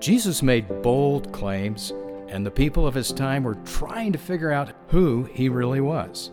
Jesus 0.00 0.42
made 0.42 0.82
bold 0.82 1.30
claims, 1.30 1.92
and 2.28 2.44
the 2.44 2.50
people 2.50 2.86
of 2.86 2.94
his 2.94 3.12
time 3.12 3.44
were 3.44 3.56
trying 3.66 4.12
to 4.12 4.18
figure 4.18 4.50
out 4.50 4.72
who 4.88 5.24
he 5.24 5.50
really 5.50 5.82
was. 5.82 6.30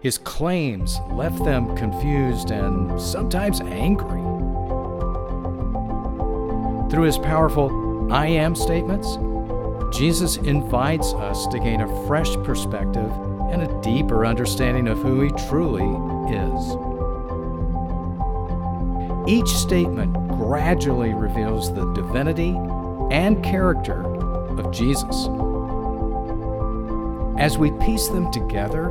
His 0.00 0.18
claims 0.18 0.98
left 1.10 1.42
them 1.42 1.74
confused 1.74 2.50
and 2.50 3.00
sometimes 3.00 3.62
angry. 3.62 4.20
Through 6.90 7.04
his 7.04 7.16
powerful 7.16 8.12
I 8.12 8.26
am 8.26 8.54
statements, 8.54 9.16
Jesus 9.96 10.36
invites 10.36 11.14
us 11.14 11.46
to 11.46 11.58
gain 11.58 11.80
a 11.80 12.06
fresh 12.06 12.34
perspective 12.44 13.10
and 13.50 13.62
a 13.62 13.80
deeper 13.80 14.26
understanding 14.26 14.88
of 14.88 14.98
who 14.98 15.22
he 15.22 15.30
truly 15.48 15.88
is. 16.30 16.76
Each 19.26 19.48
statement 19.48 20.12
gradually 20.36 21.14
reveals 21.14 21.72
the 21.72 21.90
divinity 21.94 22.54
and 23.12 23.44
character 23.44 24.02
of 24.58 24.72
Jesus. 24.72 25.28
As 27.38 27.58
we 27.58 27.70
piece 27.72 28.08
them 28.08 28.32
together, 28.32 28.88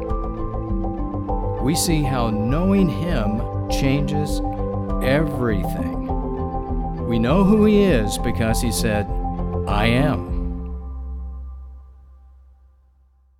we 1.63 1.73
see 1.73 2.03
how 2.03 2.29
knowing 2.29 2.87
Him 2.87 3.41
changes 3.69 4.39
everything. 5.03 6.05
We 7.07 7.17
know 7.17 7.43
who 7.43 7.65
He 7.65 7.81
is 7.81 8.19
because 8.19 8.61
He 8.61 8.71
said, 8.71 9.07
I 9.67 9.87
am. 9.87 10.29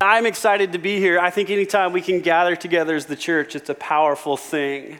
I'm 0.00 0.26
excited 0.26 0.72
to 0.72 0.78
be 0.78 0.98
here. 0.98 1.20
I 1.20 1.30
think 1.30 1.48
anytime 1.48 1.92
we 1.92 2.02
can 2.02 2.20
gather 2.22 2.56
together 2.56 2.96
as 2.96 3.06
the 3.06 3.14
church, 3.14 3.54
it's 3.54 3.70
a 3.70 3.74
powerful 3.74 4.36
thing. 4.36 4.98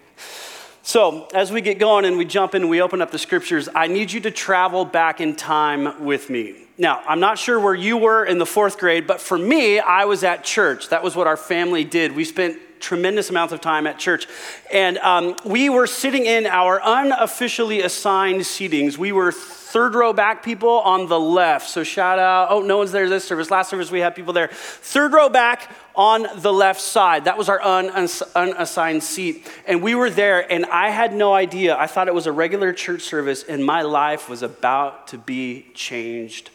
So, 0.85 1.29
as 1.33 1.53
we 1.53 1.61
get 1.61 1.79
going 1.79 2.05
and 2.05 2.19
we 2.19 2.25
jump 2.25 2.57
in 2.57 2.63
and 2.63 2.71
we 2.71 2.83
open 2.83 3.01
up 3.01 3.13
the 3.13 3.19
scriptures, 3.19 3.69
I 3.73 3.87
need 3.87 4.11
you 4.11 4.21
to 4.23 4.33
travel 4.33 4.85
back 4.85 5.21
in 5.21 5.37
time 5.37 6.05
with 6.05 6.29
me. 6.29 6.67
Now, 6.77 7.03
I'm 7.07 7.21
not 7.21 7.39
sure 7.39 7.61
where 7.61 7.75
you 7.75 7.97
were 7.97 8.25
in 8.25 8.39
the 8.39 8.47
fourth 8.47 8.79
grade, 8.79 9.07
but 9.07 9.21
for 9.21 9.39
me, 9.39 9.79
I 9.79 10.07
was 10.07 10.25
at 10.25 10.43
church. 10.43 10.89
That 10.89 11.05
was 11.05 11.15
what 11.15 11.29
our 11.29 11.37
family 11.37 11.85
did. 11.85 12.17
We 12.17 12.25
spent 12.25 12.59
tremendous 12.83 13.31
amounts 13.31 13.53
of 13.55 13.61
time 13.61 13.87
at 13.87 13.99
church. 13.99 14.27
And 14.71 14.99
um, 14.99 15.37
we 15.45 15.71
were 15.71 15.87
sitting 15.87 16.27
in 16.27 16.47
our 16.47 16.81
unofficially 16.85 17.81
assigned 17.81 18.41
seatings. 18.43 18.99
We 18.99 19.13
were 19.13 19.33
third 19.33 19.95
row 19.95 20.13
back 20.13 20.43
people 20.43 20.81
on 20.81 21.09
the 21.09 21.19
left. 21.19 21.71
So 21.71 21.83
shout 21.83 22.19
out. 22.19 22.49
Oh, 22.51 22.61
no 22.61 22.77
one's 22.77 22.93
there 22.93 23.09
this 23.09 23.25
service. 23.25 23.51
Last 23.51 23.71
service 23.71 23.91
we 23.91 24.01
had 24.01 24.15
people 24.15 24.35
there. 24.35 24.49
Third 24.53 25.15
row 25.15 25.31
back 25.31 25.71
on 25.95 26.27
the 26.37 26.53
left 26.53 26.81
side. 26.81 27.25
That 27.25 27.39
was 27.39 27.49
our 27.49 27.63
unassigned 27.63 29.03
seat. 29.03 29.47
And 29.67 29.83
we 29.83 29.95
were 29.95 30.11
there, 30.11 30.51
and 30.53 30.67
I 30.67 30.91
had 30.91 31.15
no 31.15 31.33
idea. 31.33 31.77
I 31.77 31.87
thought 31.87 32.09
it 32.09 32.15
was 32.15 32.27
a 32.27 32.33
regular 32.33 32.73
church 32.73 33.03
service, 33.03 33.43
and 33.45 33.65
my 33.65 33.83
life 33.83 34.29
was 34.29 34.43
about 34.43 35.09
to 35.09 35.19
be 35.19 35.67
changed 35.75 36.51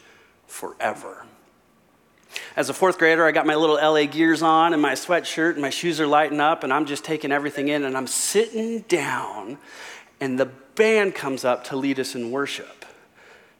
forever. 0.45 1.26
As 2.57 2.69
a 2.69 2.73
fourth 2.73 2.97
grader, 2.97 3.23
I 3.23 3.31
got 3.31 3.45
my 3.45 3.53
little 3.53 3.75
LA 3.75 4.07
gears 4.07 4.41
on 4.41 4.73
and 4.73 4.81
my 4.81 4.93
sweatshirt, 4.93 5.53
and 5.53 5.61
my 5.61 5.69
shoes 5.69 6.01
are 6.01 6.07
lighting 6.07 6.39
up, 6.39 6.63
and 6.63 6.73
I'm 6.73 6.87
just 6.87 7.05
taking 7.05 7.31
everything 7.31 7.67
in, 7.67 7.83
and 7.83 7.95
I'm 7.95 8.07
sitting 8.07 8.79
down, 8.87 9.59
and 10.19 10.39
the 10.39 10.47
band 10.73 11.13
comes 11.13 11.45
up 11.45 11.65
to 11.65 11.75
lead 11.75 11.99
us 11.99 12.15
in 12.15 12.31
worship. 12.31 12.83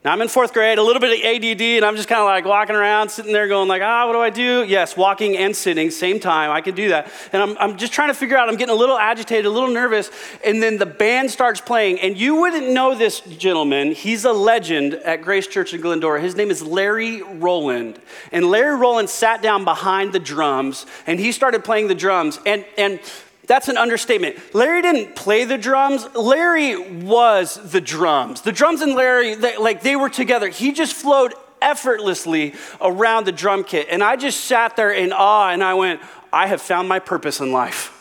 Now 0.08 0.14
I'm 0.14 0.22
in 0.22 0.30
fourth 0.30 0.54
grade, 0.54 0.78
a 0.78 0.84
little 0.84 1.02
bit 1.02 1.20
of 1.20 1.26
ADD, 1.26 1.62
and 1.62 1.84
I'm 1.84 1.98
just 1.98 2.08
kind 2.08 2.22
of 2.22 2.28
like 2.28 2.46
walking 2.46 2.78
around, 2.78 3.10
sitting 3.10 3.34
there 3.34 3.46
going 3.50 3.68
like, 3.68 3.82
ah, 3.82 4.08
what 4.08 4.14
do 4.14 4.22
I 4.22 4.30
do? 4.30 4.64
Yes, 4.64 4.96
walking 4.96 5.36
and 5.36 5.54
sitting, 5.54 5.92
same 5.92 6.18
time, 6.18 6.50
I 6.50 6.62
can 6.62 6.76
do 6.76 6.88
that. 6.88 7.12
And 7.34 7.42
I'm, 7.42 7.58
I'm 7.58 7.78
just 7.78 7.92
trying 7.92 8.08
to 8.08 8.14
figure 8.14 8.38
out, 8.38 8.48
I'm 8.48 8.56
getting 8.56 8.74
a 8.74 8.78
little 8.78 8.98
agitated, 8.98 9.46
a 9.46 9.50
little 9.50 9.68
nervous, 9.70 10.10
and 10.46 10.64
then 10.64 10.78
the 10.78 10.86
band 10.86 11.30
starts 11.30 11.60
playing, 11.60 12.00
and 12.00 12.18
you 12.18 12.36
wouldn't 12.36 12.70
know 12.70 12.96
this 12.96 13.20
gentleman. 13.20 13.92
He's 13.92 14.24
a 14.24 14.32
legend 14.32 14.94
at 14.94 15.24
Grace 15.24 15.46
Church 15.46 15.74
in 15.74 15.82
Glendora. 15.82 16.22
His 16.22 16.38
name 16.38 16.52
is 16.52 16.64
Larry 16.64 17.22
Roland. 17.22 18.00
And 18.32 18.46
Larry 18.46 18.78
Roland 18.78 19.10
sat 19.10 19.42
down 19.42 19.66
behind 19.66 20.14
the 20.14 20.20
drums, 20.20 20.86
and 21.06 21.20
he 21.20 21.34
started 21.34 21.66
playing 21.66 21.90
the 21.90 21.96
drums. 21.96 22.40
And, 22.46 22.64
and 22.78 23.02
that's 23.48 23.70
an 23.70 23.78
understatement. 23.78 24.38
Larry 24.54 24.82
didn't 24.82 25.16
play 25.16 25.46
the 25.46 25.58
drums. 25.58 26.06
Larry 26.16 26.78
was 26.78 27.72
the 27.72 27.80
drums. 27.80 28.42
The 28.42 28.52
drums 28.52 28.82
and 28.82 28.94
Larry, 28.94 29.36
they, 29.36 29.58
like 29.58 29.82
they 29.82 29.96
were 29.96 30.10
together. 30.10 30.50
He 30.50 30.74
just 30.74 30.94
flowed 30.94 31.34
effortlessly 31.62 32.54
around 32.82 33.26
the 33.26 33.32
drum 33.32 33.64
kit. 33.64 33.88
And 33.90 34.04
I 34.04 34.18
just 34.18 34.42
sat 34.42 34.76
there 34.76 34.92
in 34.92 35.14
awe 35.14 35.50
and 35.50 35.64
I 35.64 35.74
went, 35.76 36.02
I 36.32 36.48
have 36.48 36.62
found 36.62 36.90
my 36.90 37.00
purpose 37.00 37.40
in 37.40 37.54
life. 37.54 37.94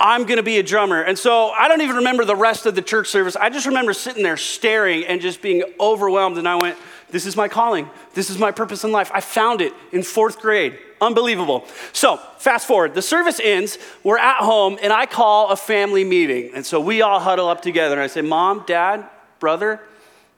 I'm 0.00 0.24
gonna 0.24 0.42
be 0.42 0.58
a 0.58 0.62
drummer. 0.62 1.02
And 1.02 1.18
so 1.18 1.50
I 1.50 1.68
don't 1.68 1.82
even 1.82 1.96
remember 1.96 2.24
the 2.24 2.34
rest 2.34 2.64
of 2.64 2.74
the 2.74 2.82
church 2.82 3.08
service. 3.08 3.36
I 3.36 3.50
just 3.50 3.66
remember 3.66 3.92
sitting 3.92 4.22
there 4.22 4.38
staring 4.38 5.04
and 5.04 5.20
just 5.20 5.42
being 5.42 5.62
overwhelmed. 5.78 6.38
And 6.38 6.48
I 6.48 6.56
went, 6.56 6.78
This 7.10 7.26
is 7.26 7.36
my 7.36 7.46
calling. 7.46 7.88
This 8.14 8.30
is 8.30 8.38
my 8.38 8.50
purpose 8.50 8.84
in 8.84 8.90
life. 8.90 9.10
I 9.14 9.20
found 9.20 9.60
it 9.60 9.74
in 9.92 10.02
fourth 10.02 10.40
grade. 10.40 10.78
Unbelievable. 11.02 11.64
So, 11.92 12.16
fast 12.38 12.66
forward. 12.66 12.94
The 12.94 13.02
service 13.02 13.40
ends. 13.42 13.76
We're 14.04 14.18
at 14.18 14.36
home, 14.36 14.78
and 14.80 14.92
I 14.92 15.04
call 15.04 15.50
a 15.50 15.56
family 15.56 16.04
meeting. 16.04 16.52
And 16.54 16.64
so 16.64 16.80
we 16.80 17.02
all 17.02 17.18
huddle 17.18 17.48
up 17.48 17.60
together, 17.60 17.94
and 17.94 18.02
I 18.02 18.06
say, 18.06 18.20
Mom, 18.20 18.62
Dad, 18.68 19.04
brother, 19.40 19.80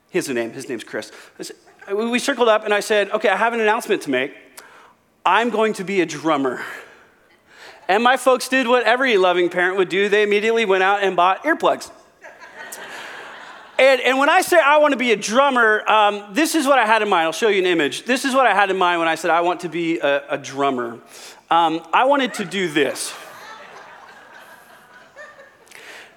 here's 0.08 0.26
the 0.26 0.32
name. 0.32 0.52
His 0.52 0.66
name's 0.66 0.82
Chris. 0.82 1.12
Said, 1.38 1.56
we 1.94 2.18
circled 2.18 2.48
up, 2.48 2.64
and 2.64 2.72
I 2.72 2.80
said, 2.80 3.10
Okay, 3.10 3.28
I 3.28 3.36
have 3.36 3.52
an 3.52 3.60
announcement 3.60 4.00
to 4.02 4.10
make. 4.10 4.34
I'm 5.26 5.50
going 5.50 5.74
to 5.74 5.84
be 5.84 6.00
a 6.00 6.06
drummer. 6.06 6.62
And 7.86 8.02
my 8.02 8.16
folks 8.16 8.48
did 8.48 8.66
what 8.66 8.84
every 8.84 9.18
loving 9.18 9.50
parent 9.50 9.76
would 9.76 9.90
do. 9.90 10.08
They 10.08 10.22
immediately 10.22 10.64
went 10.64 10.82
out 10.82 11.02
and 11.02 11.14
bought 11.14 11.44
earplugs. 11.44 11.90
And, 13.78 14.00
and 14.00 14.18
when 14.18 14.28
I 14.28 14.40
say 14.40 14.58
I 14.58 14.78
want 14.78 14.92
to 14.92 14.98
be 14.98 15.10
a 15.10 15.16
drummer, 15.16 15.88
um, 15.88 16.24
this 16.32 16.54
is 16.54 16.66
what 16.66 16.78
I 16.78 16.86
had 16.86 17.02
in 17.02 17.08
mind. 17.08 17.26
I'll 17.26 17.32
show 17.32 17.48
you 17.48 17.58
an 17.58 17.66
image. 17.66 18.04
This 18.04 18.24
is 18.24 18.34
what 18.34 18.46
I 18.46 18.54
had 18.54 18.70
in 18.70 18.76
mind 18.76 19.00
when 19.00 19.08
I 19.08 19.16
said 19.16 19.30
I 19.30 19.40
want 19.40 19.60
to 19.60 19.68
be 19.68 19.98
a, 19.98 20.34
a 20.34 20.38
drummer. 20.38 21.00
Um, 21.50 21.84
I 21.92 22.04
wanted 22.04 22.34
to 22.34 22.44
do 22.44 22.68
this. 22.68 23.12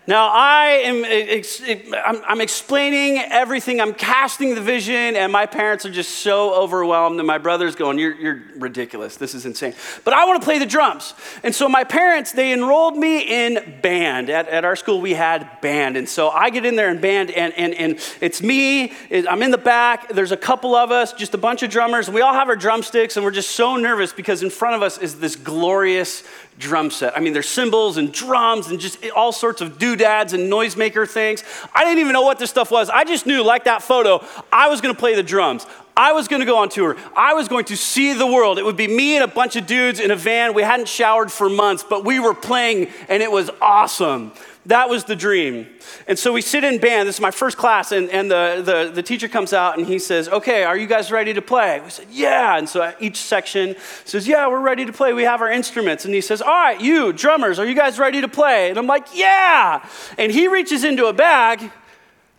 Now, 0.08 0.30
I 0.30 0.68
am 0.86 1.04
eh, 1.04 1.08
ex- 1.10 1.62
eh, 1.62 1.82
I'm, 2.06 2.22
I'm 2.26 2.40
explaining 2.40 3.18
everything, 3.18 3.82
I'm 3.82 3.94
casting 3.94 4.56
the 4.56 4.62
vision, 4.62 5.18
and 5.18 5.34
my 5.34 5.46
parents 5.46 5.86
are 5.86 5.92
just 5.92 6.20
so 6.20 6.54
overwhelmed, 6.54 7.20
and 7.20 7.28
my 7.28 7.38
brother's 7.38 7.76
going, 7.76 8.00
you're, 8.00 8.16
you're 8.16 8.42
ridiculous, 8.56 9.18
this 9.18 9.36
is 9.36 9.46
insane. 9.46 9.74
But 10.06 10.14
I 10.14 10.26
want 10.26 10.42
to 10.42 10.46
play 10.46 10.60
the 10.60 10.66
drums. 10.66 11.14
And 11.44 11.54
so 11.54 11.68
my 11.68 11.84
parents, 11.84 12.32
they 12.32 12.54
enrolled 12.54 12.96
me 12.96 13.20
in 13.20 13.80
band. 13.82 14.30
At, 14.30 14.48
at 14.48 14.64
our 14.64 14.78
school, 14.78 15.02
we 15.02 15.14
had 15.14 15.60
band. 15.60 15.98
And 15.98 16.08
so 16.08 16.30
I 16.30 16.52
get 16.52 16.66
in 16.66 16.78
there 16.78 16.90
in 16.90 17.02
band, 17.02 17.30
and, 17.32 17.54
and, 17.56 17.74
and 17.74 18.00
it's 18.22 18.42
me, 18.42 18.94
I'm 19.12 19.44
in 19.44 19.52
the 19.52 19.58
back, 19.58 20.08
there's 20.08 20.32
a 20.32 20.38
couple 20.38 20.74
of 20.74 20.90
us, 20.90 21.12
just 21.12 21.34
a 21.34 21.38
bunch 21.38 21.64
of 21.64 21.70
drummers. 21.70 22.10
We 22.10 22.22
all 22.22 22.34
have 22.34 22.48
our 22.48 22.56
drumsticks, 22.56 23.18
and 23.18 23.26
we're 23.26 23.32
just 23.32 23.52
so 23.52 23.76
nervous 23.76 24.14
because 24.14 24.42
in 24.42 24.52
front 24.52 24.78
of 24.78 24.82
us 24.82 24.98
is 24.98 25.20
this 25.20 25.36
glorious 25.36 26.24
drum 26.58 26.90
set. 26.90 27.16
I 27.16 27.20
mean, 27.20 27.34
there's 27.34 27.50
cymbals 27.50 27.98
and 27.98 28.12
drums 28.12 28.68
and 28.68 28.80
just 28.80 29.06
all 29.16 29.32
sorts 29.32 29.62
of 29.62 29.78
doodads 29.78 30.34
and 30.34 30.52
noisemaker 30.52 31.08
things. 31.08 31.44
I 31.74 31.84
didn't 31.84 32.00
even 32.00 32.14
know 32.14 32.24
what 32.24 32.40
this 32.40 32.50
stuff 32.50 32.72
was. 32.72 32.90
I 32.90 33.04
just 33.04 33.26
knew, 33.26 33.44
like 33.44 33.66
that 33.66 33.84
photo, 33.84 34.26
I 34.52 34.68
was 34.68 34.82
going 34.82 34.94
to 34.94 35.00
play 35.00 35.16
the 35.16 35.24
drums. 35.24 35.66
I 35.96 36.12
was 36.12 36.28
going 36.28 36.42
to 36.42 36.46
go 36.46 36.58
on 36.58 36.70
tour. 36.70 36.96
I 37.16 37.34
was 37.34 37.48
going 37.48 37.66
to 37.66 37.76
see 37.76 38.14
the 38.14 38.28
world. 38.28 38.60
It 38.60 38.66
would 38.66 38.78
be 38.78 38.88
me 38.88 39.16
and 39.16 39.24
a 39.24 39.28
bunch 39.28 39.56
of 39.56 39.66
dudes 39.66 40.00
in 40.00 40.12
a 40.12 40.16
van. 40.16 40.54
We 40.54 40.62
hadn't 40.62 40.88
showered 40.88 41.32
for 41.32 41.50
months, 41.50 41.84
but 41.84 42.06
we 42.06 42.20
were 42.20 42.36
playing 42.36 42.90
and 43.10 43.24
it 43.24 43.32
was 43.32 43.50
awesome. 43.60 44.32
That 44.68 44.90
was 44.90 45.06
the 45.06 45.16
dream. 45.16 45.66
And 46.10 46.20
so 46.20 46.34
we 46.34 46.42
sit 46.42 46.66
in 46.66 46.78
band. 46.78 47.08
This 47.08 47.16
is 47.16 47.22
my 47.22 47.32
first 47.32 47.56
class, 47.56 47.94
and, 47.94 48.10
and 48.10 48.30
the, 48.30 48.62
the, 48.64 48.92
the 48.96 49.02
teacher 49.02 49.30
comes 49.30 49.54
out 49.54 49.78
and 49.78 49.88
he 49.88 49.98
says, 49.98 50.28
Okay, 50.28 50.66
are 50.66 50.76
you 50.76 50.88
guys 50.88 51.10
ready 51.10 51.34
to 51.34 51.42
play? 51.42 51.80
We 51.80 51.90
said, 51.90 52.08
Yeah. 52.12 52.58
And 52.58 52.68
so 52.68 52.94
each 53.00 53.16
section 53.16 53.78
says, 54.04 54.28
Yeah, 54.28 54.48
we're 54.50 54.60
ready 54.60 54.86
to 54.86 54.92
play. 54.92 55.14
We 55.14 55.24
have 55.24 55.42
our 55.42 55.50
instruments. 55.50 56.04
And 56.04 56.14
he 56.14 56.20
says, 56.20 56.42
All 56.42 56.50
right, 56.50 56.80
you, 56.82 57.14
drummers, 57.14 57.60
are 57.60 57.66
you 57.66 57.76
guys 57.76 57.98
ready 57.98 58.20
to 58.20 58.28
play? 58.28 58.70
And 58.70 58.78
I'm 58.78 58.88
like, 58.88 59.08
Yeah. 59.14 59.88
And 60.18 60.34
he 60.34 60.50
reaches 60.50 60.84
into 60.84 61.06
a 61.06 61.14
bag 61.14 61.72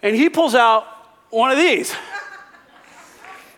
and 0.03 0.15
he 0.15 0.29
pulls 0.29 0.55
out 0.55 0.87
one 1.31 1.51
of 1.51 1.57
these. 1.57 1.95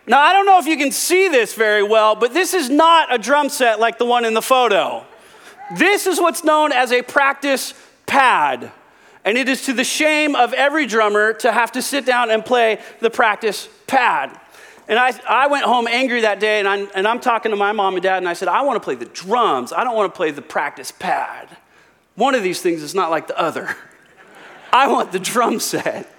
Now, 0.07 0.21
I 0.21 0.33
don't 0.33 0.47
know 0.47 0.59
if 0.59 0.67
you 0.67 0.77
can 0.77 0.93
see 0.93 1.29
this 1.29 1.55
very 1.55 1.83
well, 1.83 2.15
but 2.15 2.35
this 2.35 2.55
is 2.55 2.71
not 2.71 3.13
a 3.13 3.19
drum 3.19 3.49
set 3.49 3.81
like 3.81 3.99
the 3.99 4.07
one 4.07 4.25
in 4.25 4.35
the 4.35 4.43
photo. 4.43 5.05
This 5.77 6.07
is 6.07 6.21
what's 6.21 6.43
known 6.43 6.73
as 6.73 6.91
a 6.91 7.03
practice 7.03 7.75
pad. 8.11 8.73
And 9.25 9.39
it 9.39 9.49
is 9.49 9.63
to 9.67 9.73
the 9.73 9.85
shame 9.85 10.35
of 10.35 10.53
every 10.53 10.85
drummer 10.85 11.33
to 11.35 11.53
have 11.53 11.73
to 11.73 11.83
sit 11.83 12.05
down 12.05 12.31
and 12.31 12.45
play 12.45 12.81
the 12.99 13.09
practice 13.09 13.69
pad. 13.87 14.39
And 14.89 14.99
I, 14.99 15.13
I 15.29 15.47
went 15.47 15.65
home 15.65 15.87
angry 15.87 16.23
that 16.23 16.41
day, 16.41 16.59
and 16.59 16.67
I'm, 16.67 16.89
and 16.97 17.07
I'm 17.07 17.21
talking 17.21 17.51
to 17.51 17.57
my 17.57 17.71
mom 17.71 17.95
and 17.95 18.03
dad, 18.03 18.19
and 18.19 18.29
I 18.29 18.33
said, 18.33 18.49
I 18.49 18.63
want 18.63 18.77
to 18.77 18.81
play 18.81 18.97
the 18.97 19.05
drums. 19.05 19.73
I 19.73 19.85
don't 19.85 19.95
want 19.95 20.13
to 20.13 20.17
play 20.17 20.33
the 20.33 20.43
practice 20.43 20.91
pad. 20.91 21.49
One 22.17 22.35
of 22.35 22.43
these 22.43 22.61
things 22.61 22.83
is 22.83 22.95
not 22.95 23.11
like 23.11 23.29
the 23.29 23.39
other. 23.39 23.77
I 24.73 24.89
want 24.89 25.13
the 25.13 25.21
drum 25.21 25.61
set. 25.61 26.11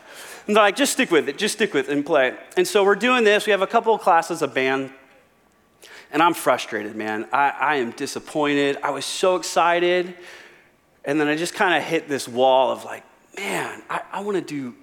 And 0.48 0.56
they're 0.56 0.64
like, 0.64 0.78
just 0.78 0.94
stick 0.94 1.12
with 1.12 1.28
it, 1.28 1.38
just 1.38 1.56
stick 1.56 1.74
with 1.74 1.90
it 1.90 1.92
and 1.92 2.06
play. 2.06 2.36
And 2.56 2.66
so 2.66 2.86
we're 2.86 2.96
doing 2.96 3.26
this. 3.26 3.46
We 3.46 3.52
have 3.52 3.62
a 3.62 3.68
couple 3.68 3.94
of 3.94 4.02
classes 4.02 4.42
of 4.42 4.54
band. 4.54 4.92
And 6.14 6.24
I'm 6.24 6.34
frustrated, 6.34 6.96
man. 6.96 7.28
I, 7.34 7.50
I 7.50 7.76
am 7.76 7.92
disappointed. 7.92 8.78
I 8.82 8.92
was 8.92 9.06
so 9.06 9.36
excited. 9.36 10.16
And 11.04 11.20
then 11.20 11.28
I 11.28 11.36
just 11.36 11.54
kind 11.54 11.76
of 11.76 11.84
hit 11.84 12.08
this 12.08 12.28
wall 12.28 12.72
of 12.72 12.86
like, 12.86 13.04
man, 13.38 13.82
I, 13.90 14.02
I 14.12 14.20
want 14.22 14.38
to 14.38 14.44
do, 14.44 14.76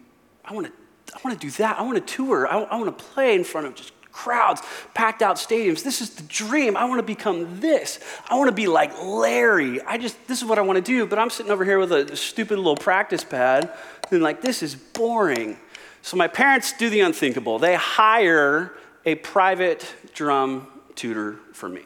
I 0.45 0.53
want 0.53 0.67
to 0.67 0.73
I 1.15 1.21
want 1.25 1.41
to 1.41 1.47
do 1.47 1.51
that. 1.53 1.79
I 1.79 1.83
want 1.83 2.07
to 2.07 2.15
tour. 2.15 2.47
I, 2.47 2.61
I 2.63 2.77
want 2.77 2.97
to 2.97 3.05
play 3.05 3.35
in 3.35 3.45
front 3.45 3.67
of 3.67 3.75
just 3.75 3.93
crowds, 4.13 4.63
packed 4.95 5.23
out 5.23 5.37
stadiums. 5.37 5.83
This 5.83 6.01
is 6.01 6.11
the 6.11 6.23
dream. 6.25 6.77
I 6.77 6.85
want 6.85 6.99
to 6.99 7.05
become 7.05 7.61
this. 7.61 8.01
I 8.29 8.37
want 8.37 8.49
to 8.49 8.55
be 8.55 8.67
like 8.67 8.93
Larry. 9.03 9.81
I 9.83 9.97
just, 9.97 10.17
this 10.27 10.39
is 10.39 10.45
what 10.45 10.59
I 10.59 10.63
want 10.63 10.77
to 10.77 10.83
do. 10.83 11.07
But 11.07 11.19
I'm 11.19 11.31
sitting 11.31 11.53
over 11.53 11.65
here 11.65 11.79
with 11.79 11.93
a 11.93 12.17
stupid 12.17 12.57
little 12.57 12.77
practice 12.77 13.25
pad 13.25 13.73
and 14.11 14.23
like, 14.23 14.43
this 14.43 14.63
is 14.63 14.75
boring. 14.75 15.57
So 16.03 16.17
my 16.17 16.29
parents 16.29 16.73
do 16.73 16.91
the 16.91 17.01
unthinkable. 17.01 17.59
They 17.59 17.75
hire 17.75 18.75
a 19.05 19.15
private 19.17 19.87
drum 20.15 20.67
tutor 20.95 21.39
for 21.53 21.69
me. 21.69 21.83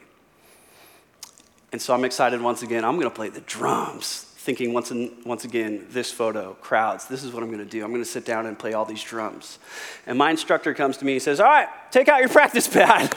And 1.73 1.81
so 1.81 1.95
I'm 1.95 2.05
excited 2.05 2.41
once 2.41 2.63
again. 2.63 2.85
I'm 2.85 2.97
going 2.97 3.09
to 3.09 3.15
play 3.15 3.31
the 3.31 3.41
drums 3.41 4.27
thinking 4.43 4.73
once, 4.73 4.91
and, 4.91 5.25
once 5.25 5.45
again, 5.45 5.87
this 5.91 6.11
photo, 6.11 6.55
crowds, 6.55 7.07
this 7.07 7.23
is 7.23 7.33
what 7.33 7.45
I'm 7.45 7.49
going 7.49 7.65
to 7.65 7.65
do. 7.65 7.85
I'm 7.85 7.91
going 7.91 8.03
to 8.03 8.09
sit 8.09 8.25
down 8.25 8.47
and 8.47 8.59
play 8.59 8.75
all 8.75 8.85
these 8.85 9.03
drums. 9.03 9.61
And 10.05 10.19
my 10.19 10.31
instructor 10.31 10.75
comes 10.75 10.97
to 10.99 11.05
me 11.05 11.13
and 11.13 11.23
says, 11.23 11.39
All 11.39 11.47
right, 11.47 11.69
take 11.93 12.09
out 12.09 12.19
your 12.19 12.29
practice 12.29 12.67
pad. 12.67 13.17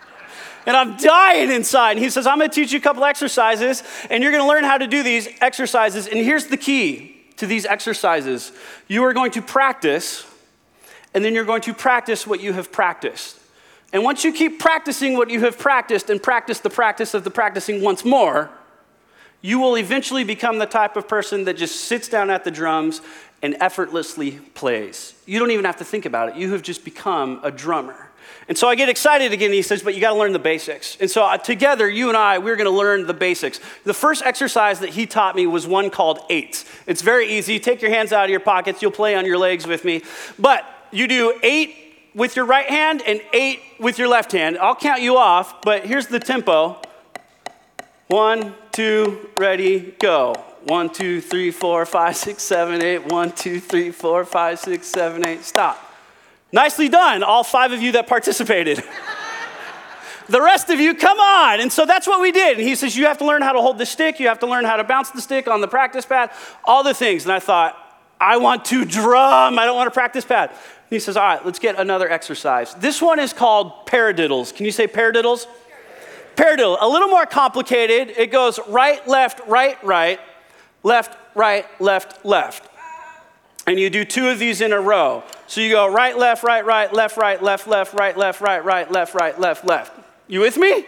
and 0.66 0.76
I'm 0.76 0.98
dying 0.98 1.50
inside. 1.50 1.92
And 1.92 2.00
he 2.00 2.10
says, 2.10 2.26
I'm 2.26 2.38
going 2.38 2.50
to 2.50 2.54
teach 2.54 2.72
you 2.72 2.78
a 2.78 2.82
couple 2.82 3.04
exercises, 3.04 3.82
and 4.10 4.22
you're 4.22 4.32
going 4.32 4.44
to 4.44 4.48
learn 4.48 4.64
how 4.64 4.76
to 4.76 4.86
do 4.86 5.02
these 5.02 5.28
exercises. 5.40 6.06
And 6.06 6.18
here's 6.18 6.46
the 6.46 6.58
key 6.58 7.16
to 7.38 7.46
these 7.46 7.64
exercises 7.64 8.52
you 8.86 9.02
are 9.04 9.14
going 9.14 9.30
to 9.32 9.42
practice, 9.42 10.26
and 11.14 11.24
then 11.24 11.34
you're 11.34 11.46
going 11.46 11.62
to 11.62 11.72
practice 11.72 12.26
what 12.26 12.40
you 12.40 12.52
have 12.52 12.70
practiced. 12.70 13.39
And 13.92 14.04
once 14.04 14.24
you 14.24 14.32
keep 14.32 14.60
practicing 14.60 15.16
what 15.16 15.30
you 15.30 15.40
have 15.40 15.58
practiced 15.58 16.10
and 16.10 16.22
practice 16.22 16.60
the 16.60 16.70
practice 16.70 17.14
of 17.14 17.24
the 17.24 17.30
practicing 17.30 17.82
once 17.82 18.04
more, 18.04 18.50
you 19.42 19.58
will 19.58 19.76
eventually 19.76 20.22
become 20.22 20.58
the 20.58 20.66
type 20.66 20.96
of 20.96 21.08
person 21.08 21.44
that 21.44 21.56
just 21.56 21.84
sits 21.84 22.08
down 22.08 22.30
at 22.30 22.44
the 22.44 22.50
drums 22.50 23.00
and 23.42 23.56
effortlessly 23.58 24.32
plays. 24.54 25.14
You 25.26 25.38
don't 25.38 25.50
even 25.50 25.64
have 25.64 25.78
to 25.78 25.84
think 25.84 26.04
about 26.04 26.28
it. 26.28 26.36
You 26.36 26.52
have 26.52 26.62
just 26.62 26.84
become 26.84 27.40
a 27.42 27.50
drummer. 27.50 28.10
And 28.48 28.58
so 28.58 28.68
I 28.68 28.74
get 28.74 28.88
excited 28.88 29.32
again. 29.32 29.52
He 29.52 29.62
says, 29.62 29.82
But 29.82 29.94
you 29.94 30.00
got 30.00 30.12
to 30.12 30.18
learn 30.18 30.32
the 30.32 30.38
basics. 30.38 30.96
And 31.00 31.10
so 31.10 31.24
uh, 31.24 31.38
together, 31.38 31.88
you 31.88 32.08
and 32.08 32.16
I, 32.16 32.38
we're 32.38 32.56
going 32.56 32.70
to 32.70 32.76
learn 32.76 33.06
the 33.06 33.14
basics. 33.14 33.60
The 33.84 33.94
first 33.94 34.22
exercise 34.22 34.80
that 34.80 34.90
he 34.90 35.06
taught 35.06 35.36
me 35.36 35.46
was 35.46 35.66
one 35.66 35.88
called 35.88 36.20
eight. 36.28 36.64
It's 36.86 37.00
very 37.00 37.32
easy. 37.32 37.58
Take 37.58 37.80
your 37.80 37.90
hands 37.90 38.12
out 38.12 38.24
of 38.24 38.30
your 38.30 38.40
pockets. 38.40 38.82
You'll 38.82 38.90
play 38.90 39.14
on 39.14 39.24
your 39.24 39.38
legs 39.38 39.66
with 39.66 39.84
me. 39.84 40.02
But 40.38 40.64
you 40.90 41.06
do 41.08 41.38
eight 41.42 41.76
with 42.14 42.36
your 42.36 42.44
right 42.44 42.68
hand 42.68 43.02
and 43.06 43.20
eight 43.32 43.60
with 43.78 43.98
your 43.98 44.08
left 44.08 44.32
hand. 44.32 44.58
I'll 44.58 44.74
count 44.74 45.02
you 45.02 45.16
off, 45.16 45.62
but 45.62 45.86
here's 45.86 46.06
the 46.06 46.20
tempo. 46.20 46.80
One, 48.08 48.54
two, 48.72 49.30
ready, 49.38 49.94
go. 49.98 50.34
One, 50.64 50.90
two, 50.90 51.20
three, 51.20 51.50
four, 51.50 51.86
five, 51.86 52.16
six, 52.16 52.42
seven, 52.42 52.82
eight. 52.82 53.06
One, 53.06 53.32
two, 53.32 53.60
three, 53.60 53.90
four, 53.90 54.24
five, 54.24 54.58
six, 54.58 54.88
seven, 54.88 55.24
eight. 55.24 55.44
Stop. 55.44 55.78
Nicely 56.52 56.88
done, 56.88 57.22
all 57.22 57.44
five 57.44 57.72
of 57.72 57.80
you 57.80 57.92
that 57.92 58.08
participated. 58.08 58.82
the 60.28 60.42
rest 60.42 60.68
of 60.68 60.80
you, 60.80 60.94
come 60.94 61.18
on. 61.20 61.60
And 61.60 61.72
so 61.72 61.86
that's 61.86 62.06
what 62.06 62.20
we 62.20 62.32
did. 62.32 62.58
And 62.58 62.66
he 62.66 62.74
says, 62.74 62.96
You 62.96 63.06
have 63.06 63.18
to 63.18 63.24
learn 63.24 63.42
how 63.42 63.52
to 63.52 63.60
hold 63.60 63.78
the 63.78 63.86
stick, 63.86 64.18
you 64.18 64.28
have 64.28 64.40
to 64.40 64.46
learn 64.46 64.64
how 64.64 64.76
to 64.76 64.84
bounce 64.84 65.10
the 65.10 65.20
stick 65.20 65.46
on 65.46 65.60
the 65.60 65.68
practice 65.68 66.04
pad, 66.04 66.30
all 66.64 66.82
the 66.82 66.94
things. 66.94 67.24
And 67.24 67.32
I 67.32 67.38
thought, 67.38 67.76
I 68.20 68.36
want 68.36 68.64
to 68.66 68.84
drum, 68.84 69.58
I 69.58 69.64
don't 69.64 69.76
want 69.76 69.88
a 69.88 69.92
practice 69.92 70.24
pad. 70.24 70.50
He 70.90 70.98
says, 70.98 71.16
All 71.16 71.22
right, 71.22 71.46
let's 71.46 71.60
get 71.60 71.78
another 71.78 72.10
exercise. 72.10 72.74
This 72.74 73.00
one 73.00 73.20
is 73.20 73.32
called 73.32 73.86
paradiddles. 73.86 74.54
Can 74.54 74.66
you 74.66 74.72
say 74.72 74.86
paradiddles? 74.86 75.46
Paradiddle, 76.36 76.78
a 76.80 76.88
little 76.88 77.08
more 77.08 77.26
complicated. 77.26 78.14
It 78.16 78.32
goes 78.32 78.58
right, 78.68 79.06
left, 79.06 79.40
right, 79.46 79.82
right, 79.84 80.20
left, 80.82 81.16
right, 81.34 81.66
left, 81.80 82.24
left. 82.24 82.68
And 83.66 83.78
you 83.78 83.90
do 83.90 84.04
two 84.04 84.28
of 84.28 84.38
these 84.38 84.60
in 84.60 84.72
a 84.72 84.80
row. 84.80 85.22
So 85.46 85.60
you 85.60 85.70
go 85.70 85.92
right, 85.92 86.16
left, 86.16 86.42
right, 86.42 86.64
right, 86.64 86.92
left, 86.92 87.16
right, 87.16 87.40
left, 87.42 87.68
left, 87.68 87.94
right, 87.94 88.16
left, 88.16 88.40
right, 88.40 88.64
right, 88.64 88.90
left, 88.90 89.14
right, 89.14 89.38
left, 89.38 89.64
left. 89.64 89.92
You 90.28 90.40
with 90.40 90.56
me? 90.56 90.86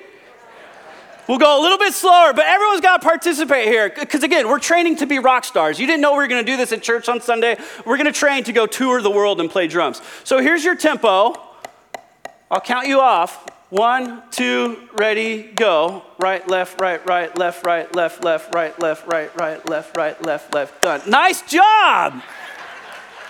We'll 1.29 1.39
go 1.39 1.61
a 1.61 1.63
little 1.63 1.79
bit 1.79 1.95
slower, 1.95 2.33
but 2.33 2.45
everyone's 2.47 2.81
got 2.81 3.01
to 3.01 3.07
participate 3.07 3.69
here. 3.69 3.91
Because 3.91 4.23
again, 4.23 4.49
we're 4.49 4.59
training 4.59 4.97
to 4.97 5.07
be 5.07 5.19
rock 5.19 5.45
stars. 5.45 5.79
You 5.79 5.87
didn't 5.87 6.01
know 6.01 6.13
we 6.13 6.19
were 6.19 6.27
going 6.27 6.45
to 6.45 6.51
do 6.51 6.57
this 6.57 6.73
at 6.73 6.83
church 6.83 7.09
on 7.09 7.21
Sunday. 7.21 7.57
We're 7.87 7.97
going 7.97 8.13
to 8.13 8.19
train 8.19 8.45
to 8.45 8.53
go 8.53 8.67
tour 8.67 9.01
the 9.01 9.11
world 9.11 9.41
and 9.41 9.49
play 9.49 9.69
drums. 9.69 10.03
So 10.25 10.41
here's 10.41 10.65
your 10.65 10.75
tempo. 10.75 11.35
I'll 12.51 12.61
count 12.61 12.89
you 12.89 13.01
off. 13.01 13.49
One, 13.71 14.23
two, 14.31 14.89
ready, 14.93 15.45
go. 15.45 16.03
Right, 16.19 16.47
left, 16.47 16.79
right, 16.81 17.05
right, 17.07 17.35
left, 17.39 17.65
right, 17.65 17.95
left, 17.95 18.23
left, 18.23 18.55
right, 18.55 18.79
left, 18.79 19.07
right, 19.07 19.35
right, 19.35 19.67
left, 19.67 19.97
right, 19.97 20.23
left, 20.23 20.53
left. 20.53 20.83
Done. 20.83 21.01
Nice 21.09 21.41
job. 21.43 22.21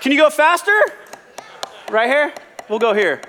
Can 0.00 0.11
you 0.11 0.19
go 0.19 0.31
faster? 0.31 0.77
Right 1.91 2.09
here? 2.09 2.35
We'll 2.69 2.81
go 2.81 2.93
here. 2.93 3.21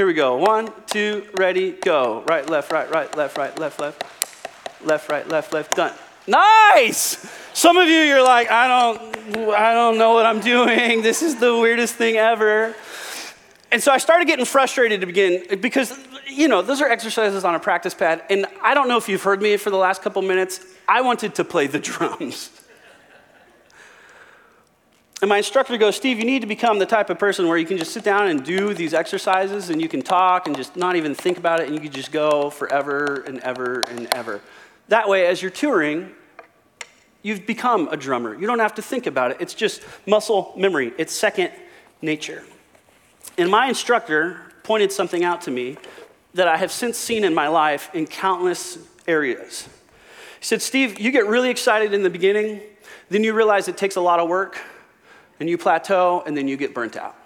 Here 0.00 0.06
we 0.06 0.14
go. 0.14 0.38
One, 0.38 0.72
two, 0.86 1.26
ready, 1.34 1.72
go. 1.72 2.24
Right, 2.26 2.48
left, 2.48 2.72
right, 2.72 2.90
right, 2.90 3.14
left, 3.18 3.36
right, 3.36 3.58
left, 3.58 3.78
left. 3.78 4.02
Left, 4.82 5.10
right, 5.10 5.28
left, 5.28 5.52
left. 5.52 5.76
Done. 5.76 5.92
Nice. 6.26 7.30
Some 7.52 7.76
of 7.76 7.86
you, 7.86 7.96
you're 7.96 8.22
like, 8.22 8.50
I 8.50 8.66
don't, 8.66 9.36
I 9.52 9.74
don't 9.74 9.98
know 9.98 10.14
what 10.14 10.24
I'm 10.24 10.40
doing. 10.40 11.02
This 11.02 11.20
is 11.20 11.36
the 11.36 11.54
weirdest 11.54 11.96
thing 11.96 12.16
ever. 12.16 12.74
And 13.70 13.82
so 13.82 13.92
I 13.92 13.98
started 13.98 14.26
getting 14.26 14.46
frustrated 14.46 15.02
to 15.02 15.06
begin 15.06 15.60
because, 15.60 15.92
you 16.26 16.48
know, 16.48 16.62
those 16.62 16.80
are 16.80 16.88
exercises 16.88 17.44
on 17.44 17.54
a 17.54 17.60
practice 17.60 17.92
pad. 17.92 18.22
And 18.30 18.46
I 18.62 18.72
don't 18.72 18.88
know 18.88 18.96
if 18.96 19.06
you've 19.06 19.22
heard 19.22 19.42
me 19.42 19.58
for 19.58 19.68
the 19.68 19.76
last 19.76 20.00
couple 20.00 20.22
minutes. 20.22 20.64
I 20.88 21.02
wanted 21.02 21.34
to 21.34 21.44
play 21.44 21.66
the 21.66 21.78
drums. 21.90 22.58
And 25.22 25.28
my 25.28 25.36
instructor 25.36 25.76
goes, 25.76 25.96
Steve, 25.96 26.18
you 26.18 26.24
need 26.24 26.40
to 26.40 26.46
become 26.46 26.78
the 26.78 26.86
type 26.86 27.10
of 27.10 27.18
person 27.18 27.46
where 27.46 27.58
you 27.58 27.66
can 27.66 27.76
just 27.76 27.92
sit 27.92 28.02
down 28.02 28.28
and 28.28 28.42
do 28.42 28.72
these 28.72 28.94
exercises 28.94 29.68
and 29.68 29.80
you 29.80 29.88
can 29.88 30.00
talk 30.00 30.46
and 30.46 30.56
just 30.56 30.76
not 30.76 30.96
even 30.96 31.14
think 31.14 31.36
about 31.36 31.60
it 31.60 31.66
and 31.66 31.74
you 31.74 31.80
can 31.80 31.92
just 31.92 32.10
go 32.10 32.48
forever 32.48 33.22
and 33.26 33.38
ever 33.40 33.80
and 33.82 34.08
ever. 34.14 34.40
That 34.88 35.10
way, 35.10 35.26
as 35.26 35.42
you're 35.42 35.50
touring, 35.50 36.14
you've 37.22 37.46
become 37.46 37.88
a 37.88 37.98
drummer. 37.98 38.34
You 38.34 38.46
don't 38.46 38.60
have 38.60 38.74
to 38.76 38.82
think 38.82 39.06
about 39.06 39.32
it. 39.32 39.36
It's 39.40 39.52
just 39.52 39.82
muscle 40.06 40.54
memory, 40.56 40.94
it's 40.96 41.12
second 41.12 41.52
nature. 42.00 42.42
And 43.36 43.50
my 43.50 43.68
instructor 43.68 44.40
pointed 44.62 44.90
something 44.90 45.22
out 45.22 45.42
to 45.42 45.50
me 45.50 45.76
that 46.32 46.48
I 46.48 46.56
have 46.56 46.72
since 46.72 46.96
seen 46.96 47.24
in 47.24 47.34
my 47.34 47.48
life 47.48 47.90
in 47.92 48.06
countless 48.06 48.78
areas. 49.06 49.68
He 50.38 50.46
said, 50.46 50.62
Steve, 50.62 50.98
you 50.98 51.10
get 51.10 51.26
really 51.26 51.50
excited 51.50 51.92
in 51.92 52.02
the 52.02 52.10
beginning, 52.10 52.62
then 53.10 53.22
you 53.22 53.34
realize 53.34 53.68
it 53.68 53.76
takes 53.76 53.96
a 53.96 54.00
lot 54.00 54.18
of 54.18 54.28
work, 54.28 54.58
and 55.40 55.48
you 55.48 55.58
plateau, 55.58 56.22
and 56.26 56.36
then 56.36 56.46
you 56.46 56.56
get 56.56 56.74
burnt 56.74 56.96
out. 56.96 57.16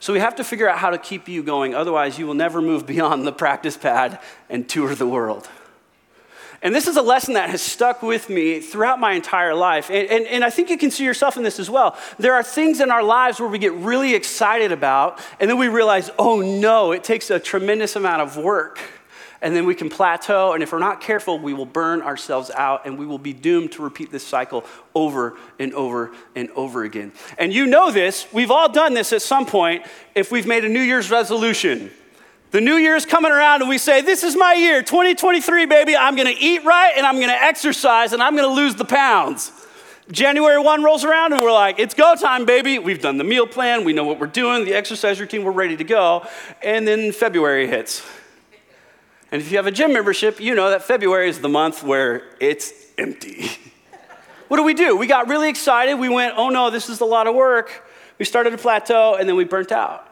So 0.00 0.12
we 0.12 0.18
have 0.18 0.36
to 0.36 0.44
figure 0.44 0.68
out 0.68 0.78
how 0.78 0.90
to 0.90 0.98
keep 0.98 1.28
you 1.28 1.42
going, 1.42 1.74
otherwise, 1.74 2.18
you 2.18 2.26
will 2.26 2.34
never 2.34 2.60
move 2.60 2.86
beyond 2.94 3.26
the 3.26 3.32
practice 3.32 3.76
pad 3.76 4.20
and 4.50 4.68
tour 4.68 4.94
the 4.94 5.06
world. 5.06 5.48
And 6.62 6.74
this 6.74 6.86
is 6.86 6.96
a 6.96 7.02
lesson 7.02 7.34
that 7.34 7.50
has 7.50 7.60
stuck 7.60 8.02
with 8.02 8.28
me 8.28 8.60
throughout 8.60 8.98
my 8.98 9.12
entire 9.12 9.54
life. 9.54 9.90
And, 9.90 10.08
and, 10.08 10.26
and, 10.26 10.42
I 10.42 10.50
think 10.50 10.70
you 10.70 10.78
can 10.78 10.90
see 10.90 11.04
yourself 11.04 11.36
in 11.36 11.42
this 11.42 11.60
as 11.60 11.68
well. 11.68 11.96
There 12.18 12.32
are 12.32 12.42
things 12.42 12.80
in 12.80 12.90
our 12.90 13.02
lives 13.02 13.38
where 13.38 13.48
we 13.48 13.58
get 13.58 13.72
really 13.74 14.14
excited 14.14 14.72
about, 14.72 15.20
and 15.38 15.50
then 15.50 15.58
we 15.58 15.68
realize, 15.68 16.10
oh 16.18 16.40
no, 16.40 16.92
it 16.92 17.04
takes 17.04 17.30
a 17.30 17.38
tremendous 17.38 17.94
amount 17.94 18.22
of 18.22 18.36
work. 18.36 18.80
And 19.42 19.54
then 19.54 19.66
we 19.66 19.74
can 19.74 19.90
plateau, 19.90 20.54
and 20.54 20.62
if 20.62 20.72
we're 20.72 20.78
not 20.78 21.00
careful, 21.00 21.38
we 21.38 21.52
will 21.52 21.66
burn 21.66 22.00
ourselves 22.00 22.50
out, 22.50 22.86
and 22.86 22.98
we 22.98 23.04
will 23.04 23.18
be 23.18 23.32
doomed 23.32 23.72
to 23.72 23.82
repeat 23.82 24.10
this 24.10 24.26
cycle 24.26 24.64
over 24.94 25.36
and 25.58 25.74
over 25.74 26.12
and 26.34 26.50
over 26.50 26.84
again. 26.84 27.12
And 27.38 27.52
you 27.52 27.66
know 27.66 27.90
this, 27.90 28.26
we've 28.32 28.50
all 28.50 28.70
done 28.70 28.94
this 28.94 29.12
at 29.12 29.22
some 29.22 29.44
point 29.44 29.84
if 30.14 30.32
we've 30.32 30.46
made 30.46 30.64
a 30.64 30.68
New 30.68 30.80
Year's 30.80 31.10
resolution. 31.10 31.90
The 32.52 32.60
new 32.60 32.76
year 32.76 32.94
is 32.94 33.04
coming 33.04 33.32
around 33.32 33.62
and 33.62 33.68
we 33.68 33.76
say, 33.76 34.00
This 34.00 34.22
is 34.22 34.36
my 34.36 34.54
year, 34.54 34.80
2023, 34.80 35.66
baby. 35.66 35.96
I'm 35.96 36.16
to 36.16 36.30
eat 36.30 36.64
right 36.64 36.94
and 36.96 37.04
I'm 37.04 37.20
to 37.20 37.26
exercise 37.26 38.12
and 38.12 38.22
I'm 38.22 38.36
to 38.36 38.46
lose 38.46 38.76
the 38.76 38.84
pounds. 38.84 39.52
January 40.10 40.60
1 40.62 40.84
rolls 40.84 41.04
around 41.04 41.32
and 41.32 41.42
we're 41.42 41.52
like, 41.52 41.78
It's 41.78 41.92
go 41.92 42.14
time, 42.14 42.46
baby. 42.46 42.78
We've 42.78 43.02
done 43.02 43.18
the 43.18 43.24
meal 43.24 43.46
plan, 43.46 43.84
we 43.84 43.92
know 43.92 44.04
what 44.04 44.20
we're 44.20 44.28
doing, 44.28 44.64
the 44.64 44.74
exercise 44.74 45.20
routine, 45.20 45.44
we're 45.44 45.50
ready 45.50 45.76
to 45.76 45.84
go. 45.84 46.26
And 46.62 46.86
then 46.86 47.12
February 47.12 47.66
hits. 47.66 48.02
And 49.32 49.42
if 49.42 49.50
you 49.50 49.56
have 49.56 49.66
a 49.66 49.72
gym 49.72 49.92
membership, 49.92 50.40
you 50.40 50.54
know 50.54 50.70
that 50.70 50.82
February 50.82 51.28
is 51.28 51.40
the 51.40 51.48
month 51.48 51.82
where 51.82 52.24
it's 52.40 52.72
empty. 52.96 53.50
what 54.48 54.56
do 54.56 54.62
we 54.62 54.74
do? 54.74 54.96
We 54.96 55.06
got 55.06 55.28
really 55.28 55.48
excited. 55.48 55.96
We 55.96 56.08
went, 56.08 56.34
Oh 56.36 56.48
no, 56.48 56.70
this 56.70 56.88
is 56.88 57.00
a 57.00 57.04
lot 57.04 57.26
of 57.26 57.34
work. 57.34 57.84
We 58.18 58.24
started 58.24 58.54
a 58.54 58.58
plateau 58.58 59.16
and 59.18 59.28
then 59.28 59.36
we 59.36 59.44
burnt 59.44 59.72
out. 59.72 60.06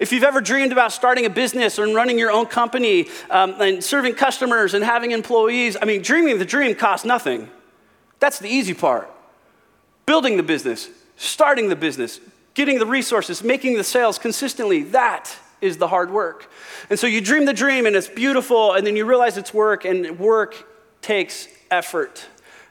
If 0.00 0.12
you've 0.12 0.24
ever 0.24 0.40
dreamed 0.40 0.72
about 0.72 0.92
starting 0.92 1.26
a 1.26 1.30
business 1.30 1.78
or 1.78 1.86
running 1.92 2.18
your 2.18 2.30
own 2.30 2.46
company 2.46 3.08
um, 3.30 3.60
and 3.60 3.82
serving 3.82 4.14
customers 4.14 4.74
and 4.74 4.84
having 4.84 5.10
employees, 5.10 5.76
I 5.80 5.86
mean, 5.86 6.02
dreaming 6.02 6.38
the 6.38 6.44
dream 6.44 6.74
costs 6.74 7.04
nothing. 7.04 7.48
That's 8.20 8.38
the 8.38 8.48
easy 8.48 8.74
part. 8.74 9.10
Building 10.06 10.36
the 10.36 10.42
business, 10.42 10.88
starting 11.16 11.68
the 11.68 11.76
business, 11.76 12.20
getting 12.54 12.78
the 12.78 12.86
resources, 12.86 13.42
making 13.42 13.76
the 13.76 13.84
sales 13.84 14.18
consistently, 14.18 14.82
that 14.84 15.34
is 15.60 15.76
the 15.76 15.88
hard 15.88 16.10
work. 16.10 16.50
And 16.90 16.98
so 16.98 17.06
you 17.06 17.20
dream 17.20 17.44
the 17.44 17.52
dream 17.52 17.86
and 17.86 17.96
it's 17.96 18.08
beautiful, 18.08 18.72
and 18.74 18.86
then 18.86 18.96
you 18.96 19.04
realize 19.04 19.36
it's 19.36 19.54
work, 19.54 19.84
and 19.84 20.18
work 20.18 20.66
takes 21.02 21.48
effort. 21.70 22.24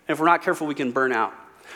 And 0.07 0.15
if 0.15 0.19
we're 0.19 0.27
not 0.27 0.41
careful, 0.41 0.67
we 0.67 0.75
can 0.75 0.91
burn 0.91 1.11
out. 1.11 1.33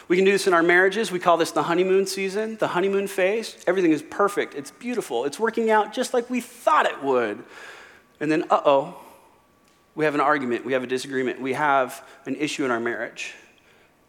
We 0.07 0.15
can 0.15 0.25
do 0.25 0.31
this 0.31 0.47
in 0.47 0.53
our 0.53 0.63
marriages. 0.63 1.11
We 1.11 1.19
call 1.19 1.37
this 1.37 1.51
the 1.51 1.63
honeymoon 1.63 2.05
season, 2.05 2.57
the 2.57 2.67
honeymoon 2.67 3.07
phase. 3.07 3.57
Everything 3.65 3.91
is 3.91 4.01
perfect, 4.01 4.55
it's 4.55 4.71
beautiful, 4.71 5.25
it's 5.25 5.39
working 5.39 5.71
out 5.71 5.93
just 5.93 6.13
like 6.13 6.29
we 6.29 6.41
thought 6.41 6.85
it 6.85 7.01
would. 7.01 7.43
And 8.19 8.31
then, 8.31 8.43
uh 8.49 8.61
oh, 8.65 8.97
we 9.95 10.05
have 10.05 10.15
an 10.15 10.21
argument, 10.21 10.65
we 10.65 10.73
have 10.73 10.83
a 10.83 10.87
disagreement, 10.87 11.41
we 11.41 11.53
have 11.53 12.05
an 12.25 12.35
issue 12.35 12.65
in 12.65 12.71
our 12.71 12.79
marriage. 12.79 13.33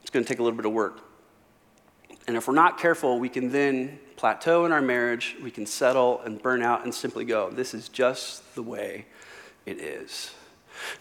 It's 0.00 0.10
going 0.10 0.24
to 0.24 0.28
take 0.28 0.40
a 0.40 0.42
little 0.42 0.56
bit 0.56 0.66
of 0.66 0.72
work. 0.72 1.00
And 2.26 2.36
if 2.36 2.46
we're 2.46 2.54
not 2.54 2.78
careful, 2.78 3.18
we 3.18 3.28
can 3.28 3.50
then 3.50 3.98
plateau 4.22 4.64
in 4.64 4.70
our 4.70 4.80
marriage, 4.80 5.34
we 5.42 5.50
can 5.50 5.66
settle 5.66 6.20
and 6.20 6.40
burn 6.40 6.62
out 6.62 6.84
and 6.84 6.94
simply 6.94 7.24
go, 7.24 7.50
this 7.50 7.74
is 7.74 7.88
just 7.88 8.54
the 8.54 8.62
way 8.62 9.04
it 9.66 9.80
is. 9.80 10.30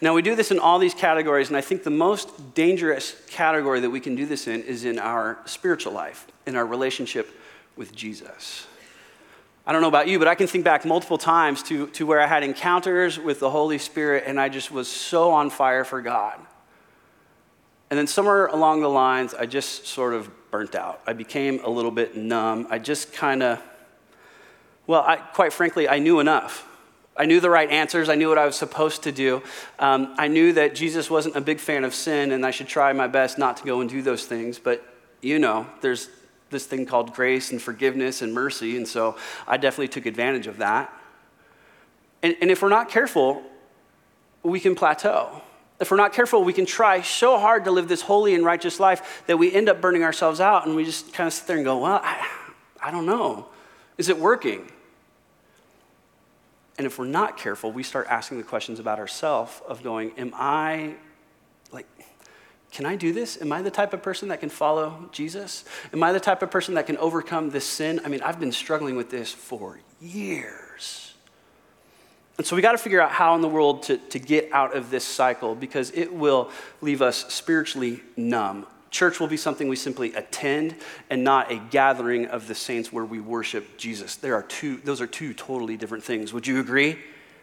Now, 0.00 0.12
we 0.12 0.22
do 0.22 0.34
this 0.34 0.50
in 0.50 0.58
all 0.58 0.80
these 0.80 0.92
categories, 0.92 1.46
and 1.46 1.56
I 1.56 1.60
think 1.60 1.84
the 1.84 1.90
most 1.90 2.52
dangerous 2.54 3.14
category 3.28 3.78
that 3.78 3.90
we 3.90 4.00
can 4.00 4.16
do 4.16 4.26
this 4.26 4.48
in 4.48 4.64
is 4.64 4.84
in 4.84 4.98
our 4.98 5.38
spiritual 5.44 5.92
life, 5.92 6.26
in 6.46 6.56
our 6.56 6.66
relationship 6.66 7.30
with 7.76 7.94
Jesus. 7.94 8.66
I 9.64 9.70
don't 9.70 9.82
know 9.82 9.88
about 9.88 10.08
you, 10.08 10.18
but 10.18 10.26
I 10.26 10.34
can 10.34 10.48
think 10.48 10.64
back 10.64 10.84
multiple 10.84 11.16
times 11.16 11.62
to, 11.68 11.86
to 11.90 12.04
where 12.04 12.20
I 12.20 12.26
had 12.26 12.42
encounters 12.42 13.20
with 13.20 13.38
the 13.38 13.50
Holy 13.50 13.78
Spirit 13.78 14.24
and 14.26 14.40
I 14.40 14.48
just 14.48 14.72
was 14.72 14.88
so 14.88 15.30
on 15.30 15.48
fire 15.48 15.84
for 15.84 16.02
God. 16.02 16.40
And 17.88 17.96
then 17.96 18.08
somewhere 18.08 18.46
along 18.46 18.80
the 18.80 18.88
lines, 18.88 19.32
I 19.32 19.46
just 19.46 19.86
sort 19.86 20.12
of 20.12 20.28
burnt 20.52 20.74
out. 20.76 21.00
I 21.06 21.14
became 21.14 21.64
a 21.64 21.68
little 21.68 21.90
bit 21.90 22.14
numb. 22.14 22.68
I 22.70 22.78
just 22.78 23.12
kind 23.12 23.42
of, 23.42 23.60
well, 24.86 25.02
I, 25.02 25.16
quite 25.16 25.52
frankly, 25.52 25.88
I 25.88 25.98
knew 25.98 26.20
enough. 26.20 26.68
I 27.16 27.24
knew 27.24 27.40
the 27.40 27.50
right 27.50 27.68
answers. 27.70 28.08
I 28.10 28.14
knew 28.14 28.28
what 28.28 28.38
I 28.38 28.46
was 28.46 28.54
supposed 28.54 29.02
to 29.04 29.12
do. 29.12 29.42
Um, 29.78 30.14
I 30.18 30.28
knew 30.28 30.52
that 30.52 30.74
Jesus 30.74 31.10
wasn't 31.10 31.36
a 31.36 31.40
big 31.40 31.58
fan 31.58 31.84
of 31.84 31.94
sin 31.94 32.32
and 32.32 32.44
I 32.44 32.50
should 32.50 32.68
try 32.68 32.92
my 32.92 33.08
best 33.08 33.38
not 33.38 33.56
to 33.56 33.64
go 33.64 33.80
and 33.80 33.88
do 33.88 34.02
those 34.02 34.26
things. 34.26 34.58
But 34.58 34.86
you 35.22 35.38
know, 35.38 35.66
there's 35.80 36.10
this 36.50 36.66
thing 36.66 36.84
called 36.84 37.14
grace 37.14 37.50
and 37.50 37.60
forgiveness 37.60 38.20
and 38.20 38.34
mercy. 38.34 38.76
And 38.76 38.86
so 38.86 39.16
I 39.48 39.56
definitely 39.56 39.88
took 39.88 40.04
advantage 40.04 40.46
of 40.46 40.58
that. 40.58 40.92
And, 42.22 42.36
and 42.42 42.50
if 42.50 42.60
we're 42.60 42.68
not 42.68 42.90
careful, 42.90 43.42
we 44.42 44.60
can 44.60 44.74
plateau. 44.74 45.40
If 45.82 45.90
we're 45.90 45.96
not 45.96 46.12
careful, 46.12 46.44
we 46.44 46.52
can 46.52 46.64
try 46.64 47.02
so 47.02 47.40
hard 47.40 47.64
to 47.64 47.72
live 47.72 47.88
this 47.88 48.02
holy 48.02 48.36
and 48.36 48.44
righteous 48.44 48.78
life 48.78 49.24
that 49.26 49.36
we 49.36 49.52
end 49.52 49.68
up 49.68 49.80
burning 49.80 50.04
ourselves 50.04 50.40
out 50.40 50.64
and 50.64 50.76
we 50.76 50.84
just 50.84 51.12
kind 51.12 51.26
of 51.26 51.32
sit 51.32 51.48
there 51.48 51.56
and 51.56 51.64
go, 51.64 51.78
well, 51.78 52.00
I, 52.04 52.24
I 52.80 52.92
don't 52.92 53.04
know. 53.04 53.48
Is 53.98 54.08
it 54.08 54.16
working? 54.16 54.70
And 56.78 56.86
if 56.86 57.00
we're 57.00 57.06
not 57.06 57.36
careful, 57.36 57.72
we 57.72 57.82
start 57.82 58.06
asking 58.08 58.38
the 58.38 58.44
questions 58.44 58.78
about 58.78 59.00
ourselves 59.00 59.60
of 59.66 59.82
going, 59.82 60.12
Am 60.16 60.32
I 60.36 60.94
like, 61.72 61.86
can 62.70 62.86
I 62.86 62.94
do 62.94 63.12
this? 63.12 63.42
Am 63.42 63.50
I 63.50 63.60
the 63.60 63.70
type 63.70 63.92
of 63.92 64.04
person 64.04 64.28
that 64.28 64.38
can 64.38 64.50
follow 64.50 65.08
Jesus? 65.10 65.64
Am 65.92 66.00
I 66.00 66.12
the 66.12 66.20
type 66.20 66.42
of 66.42 66.50
person 66.52 66.74
that 66.74 66.86
can 66.86 66.96
overcome 66.98 67.50
this 67.50 67.66
sin? 67.66 68.00
I 68.04 68.08
mean, 68.08 68.22
I've 68.22 68.38
been 68.38 68.52
struggling 68.52 68.94
with 68.94 69.10
this 69.10 69.32
for 69.32 69.80
years. 70.00 71.11
And 72.42 72.46
so 72.48 72.56
we 72.56 72.62
got 72.62 72.72
to 72.72 72.78
figure 72.78 73.00
out 73.00 73.12
how 73.12 73.36
in 73.36 73.40
the 73.40 73.46
world 73.46 73.84
to, 73.84 73.98
to 73.98 74.18
get 74.18 74.50
out 74.50 74.74
of 74.74 74.90
this 74.90 75.04
cycle 75.04 75.54
because 75.54 75.92
it 75.92 76.12
will 76.12 76.50
leave 76.80 77.00
us 77.00 77.32
spiritually 77.32 78.00
numb. 78.16 78.66
Church 78.90 79.20
will 79.20 79.28
be 79.28 79.36
something 79.36 79.68
we 79.68 79.76
simply 79.76 80.12
attend 80.14 80.74
and 81.08 81.22
not 81.22 81.52
a 81.52 81.62
gathering 81.70 82.26
of 82.26 82.48
the 82.48 82.56
saints 82.56 82.92
where 82.92 83.04
we 83.04 83.20
worship 83.20 83.78
Jesus. 83.78 84.16
There 84.16 84.34
are 84.34 84.42
two, 84.42 84.78
those 84.78 85.00
are 85.00 85.06
two 85.06 85.34
totally 85.34 85.76
different 85.76 86.02
things. 86.02 86.32
Would 86.32 86.48
you 86.48 86.58
agree? 86.58 86.98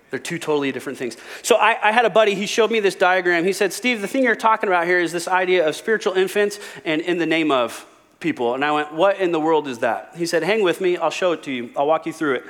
They're 0.10 0.20
two 0.20 0.38
totally 0.38 0.74
different 0.74 1.00
things. 1.00 1.16
So 1.44 1.56
I, 1.56 1.78
I, 1.82 1.92
had 1.94 2.04
a 2.04 2.10
buddy, 2.10 2.36
he 2.36 2.46
showed 2.46 2.70
me 2.70 2.82
this 2.82 2.96
diagram. 2.96 3.46
He 3.46 3.54
said, 3.54 3.72
Steve, 3.72 4.02
the 4.02 4.08
thing 4.10 4.26
you're 4.26 4.36
talking 4.36 4.68
about 4.68 4.86
here 4.86 5.00
is 5.00 5.14
this 5.14 5.30
idea 5.30 5.66
of 5.66 5.78
spiritual 5.78 6.12
infants 6.12 6.60
and 6.84 7.00
in 7.00 7.20
the 7.20 7.26
name 7.26 7.52
of 7.52 7.86
people. 8.20 8.54
And 8.54 8.66
I 8.66 8.74
went, 8.74 8.94
What 8.94 9.18
in 9.22 9.32
the 9.32 9.40
world 9.40 9.66
is 9.70 9.80
that? 9.80 10.12
He 10.18 10.26
said, 10.26 10.44
Hang 10.44 10.62
with 10.62 10.82
me, 10.82 10.98
I'll 10.98 11.10
show 11.10 11.32
it 11.32 11.44
to 11.44 11.54
you, 11.54 11.70
I'll 11.78 11.88
walk 11.88 12.06
you 12.06 12.12
through 12.12 12.34
it. 12.34 12.44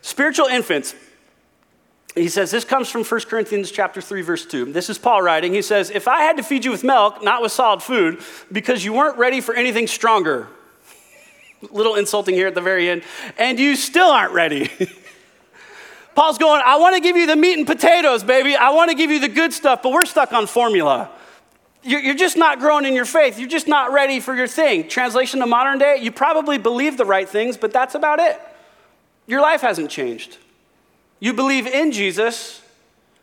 Spiritual 0.00 0.46
infants. 0.46 0.96
He 2.14 2.28
says, 2.28 2.50
this 2.50 2.64
comes 2.64 2.90
from 2.90 3.04
1 3.04 3.20
Corinthians 3.22 3.70
chapter 3.70 4.02
3, 4.02 4.20
verse 4.20 4.44
2. 4.44 4.72
This 4.72 4.90
is 4.90 4.98
Paul 4.98 5.22
writing. 5.22 5.54
He 5.54 5.62
says, 5.62 5.88
If 5.88 6.06
I 6.06 6.22
had 6.22 6.36
to 6.36 6.42
feed 6.42 6.64
you 6.64 6.70
with 6.70 6.84
milk, 6.84 7.22
not 7.22 7.40
with 7.40 7.52
solid 7.52 7.82
food, 7.82 8.20
because 8.50 8.84
you 8.84 8.92
weren't 8.92 9.16
ready 9.16 9.40
for 9.40 9.54
anything 9.54 9.86
stronger, 9.86 10.48
little 11.70 11.94
insulting 11.94 12.34
here 12.34 12.46
at 12.46 12.54
the 12.54 12.60
very 12.60 12.90
end, 12.90 13.02
and 13.38 13.58
you 13.58 13.76
still 13.76 14.08
aren't 14.08 14.34
ready. 14.34 14.70
Paul's 16.14 16.36
going, 16.36 16.60
I 16.62 16.76
want 16.76 16.96
to 16.96 17.00
give 17.00 17.16
you 17.16 17.26
the 17.26 17.36
meat 17.36 17.56
and 17.56 17.66
potatoes, 17.66 18.22
baby. 18.22 18.54
I 18.54 18.70
want 18.70 18.90
to 18.90 18.96
give 18.96 19.10
you 19.10 19.18
the 19.18 19.30
good 19.30 19.54
stuff, 19.54 19.82
but 19.82 19.92
we're 19.92 20.04
stuck 20.04 20.34
on 20.34 20.46
formula. 20.46 21.10
You're, 21.82 22.00
you're 22.00 22.14
just 22.14 22.36
not 22.36 22.58
growing 22.58 22.84
in 22.84 22.94
your 22.94 23.06
faith. 23.06 23.38
You're 23.38 23.48
just 23.48 23.66
not 23.66 23.90
ready 23.90 24.20
for 24.20 24.34
your 24.34 24.46
thing. 24.46 24.88
Translation 24.88 25.40
to 25.40 25.46
modern 25.46 25.78
day, 25.78 25.96
you 26.00 26.12
probably 26.12 26.58
believe 26.58 26.98
the 26.98 27.06
right 27.06 27.26
things, 27.26 27.56
but 27.56 27.72
that's 27.72 27.94
about 27.94 28.18
it. 28.18 28.38
Your 29.26 29.40
life 29.40 29.62
hasn't 29.62 29.90
changed. 29.90 30.36
You 31.22 31.32
believe 31.32 31.68
in 31.68 31.92
Jesus, 31.92 32.60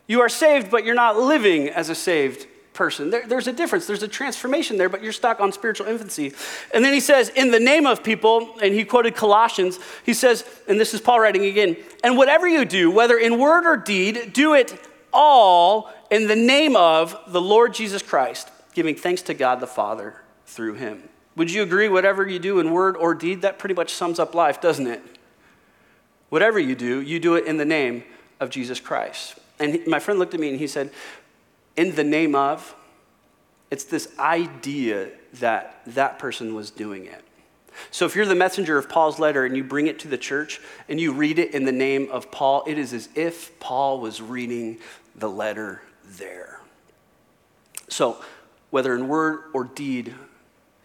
you 0.08 0.22
are 0.22 0.30
saved, 0.30 0.72
but 0.72 0.86
you're 0.86 0.96
not 0.96 1.18
living 1.18 1.68
as 1.68 1.90
a 1.90 1.96
saved 1.96 2.48
person. 2.72 3.10
There, 3.10 3.28
there's 3.28 3.48
a 3.48 3.52
difference. 3.52 3.88
There's 3.88 4.04
a 4.04 4.08
transformation 4.08 4.78
there, 4.78 4.88
but 4.88 5.04
you're 5.04 5.12
stuck 5.12 5.42
on 5.42 5.52
spiritual 5.52 5.86
infancy. 5.86 6.32
And 6.74 6.86
then 6.86 6.94
he 6.94 7.02
says, 7.02 7.28
in 7.28 7.52
the 7.52 7.60
name 7.60 7.86
of 7.86 8.02
people, 8.02 8.58
and 8.62 8.74
he 8.74 8.86
quoted 8.86 9.18
Colossians, 9.18 9.80
he 10.06 10.14
says, 10.14 10.46
and 10.70 10.80
this 10.80 10.94
is 10.94 11.02
Paul 11.02 11.20
writing 11.20 11.44
again, 11.44 11.76
and 12.02 12.16
whatever 12.16 12.48
you 12.48 12.64
do, 12.64 12.90
whether 12.90 13.18
in 13.18 13.38
word 13.38 13.66
or 13.66 13.76
deed, 13.76 14.32
do 14.32 14.54
it 14.54 14.80
all 15.12 15.92
in 16.10 16.30
the 16.30 16.38
name 16.38 16.78
of 16.78 17.20
the 17.28 17.42
Lord 17.42 17.74
Jesus 17.74 18.02
Christ, 18.02 18.50
giving 18.74 18.96
thanks 18.96 19.24
to 19.24 19.34
God 19.34 19.60
the 19.60 19.68
Father 19.68 20.16
through 20.46 20.76
him. 20.76 21.04
Would 21.36 21.52
you 21.52 21.64
agree, 21.64 21.90
whatever 21.90 22.26
you 22.26 22.40
do 22.40 22.62
in 22.62 22.72
word 22.72 22.96
or 22.96 23.14
deed, 23.14 23.42
that 23.42 23.60
pretty 23.60 23.76
much 23.76 23.94
sums 23.94 24.20
up 24.20 24.34
life, 24.34 24.62
doesn't 24.62 24.88
it? 24.88 25.04
Whatever 26.30 26.60
you 26.60 26.76
do, 26.76 27.02
you 27.02 27.20
do 27.20 27.36
it 27.36 27.46
in 27.46 27.58
the 27.58 27.66
name 27.66 28.04
of 28.40 28.50
Jesus 28.50 28.80
Christ. 28.80 29.36
And 29.60 29.86
my 29.88 30.00
friend 30.00 30.20
looked 30.20 30.34
at 30.34 30.40
me 30.40 30.50
and 30.50 30.60
he 30.60 30.68
said, 30.68 30.92
in 31.76 31.96
the 31.96 32.04
name 32.04 32.36
of, 32.36 32.76
it's 33.72 33.84
this 33.84 34.12
idea 34.18 35.10
that 35.34 35.82
that 35.88 36.18
person 36.20 36.56
was 36.56 36.72
doing 36.72 37.06
it. 37.06 37.24
So 37.92 38.06
if 38.06 38.16
you're 38.16 38.26
the 38.26 38.36
messenger 38.36 38.78
of 38.78 38.90
Paul's 38.90 39.20
letter 39.20 39.46
and 39.46 39.56
you 39.56 39.64
bring 39.64 39.88
it 39.88 40.00
to 40.00 40.08
the 40.08 40.18
church 40.18 40.60
and 40.88 41.00
you 41.00 41.14
read 41.14 41.40
it 41.40 41.54
in 41.54 41.66
the 41.66 41.72
name 41.72 42.10
of 42.12 42.32
Paul, 42.32 42.64
it 42.68 42.78
is 42.78 42.94
as 42.94 43.10
if 43.16 43.58
Paul 43.60 44.00
was 44.00 44.22
reading 44.22 44.80
the 45.16 45.30
letter 45.30 45.82
there. 46.06 46.60
So 47.88 48.24
whether 48.70 48.96
in 48.96 49.08
word 49.08 49.44
or 49.54 49.64
deed 49.64 50.14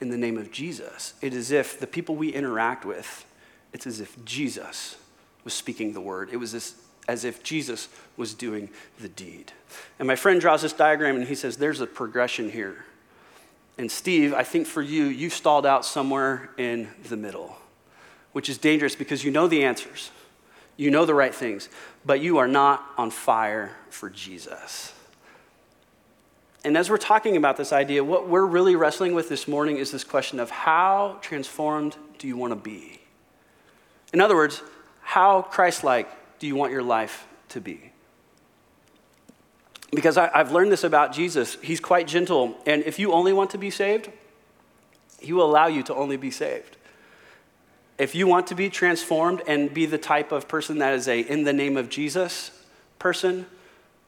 in 0.01 0.11
the 0.11 0.17
name 0.17 0.37
of 0.37 0.51
Jesus, 0.51 1.15
it 1.21 1.33
is 1.33 1.51
as 1.51 1.53
if 1.53 1.81
the 1.81 1.87
people 1.87 2.17
we 2.17 2.29
interact 2.29 2.85
with, 2.85 3.25
it's 3.73 3.87
as 3.87 4.01
if 4.01 4.23
Jesus 4.25 4.97
was 5.45 5.55
speaking 5.55 5.93
the 5.93 6.01
word. 6.01 6.31
It 6.33 6.37
was 6.37 6.55
as, 6.55 6.75
as 7.07 7.25
if 7.25 7.43
Jesus 7.43 7.89
was 8.17 8.35
doing 8.35 8.71
the 9.01 9.09
deed. 9.09 9.53
And 9.99 10.09
my 10.09 10.17
friend 10.17 10.41
draws 10.41 10.63
this 10.63 10.73
diagram 10.73 11.17
and 11.17 11.27
he 11.27 11.35
says, 11.35 11.57
There's 11.57 11.81
a 11.81 11.87
progression 11.87 12.51
here. 12.51 12.85
And 13.77 13.91
Steve, 13.91 14.33
I 14.33 14.45
think 14.45 14.67
for 14.67 14.83
you, 14.83 15.05
you 15.05 15.31
stalled 15.31 15.67
out 15.67 15.85
somewhere 15.85 16.51
in 16.57 16.89
the 17.09 17.17
middle, 17.17 17.57
which 18.33 18.49
is 18.49 18.57
dangerous 18.57 18.95
because 18.95 19.25
you 19.25 19.31
know 19.31 19.49
the 19.49 19.65
answers, 19.65 20.11
you 20.77 20.91
know 20.91 21.05
the 21.05 21.15
right 21.15 21.35
things, 21.35 21.69
but 22.05 22.21
you 22.21 22.39
are 22.39 22.49
not 22.49 22.85
on 22.97 23.11
fire 23.11 23.77
for 23.91 24.09
Jesus. 24.09 24.93
And 26.65 26.79
as 26.79 26.89
we're 26.89 26.97
talking 26.97 27.37
about 27.37 27.57
this 27.57 27.73
idea, 27.73 28.03
what 28.03 28.29
we're 28.29 28.47
really 28.47 28.75
wrestling 28.75 29.15
with 29.15 29.29
this 29.29 29.47
morning 29.47 29.77
is 29.77 29.91
this 29.91 30.05
question 30.05 30.41
of 30.41 30.51
how 30.51 31.19
transformed 31.21 31.97
do 32.19 32.27
you 32.27 32.37
want 32.39 32.53
to 32.53 32.57
be? 32.57 33.01
In 34.15 34.21
other 34.21 34.35
words, 34.35 34.63
how 35.05 35.43
Christ 35.43 35.85
like 35.85 36.09
do 36.41 36.47
you 36.47 36.57
want 36.57 36.73
your 36.73 36.83
life 36.83 37.27
to 37.51 37.61
be? 37.61 37.93
Because 39.93 40.19
I, 40.19 40.29
have 40.37 40.51
learned 40.51 40.73
this 40.73 40.83
about 40.83 41.13
Jesus. 41.13 41.57
He's 41.63 41.79
quite 41.79 42.09
gentle. 42.09 42.59
And 42.67 42.83
if 42.83 42.99
you 42.99 43.13
only 43.13 43.33
want 43.33 43.51
to 43.51 43.59
be 43.59 43.71
saved, 43.71 44.11
He 45.21 45.33
will 45.33 45.45
allow 45.45 45.69
you 45.69 45.83
to 45.85 45.95
only 45.95 46.17
be 46.17 46.31
saved. 46.31 46.77
If 47.97 48.17
you 48.17 48.27
want 48.27 48.49
to 48.49 48.57
be 48.57 48.69
transformed 48.71 49.43
and 49.47 49.73
be 49.73 49.87
the 49.87 49.99
type 49.99 50.33
of 50.33 50.49
person 50.49 50.79
that 50.79 50.95
is 50.95 51.07
a 51.07 51.21
in 51.21 51.45
the 51.45 51.53
name 51.53 51.77
of 51.77 51.89
Jesus 51.89 52.51
person, 52.99 53.47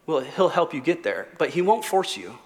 well, 0.06 0.20
He'll 0.20 0.48
help 0.48 0.74
you 0.74 0.80
get 0.80 1.04
there. 1.04 1.28
But 1.38 1.50
He 1.50 1.62
won't 1.62 1.84
force 1.84 2.16
you. 2.16 2.38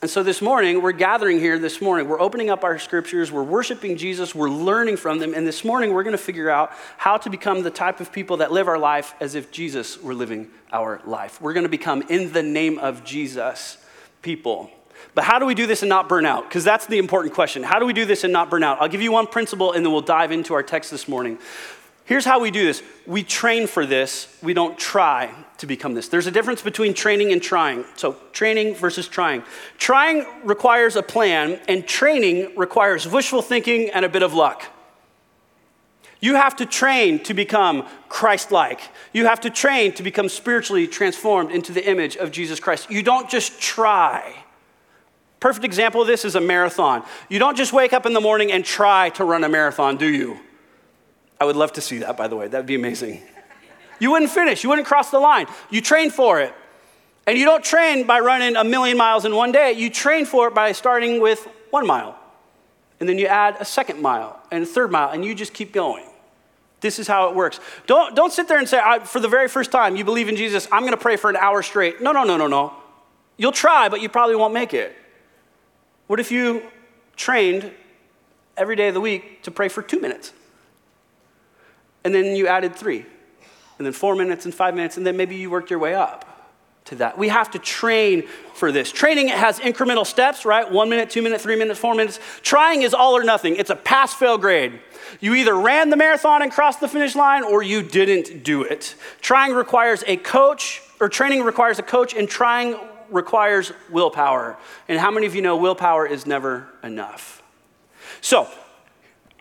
And 0.00 0.08
so 0.08 0.22
this 0.22 0.40
morning, 0.40 0.80
we're 0.80 0.92
gathering 0.92 1.40
here 1.40 1.58
this 1.58 1.80
morning. 1.80 2.08
We're 2.08 2.20
opening 2.20 2.50
up 2.50 2.62
our 2.62 2.78
scriptures, 2.78 3.32
we're 3.32 3.42
worshiping 3.42 3.96
Jesus, 3.96 4.32
we're 4.32 4.48
learning 4.48 4.96
from 4.96 5.18
them. 5.18 5.34
And 5.34 5.44
this 5.44 5.64
morning, 5.64 5.92
we're 5.92 6.04
going 6.04 6.16
to 6.16 6.22
figure 6.22 6.48
out 6.48 6.70
how 6.98 7.16
to 7.16 7.28
become 7.28 7.64
the 7.64 7.70
type 7.72 7.98
of 7.98 8.12
people 8.12 8.36
that 8.36 8.52
live 8.52 8.68
our 8.68 8.78
life 8.78 9.16
as 9.18 9.34
if 9.34 9.50
Jesus 9.50 10.00
were 10.00 10.14
living 10.14 10.50
our 10.70 11.00
life. 11.04 11.40
We're 11.40 11.52
going 11.52 11.64
to 11.64 11.68
become, 11.68 12.02
in 12.02 12.32
the 12.32 12.44
name 12.44 12.78
of 12.78 13.02
Jesus, 13.02 13.76
people. 14.22 14.70
But 15.16 15.24
how 15.24 15.40
do 15.40 15.46
we 15.46 15.56
do 15.56 15.66
this 15.66 15.82
and 15.82 15.88
not 15.88 16.08
burn 16.08 16.26
out? 16.26 16.44
Because 16.44 16.62
that's 16.62 16.86
the 16.86 16.98
important 16.98 17.34
question. 17.34 17.64
How 17.64 17.80
do 17.80 17.86
we 17.86 17.92
do 17.92 18.04
this 18.04 18.22
and 18.22 18.32
not 18.32 18.50
burn 18.50 18.62
out? 18.62 18.80
I'll 18.80 18.86
give 18.86 19.02
you 19.02 19.10
one 19.10 19.26
principle 19.26 19.72
and 19.72 19.84
then 19.84 19.90
we'll 19.90 20.00
dive 20.00 20.30
into 20.30 20.54
our 20.54 20.62
text 20.62 20.92
this 20.92 21.08
morning. 21.08 21.38
Here's 22.04 22.24
how 22.24 22.38
we 22.38 22.52
do 22.52 22.64
this 22.64 22.84
we 23.04 23.24
train 23.24 23.66
for 23.66 23.84
this, 23.84 24.32
we 24.44 24.54
don't 24.54 24.78
try 24.78 25.34
to 25.58 25.66
become 25.66 25.94
this. 25.94 26.08
There's 26.08 26.26
a 26.26 26.30
difference 26.30 26.62
between 26.62 26.94
training 26.94 27.32
and 27.32 27.42
trying. 27.42 27.84
So, 27.96 28.16
training 28.32 28.76
versus 28.76 29.08
trying. 29.08 29.42
Trying 29.76 30.26
requires 30.44 30.96
a 30.96 31.02
plan, 31.02 31.60
and 31.68 31.86
training 31.86 32.56
requires 32.56 33.06
wishful 33.06 33.42
thinking 33.42 33.90
and 33.90 34.04
a 34.04 34.08
bit 34.08 34.22
of 34.22 34.34
luck. 34.34 34.64
You 36.20 36.34
have 36.34 36.56
to 36.56 36.66
train 36.66 37.22
to 37.24 37.34
become 37.34 37.86
Christ 38.08 38.50
like. 38.50 38.80
You 39.12 39.26
have 39.26 39.40
to 39.42 39.50
train 39.50 39.92
to 39.92 40.02
become 40.02 40.28
spiritually 40.28 40.86
transformed 40.86 41.52
into 41.52 41.72
the 41.72 41.88
image 41.88 42.16
of 42.16 42.32
Jesus 42.32 42.58
Christ. 42.58 42.90
You 42.90 43.02
don't 43.02 43.30
just 43.30 43.60
try. 43.60 44.34
Perfect 45.38 45.64
example 45.64 46.00
of 46.00 46.08
this 46.08 46.24
is 46.24 46.34
a 46.34 46.40
marathon. 46.40 47.04
You 47.28 47.38
don't 47.38 47.56
just 47.56 47.72
wake 47.72 47.92
up 47.92 48.06
in 48.06 48.12
the 48.12 48.20
morning 48.20 48.50
and 48.50 48.64
try 48.64 49.10
to 49.10 49.24
run 49.24 49.44
a 49.44 49.48
marathon, 49.48 49.96
do 49.96 50.08
you? 50.08 50.38
I 51.40 51.44
would 51.44 51.54
love 51.54 51.72
to 51.74 51.80
see 51.80 51.98
that, 51.98 52.16
by 52.16 52.26
the 52.26 52.34
way. 52.34 52.48
That 52.48 52.58
would 52.58 52.66
be 52.66 52.74
amazing. 52.74 53.22
You 53.98 54.10
wouldn't 54.10 54.30
finish, 54.30 54.62
you 54.62 54.68
wouldn't 54.68 54.86
cross 54.86 55.10
the 55.10 55.18
line. 55.18 55.46
You 55.70 55.80
train 55.80 56.10
for 56.10 56.40
it. 56.40 56.54
And 57.26 57.36
you 57.36 57.44
don't 57.44 57.62
train 57.62 58.06
by 58.06 58.20
running 58.20 58.56
a 58.56 58.64
million 58.64 58.96
miles 58.96 59.24
in 59.24 59.34
one 59.34 59.52
day, 59.52 59.72
you 59.72 59.90
train 59.90 60.24
for 60.24 60.48
it 60.48 60.54
by 60.54 60.72
starting 60.72 61.20
with 61.20 61.46
one 61.70 61.86
mile. 61.86 62.18
And 63.00 63.08
then 63.08 63.18
you 63.18 63.26
add 63.26 63.56
a 63.60 63.64
second 63.64 64.00
mile 64.00 64.40
and 64.50 64.64
a 64.64 64.66
third 64.66 64.90
mile, 64.90 65.10
and 65.10 65.24
you 65.24 65.34
just 65.34 65.52
keep 65.52 65.72
going. 65.72 66.04
This 66.80 66.98
is 66.98 67.06
how 67.06 67.28
it 67.28 67.34
works. 67.34 67.60
Don't, 67.86 68.14
don't 68.14 68.32
sit 68.32 68.48
there 68.48 68.58
and 68.58 68.68
say, 68.68 68.80
for 69.04 69.20
the 69.20 69.28
very 69.28 69.48
first 69.48 69.70
time, 69.70 69.96
you 69.96 70.04
believe 70.04 70.28
in 70.28 70.36
Jesus, 70.36 70.66
I'm 70.72 70.82
going 70.82 70.92
to 70.92 70.96
pray 70.96 71.16
for 71.16 71.28
an 71.28 71.36
hour 71.36 71.62
straight. 71.62 72.00
No, 72.00 72.12
no, 72.12 72.24
no, 72.24 72.36
no, 72.36 72.46
no. 72.46 72.72
You'll 73.36 73.52
try, 73.52 73.88
but 73.88 74.00
you 74.00 74.08
probably 74.08 74.36
won't 74.36 74.54
make 74.54 74.72
it. 74.74 74.96
What 76.06 76.20
if 76.20 76.30
you 76.30 76.62
trained 77.16 77.70
every 78.56 78.74
day 78.74 78.88
of 78.88 78.94
the 78.94 79.00
week 79.00 79.42
to 79.42 79.50
pray 79.50 79.68
for 79.68 79.82
two 79.82 80.00
minutes? 80.00 80.32
and 82.04 82.14
then 82.14 82.36
you 82.36 82.46
added 82.46 82.74
three, 82.74 83.04
and 83.78 83.86
then 83.86 83.92
four 83.92 84.14
minutes 84.14 84.44
and 84.44 84.54
five 84.54 84.74
minutes, 84.74 84.96
and 84.96 85.06
then 85.06 85.16
maybe 85.16 85.36
you 85.36 85.50
worked 85.50 85.70
your 85.70 85.78
way 85.78 85.94
up 85.94 86.24
to 86.88 86.96
that. 86.96 87.18
We 87.18 87.28
have 87.28 87.50
to 87.52 87.58
train 87.58 88.26
for 88.54 88.72
this. 88.72 88.90
Training 88.90 89.28
has 89.28 89.58
incremental 89.60 90.06
steps, 90.06 90.44
right? 90.44 90.70
One 90.70 90.88
minute, 90.88 91.10
two 91.10 91.22
minutes, 91.22 91.42
three 91.42 91.56
minutes, 91.56 91.78
four 91.78 91.94
minutes. 91.94 92.18
Trying 92.42 92.82
is 92.82 92.94
all 92.94 93.16
or 93.16 93.24
nothing, 93.24 93.56
it's 93.56 93.70
a 93.70 93.76
pass 93.76 94.14
fail 94.14 94.38
grade. 94.38 94.80
You 95.20 95.34
either 95.34 95.54
ran 95.54 95.90
the 95.90 95.96
marathon 95.96 96.42
and 96.42 96.50
crossed 96.50 96.80
the 96.80 96.88
finish 96.88 97.14
line 97.14 97.44
or 97.44 97.62
you 97.62 97.82
didn't 97.82 98.42
do 98.42 98.62
it. 98.62 98.94
Trying 99.20 99.52
requires 99.52 100.02
a 100.06 100.16
coach, 100.16 100.82
or 101.00 101.08
training 101.08 101.44
requires 101.44 101.78
a 101.78 101.82
coach, 101.82 102.14
and 102.14 102.28
trying 102.28 102.76
requires 103.10 103.72
willpower. 103.90 104.56
And 104.88 104.98
how 104.98 105.10
many 105.10 105.26
of 105.26 105.34
you 105.34 105.42
know 105.42 105.56
willpower 105.56 106.06
is 106.06 106.26
never 106.26 106.68
enough? 106.82 107.42
So, 108.20 108.48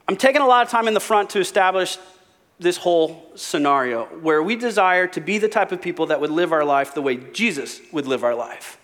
I'm 0.08 0.16
taking 0.16 0.42
a 0.42 0.48
lot 0.48 0.66
of 0.66 0.72
time 0.72 0.88
in 0.88 0.94
the 0.94 1.02
front 1.02 1.32
to 1.32 1.40
establish 1.40 1.98
this 2.60 2.78
whole 2.78 3.32
scenario 3.36 4.06
where 4.06 4.42
we 4.42 4.56
desire 4.56 5.08
to 5.08 5.22
be 5.22 5.38
the 5.38 5.48
type 5.48 5.72
of 5.72 5.82
people 5.82 6.08
that 6.08 6.20
would 6.20 6.32
live 6.32 6.52
our 6.52 6.66
life 6.66 6.94
the 6.94 7.02
way 7.02 7.18
Jesus 7.18 7.80
would 7.92 8.08
live 8.08 8.24
our 8.24 8.34
life. 8.34 8.80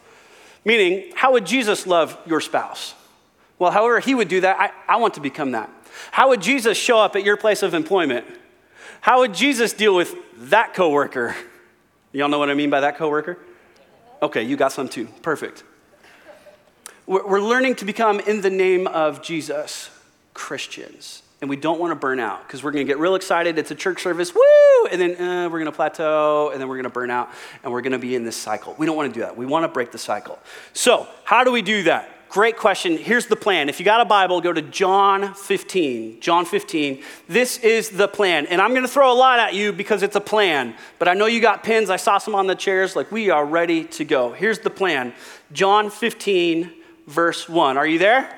Meaning, 0.63 1.11
how 1.15 1.33
would 1.33 1.45
Jesus 1.45 1.87
love 1.87 2.17
your 2.25 2.39
spouse? 2.39 2.93
Well, 3.57 3.71
however 3.71 3.99
he 3.99 4.15
would 4.15 4.27
do 4.27 4.41
that, 4.41 4.59
I, 4.59 4.93
I 4.93 4.97
want 4.97 5.15
to 5.15 5.21
become 5.21 5.51
that. 5.51 5.69
How 6.11 6.29
would 6.29 6.41
Jesus 6.41 6.77
show 6.77 6.99
up 6.99 7.15
at 7.15 7.23
your 7.23 7.37
place 7.37 7.63
of 7.63 7.73
employment? 7.73 8.25
How 9.01 9.19
would 9.19 9.33
Jesus 9.33 9.73
deal 9.73 9.95
with 9.95 10.15
that 10.49 10.73
coworker? 10.73 11.35
Y'all 12.11 12.29
know 12.29 12.39
what 12.39 12.49
I 12.49 12.53
mean 12.53 12.69
by 12.69 12.81
that 12.81 12.97
coworker? 12.97 13.39
Okay, 14.21 14.43
you 14.43 14.55
got 14.55 14.71
some 14.71 14.87
too. 14.87 15.07
Perfect. 15.21 15.63
We're 17.05 17.41
learning 17.41 17.75
to 17.75 17.85
become, 17.85 18.21
in 18.21 18.41
the 18.41 18.49
name 18.49 18.87
of 18.87 19.21
Jesus, 19.21 19.89
Christians 20.33 21.22
and 21.43 21.49
we 21.49 21.57
don't 21.57 21.77
want 21.77 21.91
to 21.91 21.95
burn 21.95 22.21
out 22.21 22.47
because 22.47 22.63
we're 22.63 22.71
going 22.71 22.87
to 22.87 22.89
get 22.89 22.99
real 22.99 23.15
excited. 23.15 23.57
It's 23.57 23.69
a 23.69 23.75
church 23.75 24.01
service, 24.01 24.33
woo! 24.33 24.87
And 24.89 25.01
then 25.01 25.21
uh, 25.21 25.49
we're 25.49 25.59
going 25.59 25.65
to 25.65 25.73
plateau, 25.73 26.51
and 26.51 26.61
then 26.61 26.69
we're 26.69 26.77
going 26.77 26.85
to 26.85 26.89
burn 26.89 27.11
out, 27.11 27.31
and 27.61 27.73
we're 27.73 27.81
going 27.81 27.91
to 27.91 27.99
be 27.99 28.15
in 28.15 28.23
this 28.23 28.37
cycle. 28.37 28.73
We 28.77 28.85
don't 28.85 28.95
want 28.95 29.13
to 29.13 29.19
do 29.19 29.25
that. 29.25 29.35
We 29.35 29.45
want 29.45 29.65
to 29.65 29.67
break 29.67 29.91
the 29.91 29.97
cycle. 29.97 30.39
So, 30.71 31.05
how 31.25 31.43
do 31.43 31.51
we 31.51 31.61
do 31.61 31.83
that? 31.83 32.29
Great 32.29 32.55
question. 32.55 32.97
Here's 32.97 33.25
the 33.25 33.35
plan. 33.35 33.67
If 33.67 33.77
you 33.77 33.83
got 33.83 33.99
a 33.99 34.05
Bible, 34.05 34.39
go 34.39 34.53
to 34.53 34.61
John 34.61 35.33
15. 35.33 36.21
John 36.21 36.45
15. 36.45 37.03
This 37.27 37.57
is 37.57 37.89
the 37.89 38.07
plan. 38.07 38.45
And 38.45 38.61
I'm 38.61 38.69
going 38.69 38.83
to 38.83 38.87
throw 38.87 39.11
a 39.11 39.13
lot 39.13 39.37
at 39.37 39.53
you 39.53 39.73
because 39.73 40.01
it's 40.01 40.15
a 40.15 40.21
plan. 40.21 40.73
But 40.97 41.09
I 41.09 41.13
know 41.13 41.25
you 41.25 41.41
got 41.41 41.61
pins. 41.63 41.89
I 41.89 41.97
saw 41.97 42.19
some 42.19 42.35
on 42.35 42.47
the 42.47 42.55
chairs. 42.55 42.95
Like, 42.95 43.11
we 43.11 43.31
are 43.31 43.45
ready 43.45 43.83
to 43.83 44.05
go. 44.05 44.31
Here's 44.31 44.59
the 44.59 44.69
plan 44.69 45.13
John 45.51 45.89
15, 45.89 46.71
verse 47.05 47.49
1. 47.49 47.77
Are 47.77 47.85
you 47.85 47.99
there? 47.99 48.33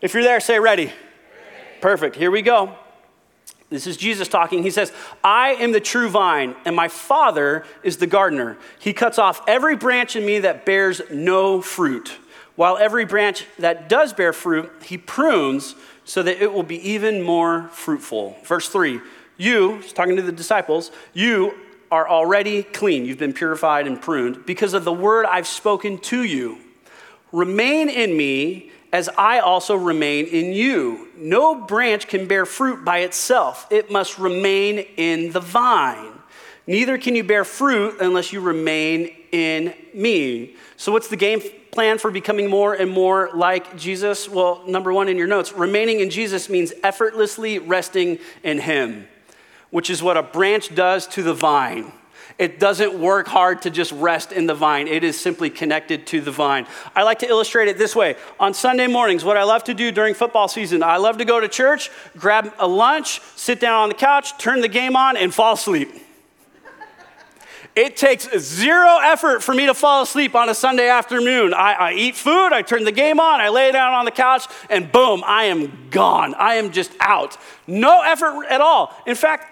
If 0.00 0.12
you're 0.12 0.24
there, 0.24 0.40
say 0.40 0.58
ready. 0.58 0.92
Perfect. 1.82 2.14
Here 2.14 2.30
we 2.30 2.42
go. 2.42 2.76
This 3.68 3.88
is 3.88 3.96
Jesus 3.96 4.28
talking. 4.28 4.62
He 4.62 4.70
says, 4.70 4.92
I 5.24 5.54
am 5.54 5.72
the 5.72 5.80
true 5.80 6.08
vine, 6.08 6.54
and 6.64 6.76
my 6.76 6.86
Father 6.86 7.64
is 7.82 7.96
the 7.96 8.06
gardener. 8.06 8.56
He 8.78 8.92
cuts 8.92 9.18
off 9.18 9.42
every 9.48 9.74
branch 9.74 10.14
in 10.14 10.24
me 10.24 10.38
that 10.38 10.64
bears 10.64 11.02
no 11.10 11.60
fruit, 11.60 12.18
while 12.54 12.78
every 12.78 13.04
branch 13.04 13.46
that 13.58 13.88
does 13.88 14.12
bear 14.12 14.32
fruit, 14.32 14.70
he 14.84 14.96
prunes 14.96 15.74
so 16.04 16.22
that 16.22 16.40
it 16.40 16.52
will 16.52 16.62
be 16.62 16.88
even 16.88 17.20
more 17.20 17.68
fruitful. 17.72 18.36
Verse 18.44 18.68
3 18.68 19.00
You, 19.36 19.78
he's 19.78 19.92
talking 19.92 20.14
to 20.14 20.22
the 20.22 20.30
disciples, 20.30 20.92
you 21.12 21.52
are 21.90 22.08
already 22.08 22.62
clean. 22.62 23.04
You've 23.06 23.18
been 23.18 23.32
purified 23.32 23.88
and 23.88 24.00
pruned 24.00 24.46
because 24.46 24.72
of 24.72 24.84
the 24.84 24.92
word 24.92 25.26
I've 25.26 25.48
spoken 25.48 25.98
to 25.98 26.22
you. 26.22 26.58
Remain 27.32 27.88
in 27.88 28.16
me 28.16 28.70
as 28.92 29.08
I 29.16 29.38
also 29.38 29.74
remain 29.74 30.26
in 30.26 30.52
you. 30.52 31.08
No 31.16 31.54
branch 31.54 32.06
can 32.06 32.28
bear 32.28 32.44
fruit 32.44 32.84
by 32.84 32.98
itself, 32.98 33.66
it 33.70 33.90
must 33.90 34.18
remain 34.18 34.78
in 34.96 35.32
the 35.32 35.40
vine. 35.40 36.12
Neither 36.66 36.96
can 36.96 37.16
you 37.16 37.24
bear 37.24 37.44
fruit 37.44 37.96
unless 38.00 38.32
you 38.32 38.40
remain 38.40 39.10
in 39.32 39.74
me. 39.94 40.54
So, 40.76 40.92
what's 40.92 41.08
the 41.08 41.16
game 41.16 41.40
plan 41.72 41.98
for 41.98 42.10
becoming 42.10 42.48
more 42.48 42.74
and 42.74 42.90
more 42.90 43.30
like 43.34 43.76
Jesus? 43.76 44.28
Well, 44.28 44.62
number 44.68 44.92
one 44.92 45.08
in 45.08 45.16
your 45.16 45.26
notes 45.26 45.52
remaining 45.52 46.00
in 46.00 46.10
Jesus 46.10 46.48
means 46.48 46.72
effortlessly 46.84 47.58
resting 47.58 48.18
in 48.44 48.58
Him, 48.60 49.08
which 49.70 49.90
is 49.90 50.02
what 50.02 50.16
a 50.16 50.22
branch 50.22 50.74
does 50.74 51.06
to 51.08 51.22
the 51.22 51.34
vine. 51.34 51.92
It 52.38 52.58
doesn't 52.58 52.98
work 52.98 53.28
hard 53.28 53.62
to 53.62 53.70
just 53.70 53.92
rest 53.92 54.32
in 54.32 54.46
the 54.46 54.54
vine. 54.54 54.88
It 54.88 55.04
is 55.04 55.20
simply 55.20 55.50
connected 55.50 56.06
to 56.08 56.20
the 56.20 56.30
vine. 56.30 56.66
I 56.94 57.02
like 57.02 57.18
to 57.20 57.28
illustrate 57.28 57.68
it 57.68 57.78
this 57.78 57.94
way. 57.94 58.16
On 58.40 58.54
Sunday 58.54 58.86
mornings, 58.86 59.24
what 59.24 59.36
I 59.36 59.44
love 59.44 59.64
to 59.64 59.74
do 59.74 59.92
during 59.92 60.14
football 60.14 60.48
season, 60.48 60.82
I 60.82 60.96
love 60.96 61.18
to 61.18 61.24
go 61.24 61.40
to 61.40 61.48
church, 61.48 61.90
grab 62.16 62.52
a 62.58 62.66
lunch, 62.66 63.20
sit 63.36 63.60
down 63.60 63.82
on 63.82 63.88
the 63.88 63.94
couch, 63.94 64.36
turn 64.38 64.60
the 64.60 64.68
game 64.68 64.96
on, 64.96 65.16
and 65.16 65.32
fall 65.32 65.54
asleep. 65.54 65.90
It 67.74 67.96
takes 67.96 68.28
zero 68.38 68.98
effort 69.02 69.42
for 69.42 69.54
me 69.54 69.64
to 69.64 69.72
fall 69.72 70.02
asleep 70.02 70.34
on 70.34 70.50
a 70.50 70.54
Sunday 70.54 70.90
afternoon. 70.90 71.54
I, 71.54 71.72
I, 71.72 71.92
eat 71.94 72.16
food, 72.16 72.48
I 72.52 72.60
turn 72.60 72.84
the 72.84 72.92
game 72.92 73.18
on, 73.18 73.40
I 73.40 73.48
lay 73.48 73.72
down 73.72 73.94
on 73.94 74.04
the 74.04 74.10
couch, 74.10 74.46
and 74.68 74.92
boom, 74.92 75.22
I 75.24 75.44
am 75.44 75.88
gone. 75.90 76.34
I 76.34 76.56
am 76.56 76.70
just 76.70 76.92
out. 77.00 77.38
No 77.66 78.02
effort 78.02 78.44
at 78.50 78.60
all. 78.60 78.94
In 79.06 79.14
fact, 79.14 79.51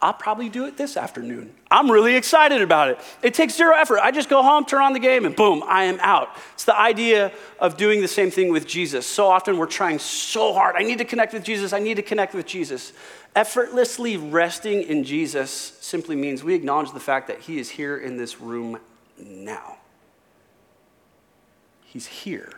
I'll 0.00 0.14
probably 0.14 0.48
do 0.48 0.66
it 0.66 0.76
this 0.76 0.96
afternoon. 0.96 1.52
I'm 1.70 1.90
really 1.90 2.14
excited 2.14 2.62
about 2.62 2.88
it. 2.90 3.00
It 3.22 3.34
takes 3.34 3.56
zero 3.56 3.74
effort. 3.74 3.98
I 3.98 4.12
just 4.12 4.28
go 4.28 4.42
home, 4.42 4.64
turn 4.64 4.82
on 4.82 4.92
the 4.92 5.00
game, 5.00 5.24
and 5.24 5.34
boom, 5.34 5.64
I 5.66 5.84
am 5.84 5.98
out. 6.00 6.28
It's 6.54 6.64
the 6.64 6.78
idea 6.78 7.32
of 7.58 7.76
doing 7.76 8.00
the 8.00 8.08
same 8.08 8.30
thing 8.30 8.52
with 8.52 8.66
Jesus. 8.66 9.06
So 9.06 9.26
often 9.26 9.58
we're 9.58 9.66
trying 9.66 9.98
so 9.98 10.54
hard. 10.54 10.76
I 10.76 10.84
need 10.84 10.98
to 10.98 11.04
connect 11.04 11.32
with 11.32 11.42
Jesus. 11.42 11.72
I 11.72 11.80
need 11.80 11.96
to 11.96 12.02
connect 12.02 12.32
with 12.32 12.46
Jesus. 12.46 12.92
Effortlessly 13.34 14.16
resting 14.16 14.82
in 14.82 15.02
Jesus 15.02 15.50
simply 15.50 16.14
means 16.14 16.44
we 16.44 16.54
acknowledge 16.54 16.92
the 16.92 17.00
fact 17.00 17.26
that 17.26 17.40
He 17.40 17.58
is 17.58 17.70
here 17.70 17.96
in 17.96 18.16
this 18.16 18.40
room 18.40 18.78
now. 19.18 19.78
He's 21.84 22.06
here. 22.06 22.52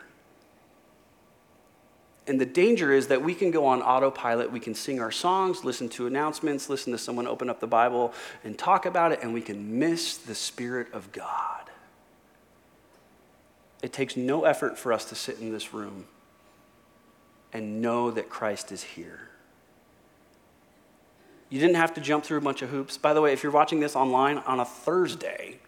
And 2.31 2.41
the 2.41 2.47
danger 2.47 2.93
is 2.93 3.09
that 3.09 3.25
we 3.25 3.35
can 3.35 3.51
go 3.51 3.67
on 3.67 3.83
autopilot. 3.83 4.53
We 4.53 4.61
can 4.61 4.73
sing 4.73 5.01
our 5.01 5.11
songs, 5.11 5.65
listen 5.65 5.89
to 5.89 6.07
announcements, 6.07 6.71
listen 6.71 6.93
to 6.93 6.99
someone 6.99 7.27
open 7.27 7.51
up 7.51 7.59
the 7.59 7.67
Bible 7.67 8.15
and 8.45 8.57
talk 8.57 8.87
about 8.87 9.11
it, 9.11 9.19
and 9.21 9.35
we 9.35 9.41
can 9.41 9.81
miss 9.81 10.17
the 10.17 10.37
Spirit 10.37 10.87
of 10.93 11.11
God. 11.11 11.65
It 13.83 13.93
takes 13.93 14.17
no 14.17 14.45
effort 14.45 14.79
for 14.79 14.93
us 14.93 15.07
to 15.07 15.17
sit 15.17 15.41
in 15.41 15.51
this 15.51 15.75
room 15.75 16.05
and 17.53 17.83
know 17.83 18.13
that 18.13 18.29
Christ 18.29 18.71
is 18.71 18.85
here. 18.85 19.31
You 21.49 21.59
didn't 21.59 21.79
have 21.79 21.95
to 21.95 22.01
jump 22.01 22.23
through 22.23 22.39
a 22.39 22.43
bunch 22.43 22.63
of 22.63 22.71
hoops. 22.71 22.97
By 22.97 23.13
the 23.13 23.21
way, 23.21 23.33
if 23.33 23.43
you're 23.43 23.51
watching 23.51 23.81
this 23.81 23.97
online 23.97 24.39
on 24.39 24.61
a 24.61 24.65
Thursday, 24.65 25.59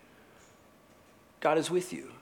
God 1.40 1.58
is 1.58 1.72
with 1.72 1.92
you. 1.92 2.12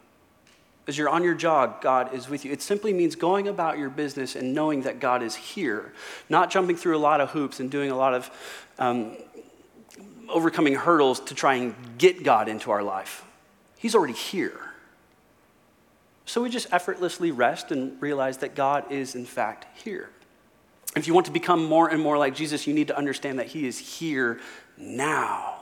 As 0.91 0.99
you're 0.99 1.09
on 1.09 1.23
your 1.23 1.35
jog, 1.35 1.81
God 1.81 2.13
is 2.13 2.29
with 2.29 2.45
you. 2.45 2.51
It 2.51 2.61
simply 2.61 2.93
means 2.93 3.15
going 3.15 3.47
about 3.47 3.79
your 3.79 3.91
business 3.91 4.35
and 4.35 4.53
knowing 4.53 4.83
that 4.83 4.99
God 4.99 5.23
is 5.23 5.37
here, 5.37 5.93
not 6.29 6.51
jumping 6.51 6.75
through 6.75 6.97
a 6.97 6.99
lot 6.99 7.21
of 7.21 7.31
hoops 7.31 7.61
and 7.61 7.71
doing 7.71 7.93
a 7.93 7.97
lot 7.97 8.13
of 8.13 8.29
um, 8.77 9.17
overcoming 10.29 10.75
hurdles 10.75 11.21
to 11.21 11.35
try 11.37 11.55
and 11.55 11.77
get 11.97 12.25
God 12.25 12.49
into 12.49 12.73
our 12.73 12.83
life. 12.83 13.25
He's 13.79 13.95
already 13.95 14.15
here. 14.15 14.73
So 16.27 16.43
we 16.43 16.51
just 16.51 16.67
effortlessly 16.73 17.31
rest 17.31 17.71
and 17.71 18.03
realize 18.03 18.39
that 18.39 18.57
God 18.57 18.91
is, 18.91 19.15
in 19.15 19.27
fact, 19.27 19.67
here. 19.85 20.11
If 20.97 21.07
you 21.07 21.15
want 21.15 21.27
to 21.27 21.33
become 21.33 21.65
more 21.65 21.89
and 21.89 22.03
more 22.03 22.19
like 22.19 22.35
Jesus, 22.35 22.67
you 22.67 22.75
need 22.75 22.89
to 22.89 22.99
understand 22.99 23.39
that 23.39 23.47
He 23.47 23.65
is 23.65 23.79
here 23.79 24.41
now. 24.77 25.55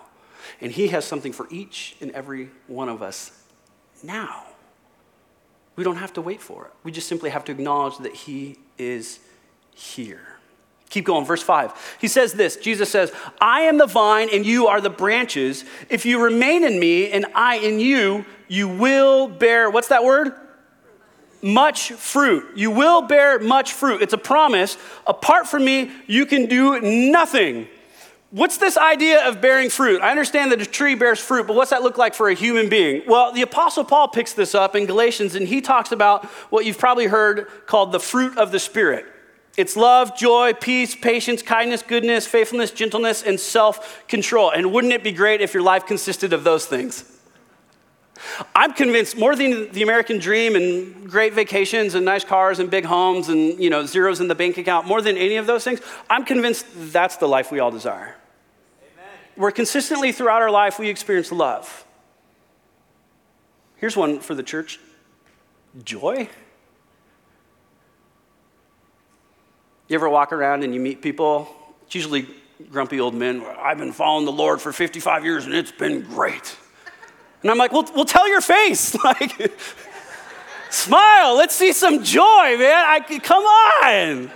And 0.63 0.73
He 0.73 0.89
has 0.89 1.05
something 1.05 1.35
for 1.35 1.47
each 1.51 1.97
and 2.01 2.13
every 2.13 2.49
one 2.67 2.89
of 2.89 3.03
us 3.03 3.31
now. 4.03 4.47
We 5.79 5.85
don't 5.85 5.99
have 5.99 6.13
to 6.15 6.21
wait 6.21 6.43
for 6.43 6.65
it. 6.65 6.73
We 6.83 6.91
just 6.91 7.07
simply 7.07 7.31
have 7.31 7.45
to 7.45 7.53
acknowledge 7.53 7.99
that 7.99 8.13
He 8.13 8.57
is 8.79 9.21
here. 9.77 10.27
Keep 10.91 11.05
going, 11.05 11.25
verse 11.25 11.41
5. 11.41 11.99
He 12.01 12.09
says 12.09 12.33
this 12.33 12.57
Jesus 12.57 12.91
says, 12.91 13.13
I 13.41 13.61
am 13.61 13.79
the 13.79 13.87
vine 13.87 14.29
and 14.33 14.45
you 14.45 14.67
are 14.67 14.81
the 14.81 14.91
branches. 14.91 15.65
If 15.89 16.05
you 16.05 16.21
remain 16.21 16.65
in 16.65 16.81
me 16.81 17.13
and 17.13 17.27
I 17.33 17.59
in 17.59 17.79
you, 17.79 18.27
you 18.49 18.67
will 18.67 19.29
bear, 19.29 19.71
what's 19.71 19.87
that 19.87 20.03
word? 20.03 20.33
Much 21.43 21.93
fruit. 21.93 22.57
You 22.57 22.73
will 22.73 23.03
bear 23.03 23.39
much 23.39 23.73
fruit. 23.73 24.03
It's 24.03 24.13
a 24.13 24.19
promise. 24.19 24.77
Apart 25.07 25.47
from 25.47 25.65
me, 25.65 25.93
you 26.09 26.27
can 26.27 26.47
do 26.47 26.81
nothing. 26.81 27.69
What's 28.31 28.59
this 28.59 28.77
idea 28.77 29.27
of 29.27 29.41
bearing 29.41 29.71
fruit? 29.71 30.03
I 30.03 30.11
understand 30.11 30.53
that 30.53 30.61
a 30.61 30.67
tree 30.67 30.95
bears 30.95 31.19
fruit, 31.19 31.47
but 31.47 31.57
what's 31.57 31.71
that 31.71 31.83
look 31.83 31.97
like 31.97 32.15
for 32.15 32.29
a 32.29 32.35
human 32.35 32.69
being? 32.69 33.03
Well, 33.07 33.33
the 33.33 33.41
Apostle 33.41 33.85
Paul 33.85 34.09
picks 34.09 34.35
this 34.35 34.55
up 34.55 34.77
in 34.77 34.85
Galatians, 34.85 35.35
and 35.35 35.49
he 35.49 35.63
talks 35.63 35.93
about 35.93 36.27
what 36.51 36.67
you've 36.67 36.77
probably 36.77 37.07
heard 37.07 37.49
called 37.65 37.91
the 37.91 38.01
fruit 38.01 38.37
of 38.37 38.53
the 38.53 38.59
Spirit. 38.59 39.07
It's 39.57 39.77
love, 39.77 40.15
joy, 40.17 40.53
peace, 40.53 40.95
patience, 40.95 41.41
kindness, 41.43 41.83
goodness, 41.83 42.27
faithfulness, 42.27 42.71
gentleness, 42.71 43.23
and 43.23 43.41
self 43.41 44.07
control. 44.09 44.51
And 44.51 44.73
wouldn't 44.73 44.93
it 44.93 45.03
be 45.03 45.11
great 45.11 45.41
if 45.41 45.55
your 45.55 45.63
life 45.63 45.87
consisted 45.87 46.35
of 46.35 46.45
those 46.45 46.67
things? 46.67 47.18
I'm 48.55 48.73
convinced 48.73 49.17
more 49.17 49.35
than 49.37 49.71
the 49.73 49.83
American 49.83 50.19
dream 50.19 50.57
and 50.57 51.09
great 51.09 51.35
vacations 51.35 51.95
and 51.95 52.05
nice 52.05 52.25
cars 52.25 52.59
and 52.59 52.71
big 52.71 52.85
homes 52.85 53.29
and 53.29 53.63
you 53.63 53.71
know 53.71 53.87
zeros 53.87 54.21
in 54.21 54.29
the 54.29 54.35
bank 54.35 54.59
account, 54.59 54.87
more 54.87 55.03
than 55.03 55.17
any 55.17 55.37
of 55.37 55.47
those 55.47 55.65
things, 55.65 55.81
I'm 56.09 56.25
convinced 56.25 56.67
that's 56.93 57.17
the 57.17 57.29
life 57.29 57.51
we 57.53 57.61
all 57.61 57.71
desire. 57.71 58.17
Amen. 58.83 59.07
Where 59.37 59.51
consistently 59.51 60.13
throughout 60.13 60.43
our 60.43 60.51
life 60.51 60.79
we 60.79 60.89
experience 60.89 61.33
love. 61.33 61.85
Here's 63.77 63.97
one 63.97 64.21
for 64.21 64.35
the 64.35 64.43
church 64.43 64.81
joy. 65.85 66.29
You 69.89 69.95
ever 69.95 70.09
walk 70.09 70.33
around 70.33 70.65
and 70.65 70.75
you 70.75 70.81
meet 70.81 71.01
people? 71.01 71.49
It's 71.87 71.95
usually 71.95 72.27
grumpy 72.71 73.01
old 73.01 73.15
men. 73.15 73.43
I've 73.59 73.79
been 73.79 73.93
following 73.93 74.27
the 74.27 74.33
Lord 74.33 74.61
for 74.61 74.73
55 74.73 75.25
years 75.25 75.47
and 75.47 75.55
it's 75.55 75.73
been 75.73 76.03
great. 76.03 76.57
And 77.43 77.51
I'm 77.51 77.59
like, 77.59 77.73
well, 77.73 77.89
well 77.95 78.05
tell 78.05 78.29
your 78.29 78.41
face. 78.41 78.97
Like, 79.05 79.53
smile. 80.71 81.35
Let's 81.35 81.55
see 81.55 81.73
some 81.73 82.05
joy, 82.05 82.57
man. 82.59 82.85
I, 82.87 83.01
come 83.23 83.43
on. 83.43 84.31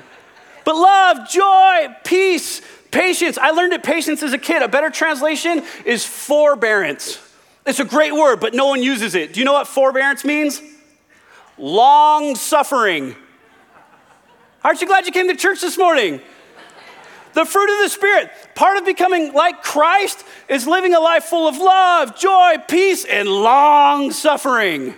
But 0.64 0.76
love, 0.76 1.28
joy, 1.28 1.94
peace, 2.04 2.62
patience. 2.90 3.36
I 3.36 3.50
learned 3.50 3.72
that 3.72 3.82
patience 3.82 4.22
as 4.22 4.32
a 4.32 4.38
kid. 4.38 4.62
A 4.62 4.68
better 4.68 4.88
translation 4.88 5.62
is 5.84 6.06
forbearance. 6.06 7.18
It's 7.66 7.80
a 7.80 7.84
great 7.84 8.14
word, 8.14 8.40
but 8.40 8.54
no 8.54 8.66
one 8.66 8.82
uses 8.82 9.14
it. 9.14 9.34
Do 9.34 9.40
you 9.40 9.46
know 9.46 9.52
what 9.52 9.66
forbearance 9.66 10.24
means? 10.24 10.62
Long 11.58 12.34
suffering. 12.34 13.14
Aren't 14.64 14.80
you 14.80 14.86
glad 14.86 15.06
you 15.06 15.12
came 15.12 15.28
to 15.28 15.36
church 15.36 15.60
this 15.60 15.76
morning? 15.76 16.20
The 17.34 17.44
fruit 17.44 17.70
of 17.70 17.82
the 17.82 17.88
Spirit. 17.88 18.30
Part 18.54 18.78
of 18.78 18.84
becoming 18.84 19.32
like 19.32 19.62
Christ 19.62 20.24
is 20.48 20.66
living 20.66 20.94
a 20.94 21.00
life 21.00 21.24
full 21.24 21.48
of 21.48 21.56
love, 21.56 22.18
joy, 22.18 22.56
peace, 22.68 23.04
and 23.04 23.28
long 23.28 24.10
suffering. 24.10 24.94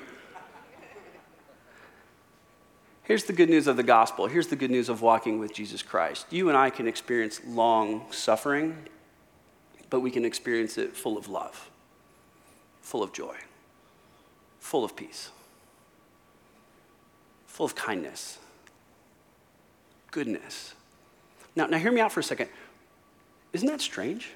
Here's 3.05 3.25
the 3.25 3.35
good 3.35 3.51
news 3.51 3.67
of 3.67 3.77
the 3.77 3.83
gospel. 3.83 4.27
Here's 4.27 4.47
the 4.47 4.57
good 4.57 4.71
news 4.71 4.89
of 4.89 5.03
walking 5.03 5.39
with 5.39 5.53
Jesus 5.53 5.83
Christ. 5.83 6.27
You 6.31 6.49
and 6.49 6.57
I 6.57 6.71
can 6.71 6.89
experience 6.89 7.41
long 7.47 8.11
suffering, 8.11 8.77
but 9.91 10.01
we 10.01 10.11
can 10.11 10.25
experience 10.25 10.79
it 10.79 10.97
full 10.97 11.19
of 11.19 11.29
love, 11.29 11.71
full 12.81 13.03
of 13.03 13.13
joy, 13.13 13.37
full 14.59 14.85
of 14.85 14.97
peace, 14.97 15.31
full 17.47 17.67
of 17.67 17.75
kindness, 17.75 18.39
goodness, 20.11 20.74
now, 21.57 21.67
now 21.67 21.79
hear 21.79 21.93
me 21.93 22.01
out 22.01 22.13
for 22.13 22.21
a 22.21 22.25
second. 22.25 22.49
Isn't 23.53 23.69
that 23.69 23.81
strange? 23.81 24.31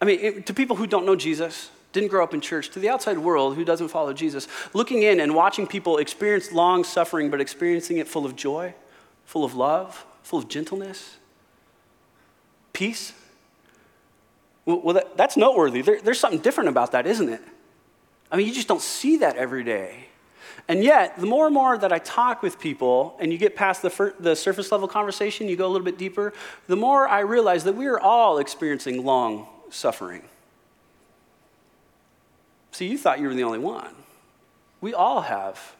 I 0.00 0.04
mean, 0.04 0.18
it, 0.20 0.46
to 0.46 0.54
people 0.54 0.76
who 0.76 0.86
don't 0.86 1.06
know 1.06 1.16
Jesus, 1.16 1.70
didn't 1.92 2.08
grow 2.08 2.24
up 2.24 2.34
in 2.34 2.40
church, 2.40 2.70
to 2.70 2.80
the 2.80 2.88
outside 2.88 3.18
world 3.18 3.56
who 3.56 3.64
doesn't 3.64 3.88
follow 3.88 4.12
Jesus, 4.12 4.48
looking 4.72 5.02
in 5.02 5.20
and 5.20 5.34
watching 5.34 5.66
people 5.66 5.98
experience 5.98 6.52
long 6.52 6.84
suffering, 6.84 7.30
but 7.30 7.40
experiencing 7.40 7.98
it 7.98 8.08
full 8.08 8.26
of 8.26 8.34
joy, 8.34 8.74
full 9.24 9.44
of 9.44 9.54
love, 9.54 10.04
full 10.22 10.38
of 10.38 10.48
gentleness, 10.48 11.16
peace. 12.72 13.12
Well, 14.64 14.94
that, 14.94 15.16
that's 15.16 15.36
noteworthy. 15.36 15.82
There, 15.82 16.00
there's 16.00 16.20
something 16.20 16.40
different 16.40 16.68
about 16.68 16.92
that, 16.92 17.06
isn't 17.06 17.28
it? 17.28 17.42
I 18.30 18.36
mean, 18.36 18.46
you 18.46 18.54
just 18.54 18.68
don't 18.68 18.82
see 18.82 19.18
that 19.18 19.36
every 19.36 19.64
day. 19.64 20.06
And 20.68 20.82
yet, 20.82 21.18
the 21.18 21.26
more 21.26 21.46
and 21.46 21.54
more 21.54 21.76
that 21.76 21.92
I 21.92 21.98
talk 21.98 22.42
with 22.42 22.58
people, 22.58 23.16
and 23.20 23.32
you 23.32 23.38
get 23.38 23.56
past 23.56 23.82
the, 23.82 23.90
fir- 23.90 24.14
the 24.18 24.36
surface 24.36 24.70
level 24.72 24.88
conversation, 24.88 25.48
you 25.48 25.56
go 25.56 25.66
a 25.66 25.72
little 25.72 25.84
bit 25.84 25.98
deeper, 25.98 26.32
the 26.66 26.76
more 26.76 27.08
I 27.08 27.20
realize 27.20 27.64
that 27.64 27.74
we 27.74 27.86
are 27.86 28.00
all 28.00 28.38
experiencing 28.38 29.04
long 29.04 29.46
suffering. 29.70 30.22
See, 32.70 32.86
you 32.86 32.98
thought 32.98 33.20
you 33.20 33.28
were 33.28 33.34
the 33.34 33.44
only 33.44 33.58
one. 33.58 33.94
We 34.80 34.94
all 34.94 35.22
have. 35.22 35.74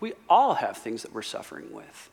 We 0.00 0.14
all 0.28 0.54
have 0.54 0.76
things 0.76 1.02
that 1.02 1.12
we're 1.12 1.22
suffering 1.22 1.72
with. 1.72 2.10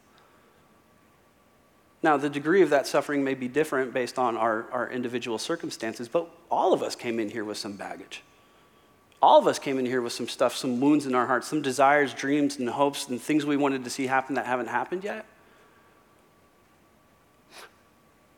Now, 2.03 2.17
the 2.17 2.29
degree 2.29 2.61
of 2.61 2.71
that 2.71 2.87
suffering 2.87 3.23
may 3.23 3.35
be 3.35 3.47
different 3.47 3.93
based 3.93 4.17
on 4.17 4.35
our, 4.35 4.65
our 4.71 4.89
individual 4.89 5.37
circumstances, 5.37 6.07
but 6.07 6.27
all 6.49 6.73
of 6.73 6.81
us 6.81 6.95
came 6.95 7.19
in 7.19 7.29
here 7.29 7.45
with 7.45 7.57
some 7.57 7.73
baggage 7.73 8.23
all 9.21 9.37
of 9.37 9.47
us 9.47 9.59
came 9.59 9.77
in 9.77 9.85
here 9.85 10.01
with 10.01 10.13
some 10.13 10.27
stuff, 10.27 10.55
some 10.55 10.79
wounds 10.79 11.05
in 11.05 11.13
our 11.13 11.27
hearts, 11.27 11.47
some 11.47 11.61
desires, 11.61 12.13
dreams, 12.13 12.57
and 12.57 12.67
hopes, 12.67 13.07
and 13.07 13.21
things 13.21 13.45
we 13.45 13.55
wanted 13.57 13.83
to 13.83 13.89
see 13.89 14.07
happen 14.07 14.35
that 14.35 14.45
haven't 14.45 14.67
happened 14.67 15.03
yet. 15.03 15.25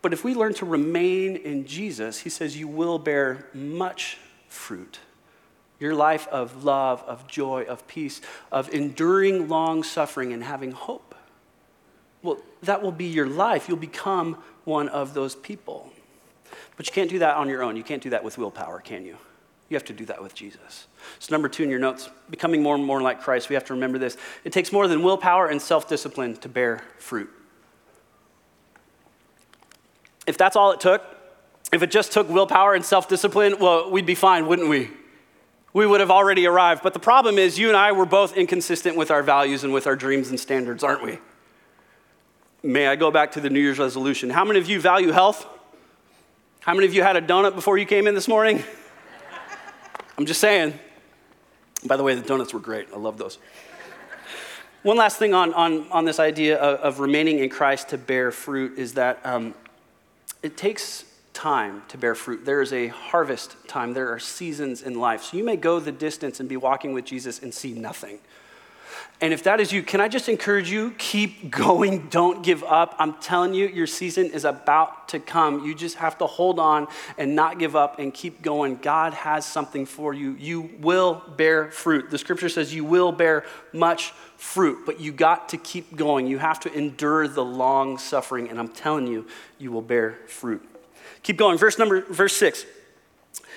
But 0.02 0.12
if 0.12 0.26
we 0.26 0.36
learn 0.36 0.54
to 0.56 0.66
remain 0.66 1.38
in 1.38 1.66
Jesus, 1.66 2.20
he 2.20 2.30
says, 2.30 2.58
you 2.58 2.68
will 2.68 3.00
bear 3.00 3.48
much 3.54 4.18
fruit. 4.50 5.00
Your 5.80 5.96
life 5.96 6.28
of 6.28 6.66
love, 6.66 7.02
of 7.08 7.28
joy, 7.28 7.64
of 7.64 7.88
peace, 7.88 8.20
of 8.52 8.74
enduring 8.74 9.48
long 9.48 9.84
suffering 9.84 10.34
and 10.34 10.44
having 10.44 10.72
hope. 10.72 11.16
Well, 12.22 12.40
that 12.64 12.82
will 12.82 12.92
be 12.92 13.06
your 13.06 13.28
life. 13.28 13.70
You'll 13.70 13.78
become 13.78 14.38
one 14.66 14.90
of 14.90 15.14
those 15.14 15.36
people. 15.36 15.92
But 16.76 16.88
you 16.88 16.94
can't 16.94 17.10
do 17.10 17.20
that 17.20 17.38
on 17.38 17.48
your 17.48 17.64
own. 17.64 17.78
You 17.78 17.84
can't 17.84 18.04
do 18.04 18.10
that 18.10 18.24
with 18.24 18.38
willpower, 18.38 18.82
can 18.82 19.06
you? 19.06 19.18
You 19.70 19.76
have 19.76 19.86
to 19.86 19.94
do 19.94 20.06
that 20.06 20.22
with 20.22 20.36
Jesus. 20.36 20.88
So, 21.20 21.34
number 21.34 21.50
two 21.50 21.64
in 21.64 21.70
your 21.70 21.80
notes, 21.80 22.10
becoming 22.30 22.62
more 22.62 22.76
and 22.76 22.86
more 22.86 23.02
like 23.02 23.22
Christ, 23.22 23.50
we 23.50 23.56
have 23.56 23.66
to 23.66 23.74
remember 23.74 23.98
this. 23.98 24.18
It 24.44 24.54
takes 24.54 24.72
more 24.72 24.88
than 24.88 25.04
willpower 25.04 25.48
and 25.48 25.62
self 25.62 25.88
discipline 25.88 26.36
to 26.38 26.50
bear 26.50 26.84
fruit. 27.00 27.30
If 30.28 30.38
that's 30.38 30.56
all 30.56 30.72
it 30.72 30.80
took, 30.80 31.02
if 31.72 31.82
it 31.82 31.92
just 31.92 32.12
took 32.12 32.30
willpower 32.30 32.76
and 32.76 32.86
self 32.86 33.08
discipline, 33.08 33.56
well, 33.60 33.90
we'd 33.90 34.06
be 34.06 34.16
fine, 34.16 34.48
wouldn't 34.48 34.70
we? 34.70 34.90
We 35.74 35.88
would 35.88 36.02
have 36.02 36.12
already 36.12 36.46
arrived. 36.46 36.84
But 36.84 36.94
the 36.94 37.00
problem 37.00 37.40
is, 37.40 37.58
you 37.58 37.68
and 37.68 37.76
I 37.76 37.94
were 37.94 38.06
both 38.06 38.38
inconsistent 38.38 38.96
with 38.96 39.10
our 39.10 39.24
values 39.24 39.64
and 39.64 39.74
with 39.74 39.88
our 39.88 39.96
dreams 39.96 40.30
and 40.30 40.40
standards, 40.40 40.84
aren't 40.84 41.04
we? 41.04 41.18
May 42.62 42.88
I 42.88 42.96
go 42.96 43.10
back 43.10 43.32
to 43.32 43.42
the 43.42 43.50
New 43.50 43.60
Year's 43.60 43.80
resolution? 43.80 44.30
How 44.30 44.46
many 44.46 44.60
of 44.60 44.70
you 44.70 44.80
value 44.80 45.12
health? 45.12 45.48
How 46.60 46.74
many 46.74 46.86
of 46.86 46.94
you 46.94 47.02
had 47.02 47.18
a 47.18 47.22
donut 47.22 47.56
before 47.56 47.78
you 47.78 47.86
came 47.86 48.08
in 48.08 48.14
this 48.14 48.28
morning? 48.28 48.64
I'm 50.18 50.26
just 50.26 50.40
saying. 50.40 50.78
By 51.86 51.98
the 51.98 52.04
way, 52.04 52.16
the 52.16 52.22
donuts 52.22 52.54
were 52.54 52.60
great. 52.60 52.88
I 52.94 52.98
love 52.98 53.18
those. 53.18 53.40
One 54.84 54.98
last 54.98 55.18
thing 55.18 55.34
on, 55.34 55.54
on, 55.54 55.90
on 55.92 56.06
this 56.06 56.20
idea 56.20 56.58
of, 56.58 56.80
of 56.80 57.00
remaining 57.00 57.40
in 57.40 57.50
Christ 57.50 57.90
to 57.90 57.98
bear 57.98 58.32
fruit 58.32 58.78
is 58.78 58.94
that 58.94 59.26
um, 59.26 59.54
it 60.42 60.58
takes 60.58 61.06
time 61.34 61.84
to 61.88 61.98
bear 61.98 62.16
fruit. 62.16 62.46
There 62.46 62.62
is 62.62 62.74
a 62.74 62.88
harvest 62.88 63.56
time, 63.68 63.94
there 63.94 64.12
are 64.12 64.20
seasons 64.20 64.82
in 64.82 65.00
life. 65.00 65.24
So 65.24 65.38
you 65.38 65.44
may 65.44 65.56
go 65.56 65.80
the 65.80 65.92
distance 65.92 66.40
and 66.40 66.48
be 66.48 66.58
walking 66.58 66.94
with 66.94 67.06
Jesus 67.06 67.42
and 67.42 67.54
see 67.54 67.74
nothing. 67.74 68.20
And 69.22 69.34
if 69.34 69.44
that 69.44 69.60
is 69.60 69.72
you, 69.72 69.84
can 69.84 70.02
I 70.02 70.08
just 70.08 70.28
encourage 70.28 70.70
you? 70.70 70.94
Keep 70.98 71.50
going. 71.50 72.10
Don't 72.10 72.44
give 72.44 72.64
up. 72.64 72.96
I'm 73.00 73.14
telling 73.22 73.54
you, 73.54 73.68
your 73.68 73.88
season 73.88 74.26
is 74.28 74.44
about 74.44 75.10
to 75.10 75.20
come. 75.20 75.66
You 75.66 75.74
just 75.76 75.96
have 75.98 76.18
to 76.18 76.26
hold 76.26 76.60
on 76.60 76.88
and 77.18 77.36
not 77.36 77.60
give 77.60 77.76
up 77.76 78.00
and 78.00 78.14
keep 78.14 78.42
going. 78.42 78.78
God 78.78 79.14
has 79.14 79.46
something 79.46 79.86
for 79.86 80.14
you. 80.14 80.36
You 80.40 80.72
will 80.80 81.22
bear 81.38 81.72
fruit. 81.72 82.10
The 82.10 82.18
scripture 82.18 82.50
says 82.50 82.74
you 82.74 82.84
will 82.84 83.12
bear 83.12 83.46
much 83.72 84.12
fruit, 84.36 84.86
but 84.86 85.00
you 85.00 85.14
got 85.14 85.50
to 85.50 85.58
keep 85.58 85.96
going. 85.96 86.28
You 86.28 86.38
have 86.40 86.60
to 86.62 86.74
endure 86.74 87.28
the 87.28 87.46
long 87.46 87.98
suffering, 87.98 88.50
and 88.50 88.60
I'm 88.60 88.68
telling 88.68 89.08
you, 89.08 89.26
you 89.58 89.72
will 89.72 89.82
bear 89.82 90.20
fruit. 90.28 90.62
Keep 91.24 91.38
going. 91.38 91.58
Verse 91.58 91.80
number 91.80 92.02
verse 92.02 92.36
6. 92.36 92.66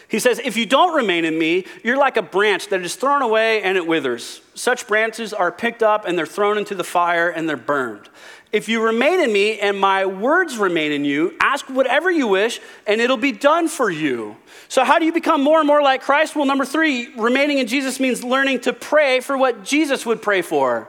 He 0.09 0.19
says, 0.19 0.39
If 0.39 0.57
you 0.57 0.67
don't 0.67 0.95
remain 0.95 1.25
in 1.25 1.39
me, 1.39 1.65
you're 1.83 1.99
like 1.99 2.17
a 2.17 2.23
branch 2.23 2.69
that 2.69 2.83
is 2.83 2.95
thrown 2.95 3.23
away 3.23 3.63
and 3.63 3.77
it 3.77 3.87
withers. 3.87 4.41
Such 4.55 4.87
branches 4.87 5.33
are 5.33 5.51
picked 5.51 5.83
up 5.83 6.07
and 6.07 6.17
they're 6.17 6.27
thrown 6.27 6.59
into 6.59 6.75
the 6.75 6.85
fire 6.85 7.29
and 7.29 7.49
they're 7.49 7.57
burned. 7.57 8.09
If 8.53 8.69
you 8.69 8.83
remain 8.83 9.21
in 9.21 9.33
me 9.33 9.59
and 9.59 9.79
my 9.79 10.07
words 10.07 10.57
remain 10.57 10.93
in 10.93 11.05
you, 11.05 11.35
ask 11.41 11.69
whatever 11.69 12.11
you 12.11 12.29
wish 12.29 12.61
and 12.87 13.01
it'll 13.01 13.17
be 13.17 13.33
done 13.33 13.69
for 13.69 13.91
you. 13.91 14.37
So, 14.69 14.85
how 14.85 14.99
do 14.99 15.05
you 15.05 15.13
become 15.13 15.43
more 15.43 15.59
and 15.59 15.67
more 15.67 15.83
like 15.83 16.03
Christ? 16.03 16.37
Well, 16.37 16.47
number 16.47 16.65
three, 16.65 17.13
remaining 17.17 17.59
in 17.59 17.67
Jesus 17.67 17.99
means 17.99 18.23
learning 18.23 18.61
to 18.61 18.73
pray 18.73 19.21
for 19.21 19.37
what 19.37 19.65
Jesus 19.65 20.07
would 20.07 20.23
pray 20.23 20.43
for. 20.43 20.89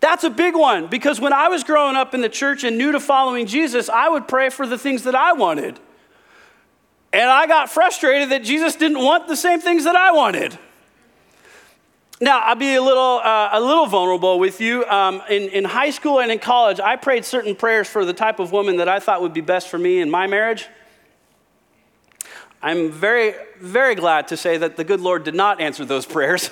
That's 0.00 0.24
a 0.24 0.30
big 0.30 0.54
one 0.54 0.86
because 0.86 1.20
when 1.20 1.32
I 1.32 1.48
was 1.48 1.64
growing 1.64 1.96
up 1.96 2.14
in 2.14 2.20
the 2.20 2.28
church 2.28 2.64
and 2.64 2.78
new 2.78 2.92
to 2.92 3.00
following 3.00 3.46
Jesus, 3.46 3.88
I 3.88 4.08
would 4.08 4.28
pray 4.28 4.50
for 4.50 4.66
the 4.66 4.78
things 4.78 5.04
that 5.04 5.14
I 5.14 5.32
wanted. 5.32 5.78
And 7.12 7.28
I 7.28 7.46
got 7.46 7.70
frustrated 7.70 8.30
that 8.30 8.44
Jesus 8.44 8.76
didn't 8.76 9.02
want 9.02 9.26
the 9.26 9.36
same 9.36 9.60
things 9.60 9.84
that 9.84 9.96
I 9.96 10.12
wanted. 10.12 10.58
Now, 12.22 12.40
I'll 12.40 12.54
be 12.54 12.74
a 12.74 12.82
little, 12.82 13.20
uh, 13.24 13.50
a 13.52 13.60
little 13.60 13.86
vulnerable 13.86 14.38
with 14.38 14.60
you. 14.60 14.84
Um, 14.84 15.22
in, 15.30 15.48
in 15.48 15.64
high 15.64 15.90
school 15.90 16.20
and 16.20 16.30
in 16.30 16.38
college, 16.38 16.78
I 16.78 16.96
prayed 16.96 17.24
certain 17.24 17.56
prayers 17.56 17.88
for 17.88 18.04
the 18.04 18.12
type 18.12 18.38
of 18.38 18.52
woman 18.52 18.76
that 18.76 18.88
I 18.88 19.00
thought 19.00 19.22
would 19.22 19.32
be 19.32 19.40
best 19.40 19.68
for 19.68 19.78
me 19.78 20.00
in 20.00 20.10
my 20.10 20.26
marriage. 20.26 20.68
I'm 22.62 22.92
very, 22.92 23.34
very 23.58 23.94
glad 23.94 24.28
to 24.28 24.36
say 24.36 24.58
that 24.58 24.76
the 24.76 24.84
good 24.84 25.00
Lord 25.00 25.24
did 25.24 25.34
not 25.34 25.62
answer 25.62 25.86
those 25.86 26.04
prayers. 26.16 26.50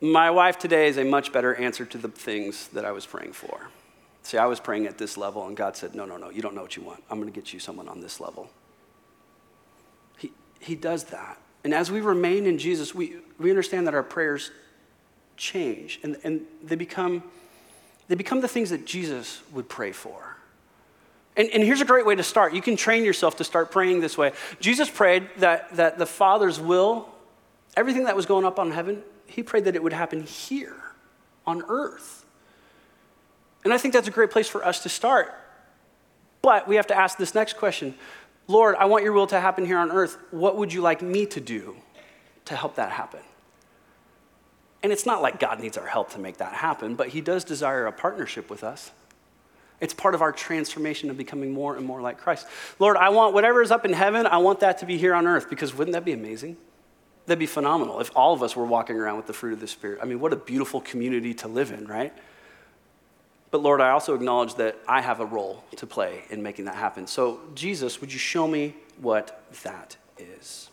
My 0.00 0.30
wife 0.30 0.58
today 0.58 0.88
is 0.88 0.96
a 0.96 1.04
much 1.04 1.32
better 1.32 1.54
answer 1.54 1.84
to 1.84 1.98
the 1.98 2.08
things 2.08 2.68
that 2.68 2.84
I 2.86 2.92
was 2.92 3.04
praying 3.04 3.32
for. 3.32 3.68
See, 4.26 4.38
I 4.38 4.46
was 4.46 4.58
praying 4.58 4.88
at 4.88 4.98
this 4.98 5.16
level, 5.16 5.46
and 5.46 5.56
God 5.56 5.76
said, 5.76 5.94
No, 5.94 6.04
no, 6.04 6.16
no, 6.16 6.30
you 6.30 6.42
don't 6.42 6.56
know 6.56 6.62
what 6.62 6.74
you 6.74 6.82
want. 6.82 7.00
I'm 7.08 7.20
going 7.20 7.32
to 7.32 7.40
get 7.40 7.52
you 7.52 7.60
someone 7.60 7.88
on 7.88 8.00
this 8.00 8.18
level. 8.18 8.50
He, 10.18 10.32
he 10.58 10.74
does 10.74 11.04
that. 11.04 11.38
And 11.62 11.72
as 11.72 11.92
we 11.92 12.00
remain 12.00 12.44
in 12.44 12.58
Jesus, 12.58 12.92
we, 12.92 13.18
we 13.38 13.50
understand 13.50 13.86
that 13.86 13.94
our 13.94 14.02
prayers 14.02 14.50
change 15.36 16.00
and, 16.02 16.16
and 16.24 16.40
they, 16.60 16.74
become, 16.74 17.22
they 18.08 18.16
become 18.16 18.40
the 18.40 18.48
things 18.48 18.70
that 18.70 18.84
Jesus 18.84 19.42
would 19.52 19.68
pray 19.68 19.92
for. 19.92 20.36
And, 21.36 21.48
and 21.50 21.62
here's 21.62 21.80
a 21.80 21.84
great 21.84 22.04
way 22.04 22.16
to 22.16 22.24
start. 22.24 22.52
You 22.52 22.62
can 22.62 22.74
train 22.74 23.04
yourself 23.04 23.36
to 23.36 23.44
start 23.44 23.70
praying 23.70 24.00
this 24.00 24.18
way. 24.18 24.32
Jesus 24.58 24.90
prayed 24.90 25.28
that, 25.36 25.76
that 25.76 25.98
the 25.98 26.06
Father's 26.06 26.58
will, 26.58 27.08
everything 27.76 28.06
that 28.06 28.16
was 28.16 28.26
going 28.26 28.44
up 28.44 28.58
on 28.58 28.72
heaven, 28.72 29.04
he 29.26 29.44
prayed 29.44 29.66
that 29.66 29.76
it 29.76 29.84
would 29.84 29.92
happen 29.92 30.24
here 30.24 30.82
on 31.46 31.62
earth. 31.68 32.25
And 33.66 33.74
I 33.74 33.78
think 33.78 33.94
that's 33.94 34.06
a 34.06 34.12
great 34.12 34.30
place 34.30 34.46
for 34.46 34.64
us 34.64 34.84
to 34.84 34.88
start. 34.88 35.34
But 36.40 36.68
we 36.68 36.76
have 36.76 36.86
to 36.86 36.96
ask 36.96 37.18
this 37.18 37.34
next 37.34 37.56
question 37.56 37.96
Lord, 38.46 38.76
I 38.76 38.84
want 38.84 39.02
your 39.02 39.12
will 39.12 39.26
to 39.26 39.40
happen 39.40 39.66
here 39.66 39.78
on 39.78 39.90
earth. 39.90 40.16
What 40.30 40.56
would 40.56 40.72
you 40.72 40.82
like 40.82 41.02
me 41.02 41.26
to 41.26 41.40
do 41.40 41.74
to 42.44 42.54
help 42.54 42.76
that 42.76 42.92
happen? 42.92 43.18
And 44.84 44.92
it's 44.92 45.04
not 45.04 45.20
like 45.20 45.40
God 45.40 45.58
needs 45.58 45.76
our 45.76 45.88
help 45.88 46.10
to 46.10 46.20
make 46.20 46.36
that 46.36 46.52
happen, 46.52 46.94
but 46.94 47.08
He 47.08 47.20
does 47.20 47.42
desire 47.42 47.86
a 47.86 47.92
partnership 47.92 48.48
with 48.48 48.62
us. 48.62 48.92
It's 49.80 49.92
part 49.92 50.14
of 50.14 50.22
our 50.22 50.30
transformation 50.30 51.10
of 51.10 51.18
becoming 51.18 51.52
more 51.52 51.76
and 51.76 51.84
more 51.84 52.00
like 52.00 52.18
Christ. 52.18 52.46
Lord, 52.78 52.96
I 52.96 53.08
want 53.08 53.34
whatever 53.34 53.62
is 53.62 53.72
up 53.72 53.84
in 53.84 53.92
heaven, 53.92 54.26
I 54.26 54.36
want 54.36 54.60
that 54.60 54.78
to 54.78 54.86
be 54.86 54.96
here 54.96 55.12
on 55.12 55.26
earth 55.26 55.50
because 55.50 55.74
wouldn't 55.74 55.94
that 55.94 56.04
be 56.04 56.12
amazing? 56.12 56.56
That'd 57.26 57.40
be 57.40 57.46
phenomenal 57.46 57.98
if 57.98 58.12
all 58.14 58.32
of 58.32 58.44
us 58.44 58.54
were 58.54 58.64
walking 58.64 58.94
around 58.94 59.16
with 59.16 59.26
the 59.26 59.32
fruit 59.32 59.54
of 59.54 59.58
the 59.60 59.66
Spirit. 59.66 59.98
I 60.00 60.04
mean, 60.04 60.20
what 60.20 60.32
a 60.32 60.36
beautiful 60.36 60.80
community 60.80 61.34
to 61.34 61.48
live 61.48 61.72
in, 61.72 61.88
right? 61.88 62.12
But 63.56 63.62
Lord, 63.62 63.80
I 63.80 63.88
also 63.88 64.14
acknowledge 64.14 64.56
that 64.56 64.76
I 64.86 65.00
have 65.00 65.18
a 65.18 65.24
role 65.24 65.64
to 65.76 65.86
play 65.86 66.24
in 66.28 66.42
making 66.42 66.66
that 66.66 66.74
happen. 66.74 67.06
So, 67.06 67.40
Jesus, 67.54 68.02
would 68.02 68.12
you 68.12 68.18
show 68.18 68.46
me 68.46 68.74
what 69.00 69.42
that 69.62 69.96
is? 70.18 70.68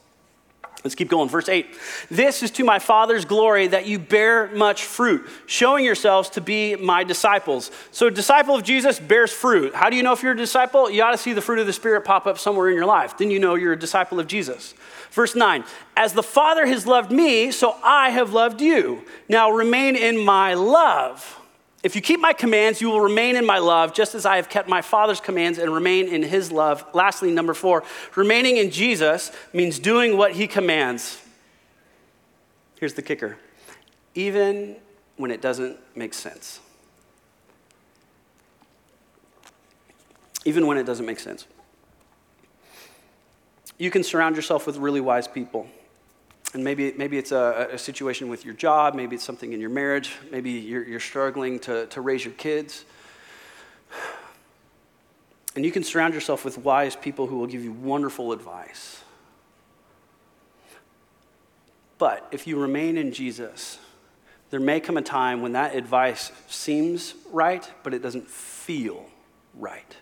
Let's 0.83 0.93
keep 0.93 1.07
going. 1.07 1.29
Verse 1.29 1.47
8. 1.47 1.65
This 2.11 2.43
is 2.43 2.51
to 2.51 2.65
my 2.65 2.79
Father's 2.79 3.23
glory 3.23 3.67
that 3.67 3.85
you 3.85 3.99
bear 3.99 4.53
much 4.53 4.83
fruit, 4.83 5.29
showing 5.45 5.85
yourselves 5.85 6.29
to 6.31 6.41
be 6.41 6.75
my 6.75 7.05
disciples. 7.05 7.71
So, 7.91 8.07
a 8.07 8.11
disciple 8.11 8.53
of 8.53 8.63
Jesus 8.63 8.99
bears 8.99 9.31
fruit. 9.31 9.73
How 9.73 9.89
do 9.89 9.95
you 9.95 10.03
know 10.03 10.11
if 10.11 10.21
you're 10.21 10.33
a 10.33 10.37
disciple? 10.37 10.89
You 10.89 11.03
ought 11.03 11.11
to 11.11 11.17
see 11.17 11.31
the 11.31 11.39
fruit 11.39 11.59
of 11.59 11.67
the 11.67 11.71
Spirit 11.71 12.03
pop 12.03 12.27
up 12.27 12.37
somewhere 12.37 12.67
in 12.67 12.75
your 12.75 12.85
life. 12.85 13.17
Then 13.17 13.31
you 13.31 13.39
know 13.39 13.55
you're 13.55 13.71
a 13.71 13.79
disciple 13.79 14.19
of 14.19 14.27
Jesus. 14.27 14.73
Verse 15.11 15.35
9. 15.35 15.63
As 15.95 16.11
the 16.11 16.21
Father 16.21 16.65
has 16.65 16.85
loved 16.85 17.13
me, 17.13 17.49
so 17.51 17.77
I 17.81 18.09
have 18.09 18.33
loved 18.33 18.59
you. 18.59 19.05
Now 19.29 19.51
remain 19.51 19.95
in 19.95 20.17
my 20.17 20.53
love. 20.53 21.39
If 21.83 21.97
you 21.97 22.01
keep 22.01 22.21
my 22.21 22.31
commands, 22.31 22.79
you 22.79 22.89
will 22.89 23.01
remain 23.01 23.35
in 23.35 23.45
my 23.45 23.59
love, 23.59 23.93
just 23.93 24.15
as 24.15 24.25
I 24.25 24.37
have 24.37 24.47
kept 24.47 24.69
my 24.69 24.81
Father's 24.81 25.19
commands 25.19 25.59
and 25.59 25.73
remain 25.73 26.07
in 26.07 26.23
his 26.23 26.49
love. 26.49 26.85
Lastly, 26.93 27.29
number 27.29 27.53
four, 27.53 27.83
remaining 28.15 28.55
in 28.55 28.71
Jesus 28.71 29.33
means 29.51 29.79
doing 29.79 30.15
what 30.17 30.31
he 30.31 30.47
commands. 30.47 31.21
Here's 32.79 32.93
the 32.93 33.01
kicker 33.01 33.37
even 34.15 34.75
when 35.17 35.31
it 35.31 35.41
doesn't 35.41 35.77
make 35.95 36.13
sense. 36.13 36.59
Even 40.45 40.67
when 40.67 40.77
it 40.77 40.85
doesn't 40.85 41.05
make 41.05 41.19
sense. 41.19 41.47
You 43.77 43.89
can 43.89 44.03
surround 44.03 44.35
yourself 44.35 44.67
with 44.67 44.77
really 44.77 45.01
wise 45.01 45.27
people. 45.27 45.67
And 46.53 46.63
maybe, 46.63 46.93
maybe 46.95 47.17
it's 47.17 47.31
a, 47.31 47.69
a, 47.73 47.77
situation 47.77 48.29
with 48.29 48.45
your 48.45 48.53
job, 48.53 48.93
maybe 48.93 49.15
it's 49.15 49.25
something 49.25 49.53
in 49.53 49.59
your 49.59 49.71
marriage, 49.71 50.15
maybe 50.29 50.51
you're, 50.51 50.87
you're 50.87 50.99
struggling 50.99 51.59
to, 51.61 51.87
to 51.87 52.01
raise 52.01 52.23
your 52.23 52.35
kids. 52.35 52.85
And 55.55 55.65
you 55.65 55.71
can 55.71 55.83
surround 55.83 56.13
yourself 56.13 56.45
with 56.45 56.59
wise 56.59 56.95
people 56.95 57.27
who 57.27 57.37
will 57.37 57.47
give 57.47 57.63
you 57.63 57.71
wonderful 57.71 58.31
advice. 58.31 59.01
But 61.97 62.27
if 62.31 62.47
you 62.47 62.59
remain 62.59 62.97
in 62.97 63.13
Jesus, 63.13 63.79
there 64.49 64.59
may 64.59 64.79
come 64.79 64.97
a 64.97 65.01
time 65.01 65.41
when 65.41 65.53
that 65.53 65.75
advice 65.75 66.31
seems 66.47 67.15
right, 67.31 67.67
but 67.81 67.93
it 67.93 68.03
doesn't 68.03 68.27
feel 68.27 69.05
right. 69.55 69.95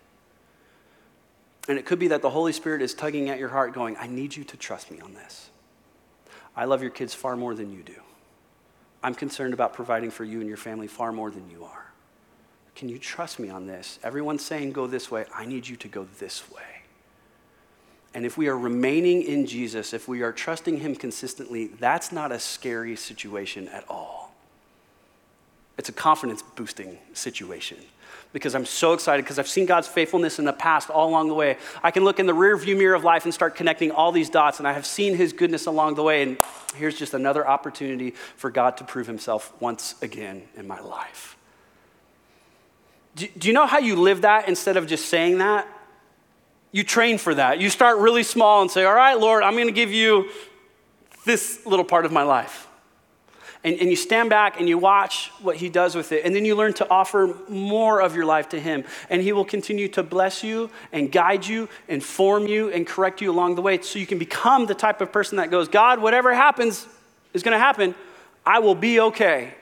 And 1.69 1.77
it 1.77 1.85
could 1.85 1.99
be 1.99 2.09
that 2.09 2.21
the 2.21 2.29
Holy 2.29 2.51
Spirit 2.51 2.81
is 2.81 2.93
tugging 2.93 3.29
at 3.29 3.39
your 3.39 3.49
heart, 3.49 3.73
going, 3.73 3.95
I 3.97 4.07
need 4.07 4.35
you 4.35 4.43
to 4.45 4.57
trust 4.57 4.91
me 4.91 4.99
on 4.99 5.13
this. 5.13 5.50
I 6.55 6.65
love 6.65 6.81
your 6.81 6.91
kids 6.91 7.13
far 7.13 7.35
more 7.35 7.55
than 7.55 7.71
you 7.71 7.83
do. 7.83 7.95
I'm 9.03 9.15
concerned 9.15 9.53
about 9.53 9.73
providing 9.73 10.11
for 10.11 10.23
you 10.23 10.39
and 10.39 10.47
your 10.47 10.57
family 10.57 10.87
far 10.87 11.11
more 11.11 11.31
than 11.31 11.49
you 11.49 11.63
are. 11.63 11.91
Can 12.75 12.89
you 12.89 12.99
trust 12.99 13.39
me 13.39 13.49
on 13.49 13.67
this? 13.67 13.99
Everyone's 14.03 14.43
saying 14.43 14.71
go 14.71 14.87
this 14.87 15.09
way. 15.09 15.25
I 15.33 15.45
need 15.45 15.67
you 15.67 15.75
to 15.77 15.87
go 15.87 16.07
this 16.19 16.49
way. 16.51 16.61
And 18.13 18.25
if 18.25 18.37
we 18.37 18.47
are 18.47 18.57
remaining 18.57 19.21
in 19.21 19.45
Jesus, 19.45 19.93
if 19.93 20.07
we 20.07 20.21
are 20.21 20.33
trusting 20.33 20.79
Him 20.79 20.95
consistently, 20.95 21.67
that's 21.67 22.11
not 22.11 22.31
a 22.31 22.39
scary 22.39 22.95
situation 22.95 23.67
at 23.69 23.85
all. 23.89 24.33
It's 25.77 25.89
a 25.89 25.93
confidence 25.93 26.43
boosting 26.55 26.97
situation 27.13 27.77
because 28.33 28.55
I'm 28.55 28.65
so 28.65 28.93
excited 28.93 29.23
because 29.25 29.39
I've 29.39 29.47
seen 29.47 29.65
God's 29.65 29.87
faithfulness 29.87 30.39
in 30.39 30.45
the 30.45 30.53
past 30.53 30.89
all 30.89 31.09
along 31.09 31.27
the 31.27 31.33
way. 31.33 31.57
I 31.83 31.91
can 31.91 32.03
look 32.03 32.19
in 32.19 32.25
the 32.25 32.33
rear 32.33 32.55
view 32.55 32.75
mirror 32.75 32.95
of 32.95 33.03
life 33.03 33.25
and 33.25 33.33
start 33.33 33.55
connecting 33.55 33.91
all 33.91 34.11
these 34.11 34.29
dots, 34.29 34.59
and 34.59 34.67
I 34.67 34.73
have 34.73 34.85
seen 34.85 35.15
His 35.15 35.33
goodness 35.33 35.65
along 35.65 35.95
the 35.95 36.03
way. 36.03 36.23
And 36.23 36.37
here's 36.75 36.97
just 36.97 37.13
another 37.13 37.47
opportunity 37.47 38.11
for 38.37 38.49
God 38.49 38.77
to 38.77 38.83
prove 38.83 39.07
Himself 39.07 39.53
once 39.59 39.95
again 40.01 40.43
in 40.55 40.67
my 40.67 40.79
life. 40.79 41.37
Do, 43.15 43.27
do 43.37 43.47
you 43.49 43.53
know 43.53 43.65
how 43.65 43.79
you 43.79 43.97
live 43.97 44.21
that 44.21 44.47
instead 44.47 44.77
of 44.77 44.87
just 44.87 45.07
saying 45.09 45.39
that? 45.39 45.67
You 46.71 46.85
train 46.85 47.17
for 47.17 47.35
that. 47.35 47.59
You 47.59 47.69
start 47.69 47.97
really 47.97 48.23
small 48.23 48.61
and 48.61 48.71
say, 48.71 48.85
All 48.85 48.93
right, 48.93 49.19
Lord, 49.19 49.43
I'm 49.43 49.53
going 49.53 49.67
to 49.67 49.73
give 49.73 49.91
you 49.91 50.29
this 51.25 51.65
little 51.65 51.85
part 51.85 52.05
of 52.05 52.11
my 52.11 52.23
life 52.23 52.67
and, 53.63 53.79
and 53.79 53.89
you 53.89 53.95
stand 53.95 54.29
back 54.29 54.59
and 54.59 54.67
you 54.67 54.77
watch 54.77 55.31
what 55.41 55.55
he 55.55 55.69
does 55.69 55.95
with 55.95 56.11
it. 56.11 56.25
And 56.25 56.35
then 56.35 56.45
you 56.45 56.55
learn 56.55 56.73
to 56.73 56.89
offer 56.89 57.37
more 57.47 58.01
of 58.01 58.15
your 58.15 58.25
life 58.25 58.49
to 58.49 58.59
him. 58.59 58.83
And 59.09 59.21
he 59.21 59.33
will 59.33 59.45
continue 59.45 59.87
to 59.89 60.01
bless 60.01 60.43
you 60.43 60.71
and 60.91 61.11
guide 61.11 61.45
you 61.45 61.69
and 61.87 62.03
form 62.03 62.47
you 62.47 62.69
and 62.71 62.87
correct 62.87 63.21
you 63.21 63.31
along 63.31 63.55
the 63.55 63.61
way 63.61 63.79
so 63.81 63.99
you 63.99 64.07
can 64.07 64.17
become 64.17 64.65
the 64.65 64.73
type 64.73 64.99
of 64.99 65.11
person 65.11 65.37
that 65.37 65.51
goes, 65.51 65.67
God, 65.67 66.01
whatever 66.01 66.33
happens 66.33 66.87
is 67.33 67.43
going 67.43 67.53
to 67.53 67.59
happen. 67.59 67.93
I 68.43 68.59
will 68.59 68.75
be 68.75 68.99
okay. 68.99 69.53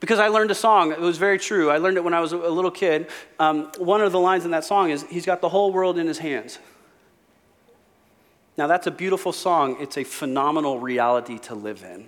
Because 0.00 0.18
I 0.18 0.28
learned 0.28 0.50
a 0.50 0.54
song, 0.54 0.90
it 0.90 1.00
was 1.00 1.18
very 1.18 1.38
true. 1.38 1.70
I 1.70 1.78
learned 1.78 1.96
it 1.96 2.04
when 2.04 2.14
I 2.14 2.20
was 2.20 2.32
a 2.32 2.36
little 2.36 2.70
kid. 2.70 3.08
Um, 3.38 3.70
one 3.78 4.00
of 4.00 4.12
the 4.12 4.20
lines 4.20 4.44
in 4.44 4.50
that 4.50 4.64
song 4.64 4.90
is, 4.90 5.04
He's 5.08 5.24
got 5.24 5.40
the 5.40 5.48
whole 5.48 5.72
world 5.72 5.98
in 5.98 6.06
His 6.06 6.18
hands. 6.18 6.58
Now, 8.58 8.66
that's 8.66 8.86
a 8.86 8.90
beautiful 8.90 9.32
song. 9.32 9.76
It's 9.80 9.96
a 9.96 10.04
phenomenal 10.04 10.78
reality 10.80 11.38
to 11.40 11.54
live 11.54 11.82
in. 11.82 12.06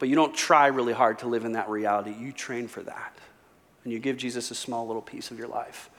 But 0.00 0.08
you 0.08 0.16
don't 0.16 0.34
try 0.34 0.66
really 0.66 0.94
hard 0.94 1.20
to 1.20 1.28
live 1.28 1.44
in 1.44 1.52
that 1.52 1.68
reality. 1.68 2.12
You 2.18 2.32
train 2.32 2.66
for 2.66 2.82
that. 2.82 3.16
And 3.84 3.92
you 3.92 4.00
give 4.00 4.16
Jesus 4.16 4.50
a 4.50 4.54
small 4.54 4.86
little 4.86 5.02
piece 5.02 5.30
of 5.30 5.38
your 5.38 5.46
life. 5.46 5.90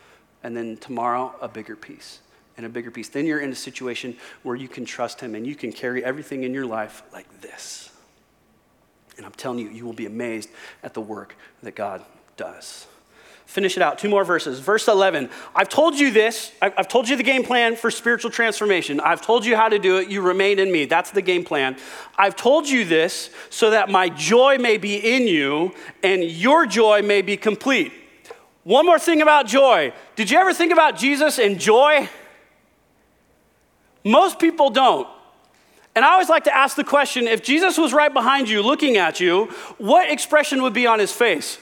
And 0.44 0.58
then 0.58 0.76
tomorrow, 0.78 1.34
a 1.40 1.48
bigger 1.48 1.76
piece 1.76 2.20
and 2.58 2.66
a 2.66 2.70
bigger 2.70 2.90
piece. 2.92 3.10
Then 3.10 3.28
you're 3.28 3.40
in 3.40 3.52
a 3.52 3.56
situation 3.56 4.18
where 4.42 4.56
you 4.56 4.68
can 4.68 4.86
trust 4.86 5.22
Him 5.22 5.36
and 5.36 5.46
you 5.46 5.56
can 5.56 5.72
carry 5.72 6.04
everything 6.04 6.44
in 6.44 6.54
your 6.54 6.66
life 6.66 7.04
like 7.14 7.42
this. 7.42 7.92
And 9.18 9.26
I'm 9.26 9.34
telling 9.34 9.60
you, 9.60 9.70
you 9.70 9.86
will 9.86 9.94
be 9.94 10.08
amazed 10.08 10.50
at 10.82 10.96
the 10.96 11.02
work 11.02 11.36
that 11.62 11.76
God 11.76 12.04
does. 12.38 12.88
Finish 13.52 13.76
it 13.76 13.84
out. 13.84 14.00
Two 14.00 14.08
more 14.08 14.24
verses. 14.24 14.62
Verse 14.62 14.88
11. 14.88 15.30
I've 15.54 15.68
told 15.68 16.00
you 16.00 16.10
this. 16.10 16.54
I've 16.62 16.88
told 16.88 17.10
you 17.10 17.18
the 17.18 17.24
game 17.24 17.44
plan 17.44 17.76
for 17.76 17.92
spiritual 17.92 18.32
transformation. 18.32 19.02
I've 19.02 19.22
told 19.22 19.46
you 19.46 19.58
how 19.58 19.68
to 19.68 19.78
do 19.78 19.98
it. 19.98 20.08
You 20.08 20.22
remain 20.22 20.58
in 20.58 20.72
me. 20.72 20.86
That's 20.86 21.12
the 21.12 21.22
game 21.22 21.44
plan. 21.44 21.76
I've 22.18 22.38
told 22.38 22.70
you 22.70 22.86
this 22.86 23.30
so 23.50 23.72
that 23.72 23.90
my 23.90 24.08
joy 24.08 24.58
may 24.58 24.78
be 24.78 24.96
in 24.96 25.28
you 25.28 25.76
and 26.02 26.24
your 26.24 26.66
joy 26.66 27.02
may 27.02 27.22
be 27.22 27.36
complete. 27.36 27.92
One 28.64 28.86
more 28.86 29.00
thing 29.00 29.22
about 29.22 29.48
joy. 29.48 29.92
Did 30.16 30.32
you 30.32 30.38
ever 30.38 30.54
think 30.54 30.72
about 30.72 30.98
Jesus 30.98 31.38
and 31.38 31.60
joy? 31.60 32.08
Most 34.06 34.40
people 34.40 34.70
don't. 34.70 35.10
And 35.94 36.06
I 36.06 36.14
always 36.14 36.30
like 36.30 36.46
to 36.46 36.56
ask 36.56 36.78
the 36.78 36.86
question 36.86 37.28
if 37.28 37.44
Jesus 37.44 37.78
was 37.78 37.92
right 37.92 38.14
behind 38.14 38.48
you 38.48 38.62
looking 38.62 38.96
at 38.96 39.20
you, 39.20 39.48
what 39.78 40.10
expression 40.10 40.62
would 40.62 40.74
be 40.74 40.88
on 40.88 41.00
his 41.00 41.12
face? 41.12 41.58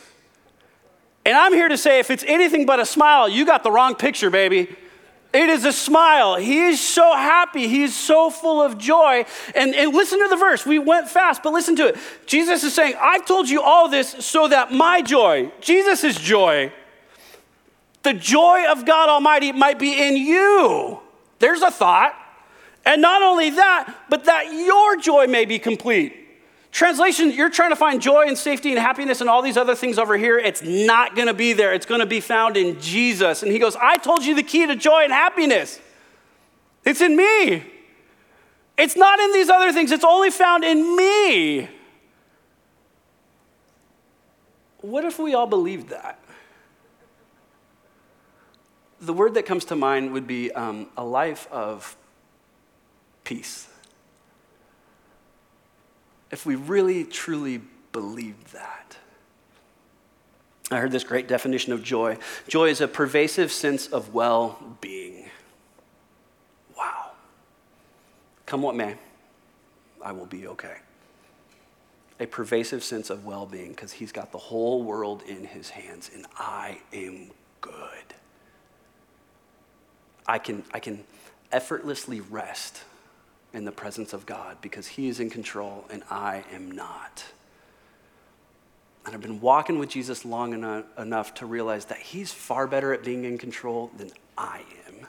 And 1.26 1.36
I'm 1.38 1.54
here 1.54 1.68
to 1.68 1.78
say 1.78 2.00
if 2.00 2.10
it's 2.10 2.24
anything 2.28 2.66
but 2.66 2.80
a 2.80 2.86
smile, 2.86 3.30
you 3.30 3.46
got 3.46 3.64
the 3.64 3.72
wrong 3.72 3.96
picture, 3.96 4.30
baby. 4.30 4.76
It 5.32 5.50
is 5.50 5.64
a 5.64 5.72
smile. 5.72 6.38
He 6.38 6.60
is 6.62 6.82
so 6.82 7.16
happy. 7.16 7.68
He 7.68 7.84
is 7.84 7.96
so 7.96 8.32
full 8.32 8.64
of 8.64 8.80
joy. 8.80 9.26
And, 9.54 9.76
and 9.76 9.94
listen 9.94 10.20
to 10.20 10.28
the 10.28 10.36
verse. 10.36 10.66
We 10.66 10.80
went 10.80 11.08
fast, 11.08 11.44
but 11.44 11.54
listen 11.54 11.76
to 11.76 11.90
it. 11.90 11.98
Jesus 12.26 12.64
is 12.64 12.74
saying, 12.74 12.96
I've 13.00 13.26
told 13.26 13.48
you 13.48 13.62
all 13.62 13.90
this 13.90 14.10
so 14.26 14.48
that 14.48 14.72
my 14.72 15.02
joy, 15.04 15.52
Jesus' 15.62 16.16
joy, 16.16 16.72
the 18.02 18.14
joy 18.14 18.66
of 18.72 18.86
God 18.86 19.10
Almighty 19.10 19.52
might 19.52 19.78
be 19.78 20.02
in 20.02 20.18
you. 20.18 21.00
There's 21.38 21.62
a 21.62 21.70
thought. 21.70 22.16
And 22.86 23.02
not 23.02 23.22
only 23.22 23.52
that, 23.52 23.94
but 24.10 24.26
that 24.26 24.52
your 24.52 24.98
joy 24.98 25.28
may 25.28 25.46
be 25.46 25.60
complete. 25.60 26.29
Translation, 26.72 27.32
you're 27.32 27.50
trying 27.50 27.72
to 27.72 27.76
find 27.76 28.02
joy 28.02 28.28
and 28.28 28.38
safety 28.38 28.70
and 28.70 28.80
happiness 28.80 29.22
and 29.22 29.30
all 29.30 29.42
these 29.42 29.58
other 29.58 29.76
things 29.76 29.98
over 29.98 30.18
here. 30.18 30.38
It's 30.38 30.62
not 30.62 31.16
going 31.16 31.28
to 31.28 31.34
be 31.34 31.54
there. 31.54 31.74
It's 31.74 31.86
going 31.86 32.00
to 32.00 32.06
be 32.06 32.20
found 32.20 32.58
in 32.58 32.80
Jesus. 32.80 33.42
And 33.42 33.52
he 33.52 33.58
goes, 33.58 33.76
I 33.76 33.98
told 33.98 34.24
you 34.24 34.36
the 34.36 34.44
key 34.44 34.68
to 34.68 34.76
joy 34.76 35.04
and 35.04 35.12
happiness. 35.12 35.80
It's 36.86 37.02
in 37.02 37.16
me. 37.16 37.64
It's 38.78 38.96
not 38.96 39.20
in 39.20 39.34
these 39.34 39.50
other 39.50 39.74
things, 39.74 39.92
it's 39.92 40.06
only 40.06 40.30
found 40.30 40.64
in 40.64 40.96
me. 40.96 41.68
What 44.82 45.04
if 45.04 45.20
we 45.20 45.34
all 45.34 45.48
believed 45.48 45.90
that? 45.90 46.18
The 49.02 49.12
word 49.12 49.34
that 49.34 49.46
comes 49.46 49.66
to 49.66 49.76
mind 49.76 50.14
would 50.14 50.28
be 50.28 50.52
um, 50.52 50.88
a 50.96 51.04
life 51.04 51.48
of 51.52 51.98
peace 53.26 53.69
if 56.32 56.46
we 56.46 56.56
really 56.56 57.04
truly 57.04 57.62
believed 57.92 58.54
that. 58.54 58.98
I 60.72 60.78
heard 60.78 60.92
this 60.92 61.04
great 61.04 61.28
definition 61.28 61.74
of 61.74 61.84
joy 61.84 62.18
joy 62.48 62.70
is 62.70 62.82
a 62.82 62.88
pervasive 62.88 63.52
sense 63.52 63.88
of 63.88 64.14
well 64.14 64.78
being. 64.82 65.30
Wow. 66.78 67.12
Come 68.46 68.62
what 68.62 68.76
may, 68.76 68.96
I 70.04 70.12
will 70.12 70.28
be 70.28 70.48
okay. 70.48 70.78
A 72.20 72.28
pervasive 72.28 72.84
sense 72.84 73.10
of 73.10 73.26
well 73.26 73.46
being 73.46 73.70
because 73.70 73.94
he's 73.94 74.12
got 74.12 74.32
the 74.32 74.38
whole 74.38 74.84
world 74.84 75.24
in 75.28 75.46
his 75.46 75.70
hands 75.70 76.12
and 76.14 76.26
I 76.38 76.80
am 76.94 77.32
good. 77.62 77.74
I 80.28 80.38
can, 80.38 80.64
I 80.72 80.80
can 80.80 81.04
effortlessly 81.52 82.22
rest 82.22 82.84
in 83.54 83.66
the 83.66 83.72
presence 83.72 84.14
of 84.14 84.26
God 84.26 84.58
because 84.62 84.88
He 84.88 85.08
is 85.08 85.20
in 85.20 85.30
control 85.30 85.86
and 85.90 86.04
I 86.10 86.44
am 86.54 86.72
not. 86.72 87.26
And 89.06 89.16
I've 89.16 89.22
been 89.22 89.42
walking 89.42 89.80
with 89.80 89.90
Jesus 89.90 90.24
long 90.26 90.54
enough, 90.54 90.86
enough 90.98 91.34
to 91.36 91.46
realize 91.46 91.86
that 91.86 91.98
He's 91.98 92.32
far 92.32 92.68
better 92.68 92.94
at 92.94 93.04
being 93.04 93.26
in 93.26 93.38
control 93.38 93.92
than 93.98 94.12
I 94.38 94.62
am. 94.88 95.08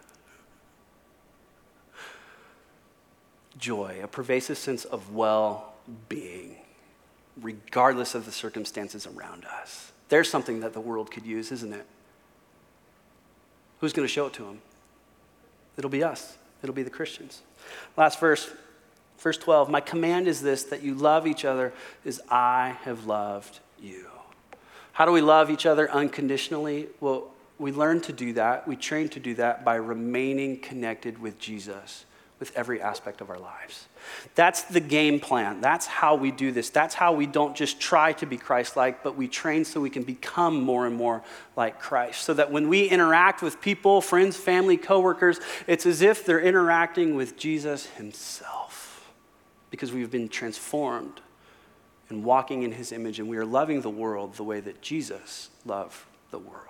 Joy, 3.58 4.00
a 4.02 4.08
pervasive 4.08 4.56
sense 4.56 4.84
of 4.86 5.14
well 5.14 5.74
being, 6.08 6.56
regardless 7.40 8.14
of 8.14 8.24
the 8.24 8.32
circumstances 8.32 9.06
around 9.06 9.44
us. 9.44 9.92
There's 10.08 10.30
something 10.30 10.60
that 10.60 10.72
the 10.72 10.80
world 10.80 11.10
could 11.10 11.26
use, 11.26 11.52
isn't 11.52 11.72
it? 11.72 11.86
Who's 13.80 13.92
going 13.92 14.06
to 14.06 14.12
show 14.12 14.26
it 14.26 14.32
to 14.34 14.44
them? 14.44 14.60
It'll 15.76 15.90
be 15.90 16.02
us, 16.02 16.36
it'll 16.62 16.74
be 16.74 16.82
the 16.82 16.90
Christians. 16.90 17.42
Last 17.96 18.20
verse, 18.20 18.50
verse 19.18 19.38
12. 19.38 19.70
My 19.70 19.80
command 19.80 20.28
is 20.28 20.40
this 20.42 20.64
that 20.64 20.82
you 20.82 20.94
love 20.94 21.26
each 21.26 21.44
other 21.44 21.72
as 22.04 22.20
I 22.28 22.76
have 22.82 23.06
loved 23.06 23.60
you. 23.80 24.06
How 24.92 25.04
do 25.04 25.12
we 25.12 25.20
love 25.20 25.50
each 25.50 25.66
other 25.66 25.90
unconditionally? 25.90 26.88
Well, 27.00 27.30
we 27.58 27.72
learn 27.72 28.00
to 28.02 28.12
do 28.12 28.32
that. 28.34 28.66
We 28.66 28.76
train 28.76 29.08
to 29.10 29.20
do 29.20 29.34
that 29.34 29.64
by 29.64 29.76
remaining 29.76 30.58
connected 30.58 31.18
with 31.18 31.38
Jesus 31.38 32.04
with 32.40 32.56
every 32.56 32.80
aspect 32.80 33.20
of 33.20 33.28
our 33.28 33.38
lives. 33.38 33.86
That's 34.34 34.62
the 34.62 34.80
game 34.80 35.20
plan. 35.20 35.60
That's 35.60 35.86
how 35.86 36.14
we 36.14 36.32
do 36.32 36.50
this. 36.50 36.70
That's 36.70 36.94
how 36.94 37.12
we 37.12 37.26
don't 37.26 37.54
just 37.54 37.78
try 37.78 38.14
to 38.14 38.26
be 38.26 38.38
Christ 38.38 38.76
like, 38.76 39.04
but 39.04 39.14
we 39.14 39.28
train 39.28 39.64
so 39.64 39.80
we 39.80 39.90
can 39.90 40.02
become 40.02 40.62
more 40.62 40.86
and 40.86 40.96
more 40.96 41.22
like 41.54 41.78
Christ. 41.78 42.22
So 42.22 42.32
that 42.34 42.50
when 42.50 42.68
we 42.68 42.86
interact 42.86 43.42
with 43.42 43.60
people, 43.60 44.00
friends, 44.00 44.38
family, 44.38 44.78
coworkers, 44.78 45.38
it's 45.66 45.84
as 45.84 46.00
if 46.00 46.24
they're 46.24 46.40
interacting 46.40 47.14
with 47.14 47.36
Jesus 47.36 47.86
himself 47.86 49.12
because 49.70 49.92
we've 49.92 50.10
been 50.10 50.28
transformed 50.28 51.20
and 52.08 52.24
walking 52.24 52.62
in 52.62 52.72
his 52.72 52.90
image 52.90 53.20
and 53.20 53.28
we 53.28 53.36
are 53.36 53.44
loving 53.44 53.82
the 53.82 53.90
world 53.90 54.34
the 54.34 54.42
way 54.42 54.60
that 54.60 54.80
Jesus 54.80 55.50
loved 55.66 55.96
the 56.30 56.38
world. 56.38 56.64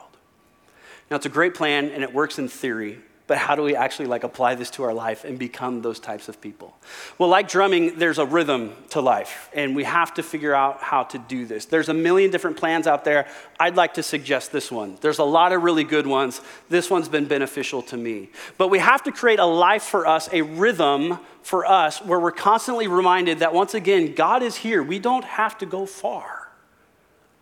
Now, 1.11 1.17
it's 1.17 1.27
a 1.27 1.31
great 1.31 1.55
plan 1.55 1.91
and 1.91 2.03
it 2.03 2.13
works 2.13 2.39
in 2.39 2.49
theory, 2.49 2.99
but 3.31 3.39
how 3.39 3.55
do 3.55 3.63
we 3.63 3.77
actually 3.77 4.07
like 4.07 4.25
apply 4.25 4.57
this 4.57 4.71
to 4.73 4.83
our 4.83 4.93
life 4.93 5.23
and 5.23 5.39
become 5.39 5.83
those 5.83 6.01
types 6.01 6.29
of 6.29 6.41
people? 6.41 6.77
Well 7.17 7.29
like 7.29 7.49
drumming 7.49 7.97
there's 7.97 8.19
a 8.19 8.27
rhythm 8.27 8.73
to 8.89 9.01
life 9.01 9.49
and 9.55 9.77
we 9.77 9.85
have 9.85 10.13
to 10.15 10.25
figure 10.25 10.53
out 10.53 10.83
how 10.83 11.05
to 11.05 11.19
do 11.19 11.47
this. 11.47 11.65
There's 11.65 11.89
a 11.89 11.95
million 11.95 12.33
different 12.33 12.57
plans 12.57 12.89
out 12.89 13.05
there. 13.05 13.29
I'd 13.61 13.77
like 13.77 13.95
to 13.95 14.03
suggest 14.03 14.51
this 14.51 14.73
one. 14.73 14.99
There's 15.01 15.21
a 15.21 15.25
lot 15.25 15.53
of 15.53 15.63
really 15.63 15.85
good 15.85 16.09
ones. 16.09 16.41
This 16.69 16.91
one's 16.91 17.09
been 17.09 17.27
beneficial 17.27 17.83
to 17.83 17.97
me. 17.97 18.31
But 18.59 18.67
we 18.67 18.81
have 18.81 19.05
to 19.05 19.13
create 19.13 19.39
a 19.39 19.47
life 19.47 19.85
for 19.85 20.09
us 20.09 20.29
a 20.33 20.43
rhythm 20.43 21.21
for 21.43 21.65
us 21.65 22.05
where 22.05 22.19
we're 22.19 22.33
constantly 22.33 22.89
reminded 22.89 23.39
that 23.39 23.55
once 23.55 23.75
again 23.75 24.17
god 24.17 24.43
is 24.43 24.57
here. 24.57 24.83
We 24.83 24.99
don't 24.99 25.25
have 25.25 25.57
to 25.59 25.67
go 25.67 25.87
far. 25.87 26.51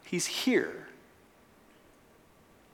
He's 0.05 0.27
here. 0.27 0.87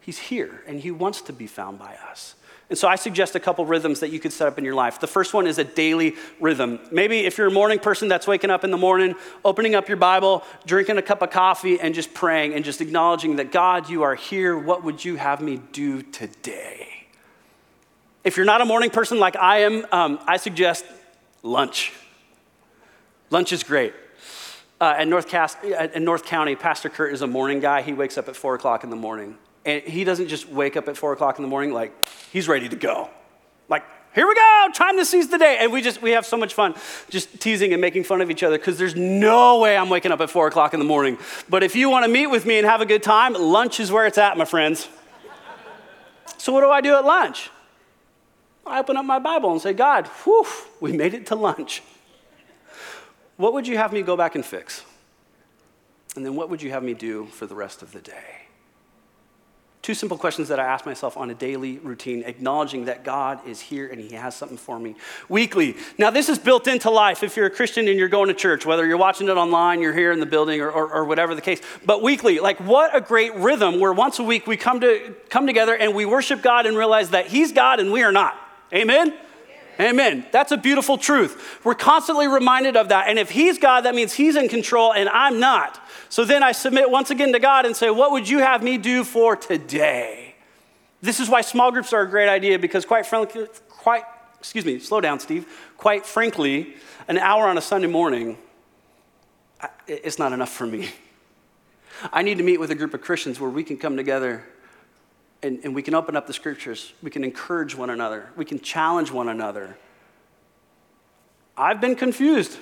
He's 0.01 0.19
here 0.19 0.65
and 0.67 0.81
he 0.81 0.91
wants 0.91 1.23
to 1.23 1.33
be 1.33 1.47
found 1.47 1.79
by 1.79 1.95
us 2.11 2.35
and 2.71 2.79
so 2.79 2.89
I 2.89 2.97
suggest 2.97 3.35
a 3.35 3.41
couple 3.41 3.67
rhythms 3.67 4.01
that 4.01 4.11
you 4.11 4.19
could 4.19 4.33
set 4.33 4.49
up 4.49 4.57
in 4.57 4.65
your 4.65 4.75
life. 4.75 4.99
The 4.99 5.07
first 5.07 5.35
one 5.35 5.47
is 5.47 5.59
a 5.59 5.65
daily 5.65 6.17
rhythm. 6.41 6.81
Maybe 6.91 7.21
if 7.21 7.37
you're 7.37 7.49
a 7.49 7.53
morning 7.53 7.79
person 7.79 8.09
that's 8.09 8.27
waking 8.27 8.51
up 8.51 8.65
in 8.65 8.71
the 8.71 8.79
morning, 8.79 9.15
opening 9.45 9.75
up 9.75 9.87
your 9.87 9.99
Bible, 9.99 10.43
drinking 10.65 10.97
a 10.97 11.03
cup 11.03 11.21
of 11.21 11.31
coffee, 11.31 11.79
and 11.79 11.95
just 11.95 12.15
praying 12.15 12.55
and 12.55 12.65
just 12.65 12.81
acknowledging 12.81 13.37
that 13.37 13.53
God, 13.53 13.91
you 13.91 14.03
are 14.03 14.15
here. 14.15 14.57
What 14.57 14.83
would 14.83 15.05
you 15.05 15.17
have 15.17 15.43
me 15.43 15.61
do 15.73 16.01
today? 16.01 17.07
If 18.25 18.39
you're 18.39 18.47
not 18.47 18.63
a 18.63 18.65
morning 18.65 18.89
person 18.89 19.19
like 19.21 19.37
I 19.37 19.59
am, 19.59 19.87
um, 19.93 20.19
I 20.27 20.39
suggest 20.39 20.87
lunch. 21.43 21.93
Lunch 23.29 23.53
is 23.53 23.63
great. 23.63 23.93
Uh, 24.81 24.95
at, 24.99 25.07
North 25.07 25.29
Cast, 25.29 25.63
at 25.65 26.01
North 26.01 26.25
County, 26.25 26.57
Pastor 26.57 26.89
Kurt 26.89 27.13
is 27.13 27.21
a 27.21 27.27
morning 27.27 27.61
guy. 27.61 27.83
He 27.83 27.93
wakes 27.93 28.17
up 28.17 28.29
at 28.29 28.37
4 28.37 28.55
o'clock 28.55 28.85
in 28.85 28.91
the 28.91 28.97
morning. 28.97 29.37
And 29.65 29.83
he 29.83 30.05
doesn't 30.05 30.29
just 30.29 30.49
wake 30.49 30.77
up 30.77 30.89
at 30.89 30.97
four 30.97 31.13
o'clock 31.13 31.39
in 31.39 31.43
the 31.43 31.49
morning 31.49 31.73
like 31.73 31.93
he's 32.33 32.49
ready 32.49 32.69
to 32.69 32.77
go. 32.77 33.09
Like, 33.69 33.83
here 34.15 34.29
we 34.29 34.35
go, 34.35 34.69
time 34.75 34.97
to 34.99 35.05
seize 35.05 35.29
the 35.29 35.39
day. 35.39 35.59
And 35.61 35.73
we 35.73 35.81
just, 35.81 36.03
we 36.03 36.13
have 36.13 36.27
so 36.27 36.37
much 36.37 36.55
fun 36.55 36.75
just 37.09 37.41
teasing 37.41 37.73
and 37.73 37.81
making 37.81 38.05
fun 38.05 38.21
of 38.21 38.31
each 38.31 38.43
other 38.43 38.59
because 38.59 38.79
there's 38.79 38.95
no 38.95 39.59
way 39.59 39.77
I'm 39.77 39.89
waking 39.89 40.13
up 40.13 40.21
at 40.21 40.31
four 40.31 40.47
o'clock 40.47 40.75
in 40.75 40.81
the 40.81 40.87
morning. 40.87 41.19
But 41.49 41.63
if 41.63 41.75
you 41.75 41.91
want 41.91 42.05
to 42.05 42.11
meet 42.11 42.29
with 42.29 42.47
me 42.47 42.59
and 42.59 42.67
have 42.67 42.81
a 42.81 42.87
good 42.87 43.03
time, 43.03 43.33
lunch 43.33 43.81
is 43.81 43.91
where 43.91 44.07
it's 44.07 44.19
at, 44.19 44.37
my 44.37 44.45
friends. 44.45 44.89
So 46.39 46.53
what 46.53 46.61
do 46.61 46.71
I 46.71 46.81
do 46.81 46.95
at 46.95 47.05
lunch? 47.05 47.51
I 48.67 48.79
open 48.79 48.97
up 48.97 49.05
my 49.05 49.19
Bible 49.19 49.53
and 49.53 49.61
say, 49.61 49.73
God, 49.73 50.07
whew, 50.25 50.47
we 50.81 50.93
made 50.93 51.15
it 51.15 51.27
to 51.27 51.35
lunch. 51.35 51.83
What 53.37 53.53
would 53.53 53.67
you 53.67 53.77
have 53.77 53.93
me 53.93 54.03
go 54.03 54.17
back 54.17 54.35
and 54.35 54.45
fix? 54.45 54.85
And 56.17 56.25
then 56.25 56.37
what 56.37 56.51
would 56.51 56.63
you 56.63 56.71
have 56.71 56.83
me 56.83 56.95
do 56.95 57.27
for 57.27 57.47
the 57.47 57.55
rest 57.55 57.83
of 57.83 57.93
the 57.93 58.01
day? 58.01 58.44
Two 59.85 59.93
simple 59.93 60.17
questions 60.17 60.49
that 60.49 60.59
I 60.59 60.65
ask 60.65 60.87
myself 60.87 61.15
on 61.19 61.29
a 61.29 61.35
daily 61.35 61.77
routine, 61.77 62.23
acknowledging 62.23 62.87
that 62.87 63.05
God 63.05 63.47
is 63.47 63.61
here 63.61 63.87
and 63.87 64.01
He 64.01 64.15
has 64.15 64.35
something 64.35 64.57
for 64.57 64.79
me 64.79 64.97
weekly. 65.29 65.77
Now, 65.99 66.09
this 66.09 66.31
is 66.31 66.39
built 66.39 66.67
into 66.67 66.89
life 66.89 67.23
if 67.23 67.37
you're 67.37 67.45
a 67.45 67.51
Christian 67.51 67.87
and 67.87 67.99
you're 67.99 68.09
going 68.09 68.29
to 68.29 68.35
church, 68.35 68.65
whether 68.65 68.87
you're 68.87 68.97
watching 68.97 69.29
it 69.29 69.33
online, 69.33 69.83
you're 69.83 69.93
here 69.93 70.11
in 70.11 70.21
the 70.21 70.27
building, 70.27 70.63
or, 70.63 70.71
or, 70.71 70.91
or 70.91 71.05
whatever 71.05 71.35
the 71.35 71.43
case. 71.43 71.61
But 71.85 72.01
weekly, 72.01 72.39
like 72.39 72.61
what 72.61 72.97
a 72.97 73.01
great 73.03 73.35
rhythm 73.35 73.79
where 73.79 73.93
once 73.93 74.19
a 74.19 74.23
week 74.23 74.47
we 74.47 74.57
come, 74.57 74.81
to, 74.81 75.15
come 75.29 75.47
together 75.47 75.77
and 75.77 75.95
we 75.95 76.07
worship 76.07 76.41
God 76.41 76.65
and 76.65 76.79
realize 76.79 77.11
that 77.11 77.27
He's 77.27 77.53
God 77.53 77.79
and 77.79 77.93
we 77.93 78.03
are 78.03 78.13
not. 78.13 78.39
Amen? 78.73 79.13
Amen. 79.79 80.25
That's 80.33 80.51
a 80.51 80.57
beautiful 80.57 80.97
truth. 80.97 81.61
We're 81.63 81.75
constantly 81.75 82.27
reminded 82.27 82.79
of 82.79 82.89
that. 82.89 83.09
And 83.09 83.19
if 83.19 83.29
He's 83.29 83.59
God, 83.59 83.83
that 83.83 83.95
means 83.95 84.15
He's 84.15 84.37
in 84.37 84.49
control 84.49 84.95
and 84.95 85.11
I'm 85.11 85.41
not. 85.41 85.79
So 86.15 86.25
then 86.25 86.45
I 86.45 86.53
submit 86.53 86.93
once 86.93 87.11
again 87.11 87.33
to 87.33 87.41
God 87.41 87.67
and 87.67 87.75
say, 87.75 87.91
What 87.91 88.13
would 88.13 88.29
you 88.29 88.39
have 88.39 88.63
me 88.63 88.79
do 88.79 89.03
for 89.03 89.35
today? 89.35 90.37
This 91.03 91.19
is 91.19 91.29
why 91.29 91.41
small 91.41 91.73
groups 91.73 91.93
are 91.93 92.03
a 92.03 92.09
great 92.09 92.29
idea 92.29 92.57
because, 92.57 92.85
quite 92.85 93.05
frankly, 93.05 93.49
quite, 93.69 94.05
excuse 94.39 94.65
me, 94.65 94.79
slow 94.79 95.01
down, 95.01 95.19
Steve. 95.19 95.49
Quite 95.77 96.07
frankly, 96.07 96.77
an 97.09 97.19
hour 97.19 97.49
on 97.49 97.59
a 97.59 97.61
Sunday 97.61 97.89
morning, 97.89 98.39
it's 99.89 100.17
not 100.17 100.33
enough 100.33 100.53
for 100.53 100.69
me. 100.69 100.89
I 102.13 102.23
need 102.23 102.39
to 102.39 102.45
meet 102.45 102.61
with 102.61 102.71
a 102.71 102.77
group 102.77 102.95
of 102.95 103.01
Christians 103.01 103.41
where 103.41 103.51
we 103.51 103.65
can 103.65 103.77
come 103.77 103.97
together 103.97 104.45
and, 105.43 105.59
and 105.65 105.75
we 105.75 105.83
can 105.83 105.97
open 105.97 106.15
up 106.15 106.29
the 106.29 106.33
scriptures. 106.33 106.93
We 107.03 107.11
can 107.11 107.25
encourage 107.25 107.75
one 107.75 107.91
another. 107.91 108.31
We 108.37 108.45
can 108.45 108.61
challenge 108.61 109.11
one 109.11 109.29
another. 109.29 109.77
I've 111.57 111.81
been 111.81 111.97
confused. 111.97 112.57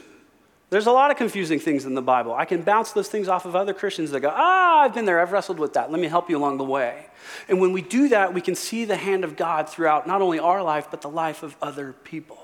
There's 0.72 0.86
a 0.86 0.90
lot 0.90 1.10
of 1.10 1.18
confusing 1.18 1.58
things 1.58 1.84
in 1.84 1.92
the 1.92 2.00
Bible. 2.00 2.32
I 2.32 2.46
can 2.46 2.62
bounce 2.62 2.92
those 2.92 3.06
things 3.06 3.28
off 3.28 3.44
of 3.44 3.54
other 3.54 3.74
Christians 3.74 4.10
that 4.12 4.20
go, 4.20 4.32
ah, 4.34 4.80
I've 4.80 4.94
been 4.94 5.04
there, 5.04 5.20
I've 5.20 5.30
wrestled 5.30 5.58
with 5.58 5.74
that. 5.74 5.90
Let 5.90 6.00
me 6.00 6.08
help 6.08 6.30
you 6.30 6.38
along 6.38 6.56
the 6.56 6.64
way. 6.64 7.08
And 7.46 7.60
when 7.60 7.72
we 7.72 7.82
do 7.82 8.08
that, 8.08 8.32
we 8.32 8.40
can 8.40 8.54
see 8.54 8.86
the 8.86 8.96
hand 8.96 9.22
of 9.22 9.36
God 9.36 9.68
throughout 9.68 10.06
not 10.06 10.22
only 10.22 10.38
our 10.38 10.62
life, 10.62 10.88
but 10.90 11.02
the 11.02 11.10
life 11.10 11.42
of 11.42 11.54
other 11.60 11.92
people. 11.92 12.38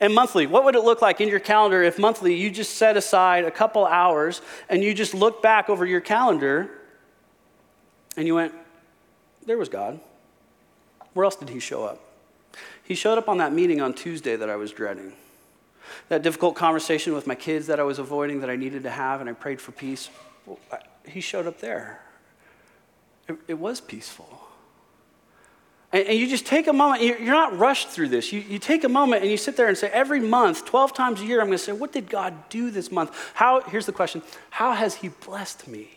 And 0.00 0.12
monthly, 0.12 0.48
what 0.48 0.64
would 0.64 0.74
it 0.74 0.82
look 0.82 1.00
like 1.00 1.20
in 1.20 1.28
your 1.28 1.38
calendar 1.38 1.84
if 1.84 2.00
monthly 2.00 2.34
you 2.34 2.50
just 2.50 2.74
set 2.74 2.96
aside 2.96 3.44
a 3.44 3.52
couple 3.52 3.86
hours 3.86 4.42
and 4.68 4.82
you 4.82 4.92
just 4.92 5.14
look 5.14 5.40
back 5.40 5.70
over 5.70 5.86
your 5.86 6.00
calendar 6.00 6.68
and 8.16 8.26
you 8.26 8.34
went, 8.34 8.52
there 9.46 9.56
was 9.56 9.68
God. 9.68 10.00
Where 11.12 11.22
else 11.22 11.36
did 11.36 11.50
he 11.50 11.60
show 11.60 11.84
up? 11.84 12.00
He 12.82 12.96
showed 12.96 13.18
up 13.18 13.28
on 13.28 13.38
that 13.38 13.52
meeting 13.52 13.80
on 13.80 13.94
Tuesday 13.94 14.34
that 14.34 14.50
I 14.50 14.56
was 14.56 14.72
dreading. 14.72 15.12
That 16.08 16.22
difficult 16.22 16.54
conversation 16.54 17.14
with 17.14 17.26
my 17.26 17.34
kids 17.34 17.66
that 17.66 17.78
I 17.80 17.82
was 17.82 17.98
avoiding 17.98 18.40
that 18.40 18.50
I 18.50 18.56
needed 18.56 18.82
to 18.84 18.90
have, 18.90 19.20
and 19.20 19.28
I 19.28 19.32
prayed 19.32 19.60
for 19.60 19.72
peace. 19.72 20.10
Well, 20.46 20.58
I, 20.72 20.78
he 21.06 21.20
showed 21.20 21.46
up 21.46 21.60
there. 21.60 22.02
It, 23.28 23.36
it 23.48 23.54
was 23.54 23.80
peaceful. 23.80 24.48
And, 25.92 26.06
and, 26.06 26.18
you 26.18 26.28
just 26.28 26.46
take 26.46 26.66
a 26.66 26.72
moment, 26.72 27.02
you're, 27.02 27.18
you're 27.18 27.34
not 27.34 27.56
rushed 27.58 27.88
through 27.88 28.08
this. 28.08 28.32
You, 28.32 28.40
you 28.40 28.58
take 28.58 28.84
a 28.84 28.88
moment 28.88 29.22
and 29.22 29.30
you 29.30 29.36
sit 29.36 29.56
there 29.56 29.68
and 29.68 29.76
say, 29.76 29.88
every 29.88 30.20
month, 30.20 30.66
12 30.66 30.92
times 30.92 31.20
a 31.20 31.24
year, 31.24 31.40
I'm 31.40 31.46
going 31.46 31.58
to 31.58 31.64
say, 31.64 31.72
what 31.72 31.92
did 31.92 32.10
God 32.10 32.48
do 32.50 32.70
this 32.70 32.92
month? 32.92 33.16
How, 33.34 33.60
here's 33.62 33.86
the 33.86 33.92
question 33.92 34.22
How 34.50 34.72
has 34.72 34.96
He 34.96 35.08
blessed 35.08 35.66
me? 35.68 35.88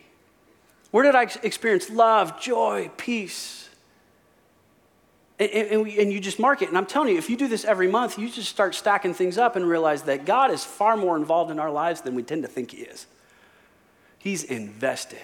Where 0.90 1.04
did 1.04 1.14
I 1.14 1.22
experience 1.42 1.90
love, 1.90 2.40
joy, 2.40 2.90
peace? 2.96 3.68
And, 5.42 5.68
and, 5.68 5.86
and, 5.86 6.12
you 6.12 6.20
just 6.20 6.38
mark 6.38 6.62
it. 6.62 6.68
And 6.68 6.78
I'm 6.78 6.86
telling 6.86 7.08
you, 7.08 7.18
if 7.18 7.28
you 7.28 7.36
do 7.36 7.48
this 7.48 7.64
every 7.64 7.88
month, 7.88 8.18
you 8.18 8.28
just 8.28 8.48
start 8.48 8.74
stacking 8.74 9.12
things 9.12 9.38
up 9.38 9.56
and 9.56 9.66
realize 9.66 10.02
that 10.02 10.24
God 10.24 10.50
is 10.50 10.64
far 10.64 10.96
more 10.96 11.16
involved 11.16 11.50
in 11.50 11.58
our 11.58 11.70
lives 11.70 12.02
than 12.02 12.14
we 12.14 12.22
tend 12.22 12.42
to 12.42 12.48
think 12.48 12.70
He 12.70 12.82
is. 12.82 13.06
He's 14.18 14.44
invested. 14.44 15.18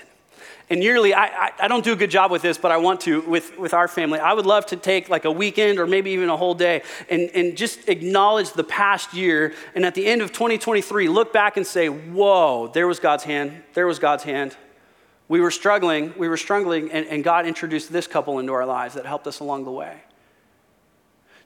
And 0.71 0.83
yearly, 0.83 1.15
I, 1.15 1.27
I, 1.27 1.51
I, 1.61 1.69
don't 1.69 1.85
do 1.85 1.93
a 1.93 1.97
good 1.97 2.11
job 2.11 2.31
with 2.31 2.43
this, 2.43 2.59
but 2.59 2.71
I 2.71 2.77
want 2.77 3.01
to 3.03 3.23
with, 3.23 3.57
with 3.59 3.73
our 3.73 3.89
family. 3.89 4.19
I 4.19 4.33
would 4.33 4.45
love 4.45 4.67
to 4.67 4.77
take 4.77 5.09
like 5.09 5.25
a 5.25 5.31
weekend 5.31 5.79
or 5.79 5.87
maybe 5.87 6.11
even 6.11 6.29
a 6.29 6.37
whole 6.37 6.55
day 6.55 6.83
and, 7.09 7.31
and 7.35 7.57
just 7.57 7.89
acknowledge 7.89 8.53
the 8.53 8.65
past 8.65 9.15
year. 9.15 9.55
And 9.75 9.87
at 9.87 9.95
the 9.95 10.07
end 10.07 10.21
of 10.21 10.33
2023, 10.33 11.09
look 11.09 11.33
back 11.33 11.57
and 11.57 11.67
say, 11.67 11.89
whoa, 11.89 12.69
there 12.69 12.87
was 12.87 13.01
God's 13.01 13.25
hand. 13.25 13.63
There 13.75 13.87
was 13.87 13.99
God's 13.99 14.25
hand. 14.25 14.57
We 15.29 15.41
were 15.41 15.51
struggling, 15.51 16.15
we 16.17 16.29
were 16.29 16.39
struggling, 16.39 16.91
and, 16.91 17.07
and 17.07 17.23
God 17.23 17.47
introduced 17.47 17.93
this 17.93 18.07
couple 18.07 18.39
into 18.39 18.53
our 18.55 18.65
lives 18.65 18.95
that 18.95 19.05
helped 19.05 19.27
us 19.27 19.41
along 19.41 19.65
the 19.65 19.71
way. 19.71 20.03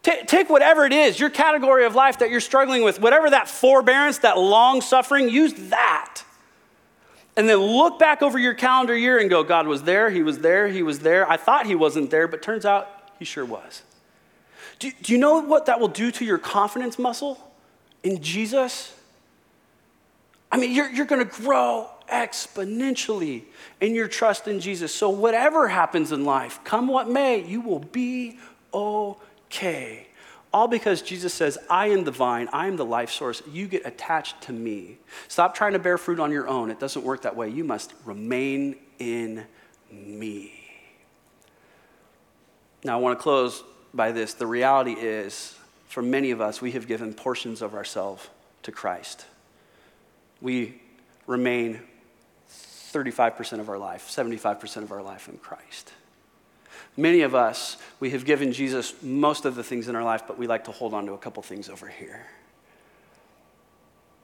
T- 0.02 0.24
take 0.26 0.50
whatever 0.50 0.84
it 0.84 0.92
is, 0.92 1.20
your 1.20 1.30
category 1.30 1.84
of 1.84 1.94
life 1.94 2.18
that 2.18 2.30
you're 2.30 2.40
struggling 2.40 2.82
with, 2.82 3.00
whatever 3.00 3.30
that 3.30 3.48
forbearance, 3.48 4.18
that 4.18 4.36
long 4.36 4.80
suffering, 4.80 5.28
use 5.28 5.54
that. 5.70 6.22
And 7.36 7.48
then 7.48 7.58
look 7.58 7.98
back 7.98 8.20
over 8.20 8.38
your 8.38 8.54
calendar 8.54 8.96
year 8.96 9.18
and 9.18 9.30
go, 9.30 9.42
God 9.42 9.66
was 9.66 9.84
there, 9.84 10.10
He 10.10 10.22
was 10.22 10.40
there, 10.40 10.68
He 10.68 10.82
was 10.82 11.00
there. 11.00 11.28
I 11.30 11.36
thought 11.36 11.66
He 11.66 11.74
wasn't 11.74 12.10
there, 12.10 12.26
but 12.26 12.42
turns 12.42 12.66
out 12.66 12.88
He 13.18 13.24
sure 13.24 13.44
was. 13.44 13.82
Do, 14.80 14.90
do 15.02 15.12
you 15.12 15.18
know 15.18 15.40
what 15.40 15.66
that 15.66 15.78
will 15.78 15.88
do 15.88 16.10
to 16.10 16.24
your 16.24 16.38
confidence 16.38 16.98
muscle 16.98 17.38
in 18.02 18.20
Jesus? 18.20 18.94
I 20.50 20.58
mean, 20.58 20.72
you're, 20.72 20.90
you're 20.90 21.06
going 21.06 21.26
to 21.26 21.42
grow 21.42 21.88
exponentially 22.12 23.44
in 23.80 23.94
your 23.94 24.08
trust 24.08 24.48
in 24.48 24.60
Jesus. 24.60 24.94
So, 24.94 25.08
whatever 25.08 25.68
happens 25.68 26.12
in 26.12 26.24
life, 26.24 26.60
come 26.64 26.88
what 26.88 27.08
may, 27.08 27.42
you 27.42 27.60
will 27.60 27.78
be 27.78 28.38
okay. 29.52 30.06
All 30.52 30.68
because 30.68 31.00
Jesus 31.00 31.32
says, 31.32 31.56
I 31.70 31.88
am 31.88 32.04
the 32.04 32.10
vine, 32.10 32.48
I 32.52 32.66
am 32.66 32.76
the 32.76 32.84
life 32.84 33.10
source. 33.10 33.42
You 33.50 33.66
get 33.66 33.86
attached 33.86 34.42
to 34.42 34.52
me. 34.52 34.98
Stop 35.28 35.54
trying 35.54 35.72
to 35.72 35.78
bear 35.78 35.96
fruit 35.96 36.20
on 36.20 36.30
your 36.30 36.46
own. 36.48 36.70
It 36.70 36.78
doesn't 36.78 37.04
work 37.04 37.22
that 37.22 37.36
way. 37.36 37.48
You 37.48 37.64
must 37.64 37.94
remain 38.04 38.76
in 38.98 39.44
me. 39.90 40.52
Now, 42.84 42.98
I 42.98 43.00
want 43.00 43.18
to 43.18 43.22
close 43.22 43.62
by 43.94 44.12
this. 44.12 44.34
The 44.34 44.46
reality 44.46 44.92
is, 44.92 45.56
for 45.88 46.02
many 46.02 46.32
of 46.32 46.40
us, 46.40 46.60
we 46.60 46.72
have 46.72 46.86
given 46.86 47.14
portions 47.14 47.62
of 47.62 47.74
ourselves 47.74 48.28
to 48.64 48.72
Christ. 48.72 49.24
We 50.40 50.82
remain 51.26 51.80
35% 52.50 53.60
of 53.60 53.70
our 53.70 53.78
life, 53.78 54.08
75% 54.08 54.82
of 54.82 54.92
our 54.92 55.02
life 55.02 55.28
in 55.28 55.38
Christ. 55.38 55.92
Many 56.96 57.22
of 57.22 57.34
us, 57.34 57.78
we 58.00 58.10
have 58.10 58.24
given 58.24 58.52
Jesus 58.52 58.94
most 59.02 59.44
of 59.44 59.54
the 59.54 59.64
things 59.64 59.88
in 59.88 59.96
our 59.96 60.04
life, 60.04 60.24
but 60.26 60.38
we 60.38 60.46
like 60.46 60.64
to 60.64 60.72
hold 60.72 60.92
on 60.92 61.06
to 61.06 61.12
a 61.12 61.18
couple 61.18 61.42
things 61.42 61.68
over 61.68 61.88
here. 61.88 62.26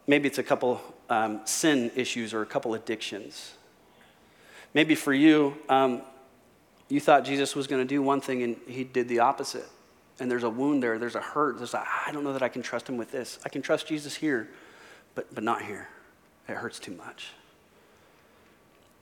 Maybe 0.07 0.29
it's 0.29 0.39
a 0.39 0.43
couple 0.43 0.81
um, 1.09 1.41
sin 1.45 1.91
issues 1.95 2.35
or 2.35 2.43
a 2.43 2.47
couple 2.47 2.75
addictions. 2.75 3.53
Maybe 4.75 4.95
for 4.95 5.14
you, 5.14 5.57
um, 5.69 6.03
you 6.89 7.01
thought 7.01 7.25
Jesus 7.25 7.55
was 7.55 7.66
going 7.66 7.83
to 7.83 7.89
do 7.89 8.03
one 8.03 8.21
thing 8.21 8.43
and 8.43 8.57
he 8.66 8.85
did 8.85 9.09
the 9.09 9.21
opposite. 9.21 9.69
And 10.21 10.31
there's 10.31 10.45
a 10.45 10.51
wound 10.51 10.83
there, 10.83 10.99
there's 10.99 11.14
a 11.14 11.21
hurt. 11.21 11.59
There's 11.59 11.75
a, 11.75 11.85
I 12.07 12.11
don't 12.12 12.25
know 12.25 12.33
that 12.33 12.43
I 12.43 12.49
can 12.49 12.62
trust 12.62 12.89
him 12.89 12.97
with 12.97 13.11
this. 13.11 13.39
I 13.45 13.49
can 13.49 13.62
trust 13.62 13.87
Jesus 13.87 14.14
here, 14.14 14.49
but, 15.14 15.33
but 15.35 15.45
not 15.45 15.62
here. 15.62 15.89
It 16.49 16.57
hurts 16.57 16.79
too 16.79 16.93
much. 16.93 17.33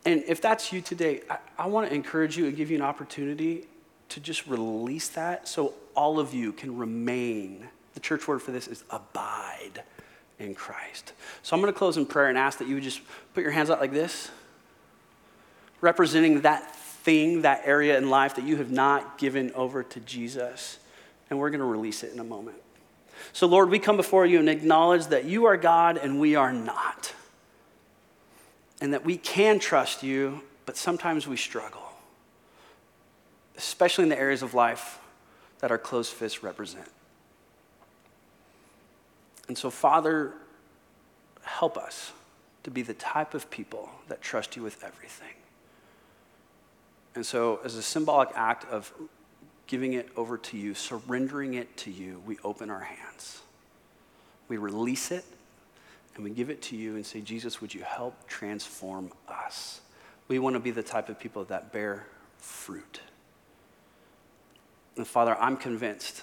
And 0.07 0.23
if 0.29 0.41
that's 0.41 0.73
you 0.73 0.81
today, 0.81 1.23
I, 1.29 1.39
I 1.59 1.67
want 1.67 1.89
to 1.89 1.95
encourage 1.95 2.37
you 2.37 2.47
and 2.47 2.57
give 2.57 2.71
you 2.71 2.77
an 2.77 2.83
opportunity 2.83 3.67
to 4.11 4.21
just 4.21 4.47
release 4.47 5.09
that 5.09 5.49
so 5.49 5.75
all 5.97 6.21
of 6.21 6.33
you 6.33 6.53
can 6.53 6.79
remain. 6.79 7.67
The 7.95 8.01
church 8.01 8.29
word 8.29 8.41
for 8.41 8.53
this 8.53 8.69
is 8.69 8.85
abide 8.89 9.83
in 10.39 10.55
Christ. 10.55 11.13
So 11.43 11.57
I'm 11.57 11.61
going 11.61 11.73
to 11.73 11.79
close 11.79 11.97
in 11.97 12.07
prayer 12.07 12.29
and 12.29 12.39
ask 12.39 12.59
that 12.59 12.69
you 12.69 12.75
would 12.75 12.85
just 12.85 13.01
put 13.35 13.43
your 13.43 13.51
hands 13.51 13.69
out 13.69 13.81
like 13.81 13.93
this, 13.93 14.31
representing 15.81 16.43
that 16.43 16.77
thing, 16.77 17.43
that 17.43 17.63
area 17.65 17.99
in 17.99 18.09
life 18.09 18.37
that 18.37 18.45
you 18.45 18.57
have 18.59 18.71
not 18.71 19.19
given 19.19 19.51
over 19.53 19.83
to 19.83 20.01
Jesus. 20.01 20.79
And 21.31 21.39
we're 21.41 21.51
going 21.51 21.59
to 21.59 21.67
release 21.67 22.05
it 22.05 22.13
in 22.13 22.21
a 22.21 22.25
moment. 22.25 22.59
So, 23.33 23.49
Lord, 23.49 23.71
we 23.71 23.81
come 23.81 23.97
before 23.97 24.25
you 24.25 24.39
and 24.39 24.49
acknowledge 24.49 25.07
that 25.07 25.25
you 25.25 25.47
are 25.47 25.57
God 25.57 25.97
and 25.97 26.21
we 26.21 26.37
are 26.37 26.53
not 26.53 27.13
and 28.87 28.95
that 28.95 29.05
we 29.05 29.17
can 29.17 29.59
trust 29.59 30.05
you, 30.05 30.43
but 30.65 30.77
sometimes 30.77 31.27
we 31.27 31.37
struggle, 31.37 31.83
especially 33.57 34.05
in 34.05 34.09
the 34.11 34.17
areas 34.17 34.45
of 34.45 34.55
life 34.55 35.01
that 35.59 35.73
our 35.73 35.77
closed 35.77 36.13
fists 36.13 36.45
represent. 36.45 36.87
And 39.49 39.59
so, 39.59 39.71
Father, 39.71 40.35
help 41.43 41.77
us 41.77 42.13
to 42.63 42.71
be 42.71 42.83
the 42.83 42.95
type 42.95 43.35
of 43.35 43.51
people 43.51 43.91
that 44.07 44.23
trust 44.23 44.55
you 44.55 44.63
with 44.63 44.85
everything. 44.85 45.35
And 47.17 47.27
so, 47.27 47.59
as 47.65 47.75
a 47.75 47.83
symbolic 47.83 48.29
act 48.37 48.71
of 48.71 48.93
giving 49.67 49.95
it 49.95 50.11
over 50.17 50.39
to 50.39 50.57
you, 50.57 50.75
surrendering 50.75 51.55
it 51.55 51.77
to 51.79 51.91
you, 51.91 52.23
we 52.25 52.39
open 52.45 52.71
our 52.71 52.85
hands. 52.85 53.41
We 54.47 54.59
release 54.59 55.11
it 55.11 55.25
and 56.17 56.25
we 56.25 56.31
give 56.31 56.51
it 56.51 56.63
to 56.63 56.77
you 56.77 56.97
and 56.97 57.05
say, 57.05 57.21
Jesus, 57.21 57.61
would 57.61 57.75
you 57.75 57.83
help 57.83 58.27
transform 58.27 59.13
us? 59.29 59.81
We 60.29 60.39
want 60.39 60.55
to 60.55 60.61
be 60.61 60.71
the 60.71 60.83
type 60.83 61.09
of 61.09 61.19
people 61.19 61.45
that 61.45 61.73
bear 61.73 62.07
fruit. 62.39 63.01
And 64.97 65.07
Father, 65.07 65.37
I'm 65.39 65.57
convinced 65.57 66.23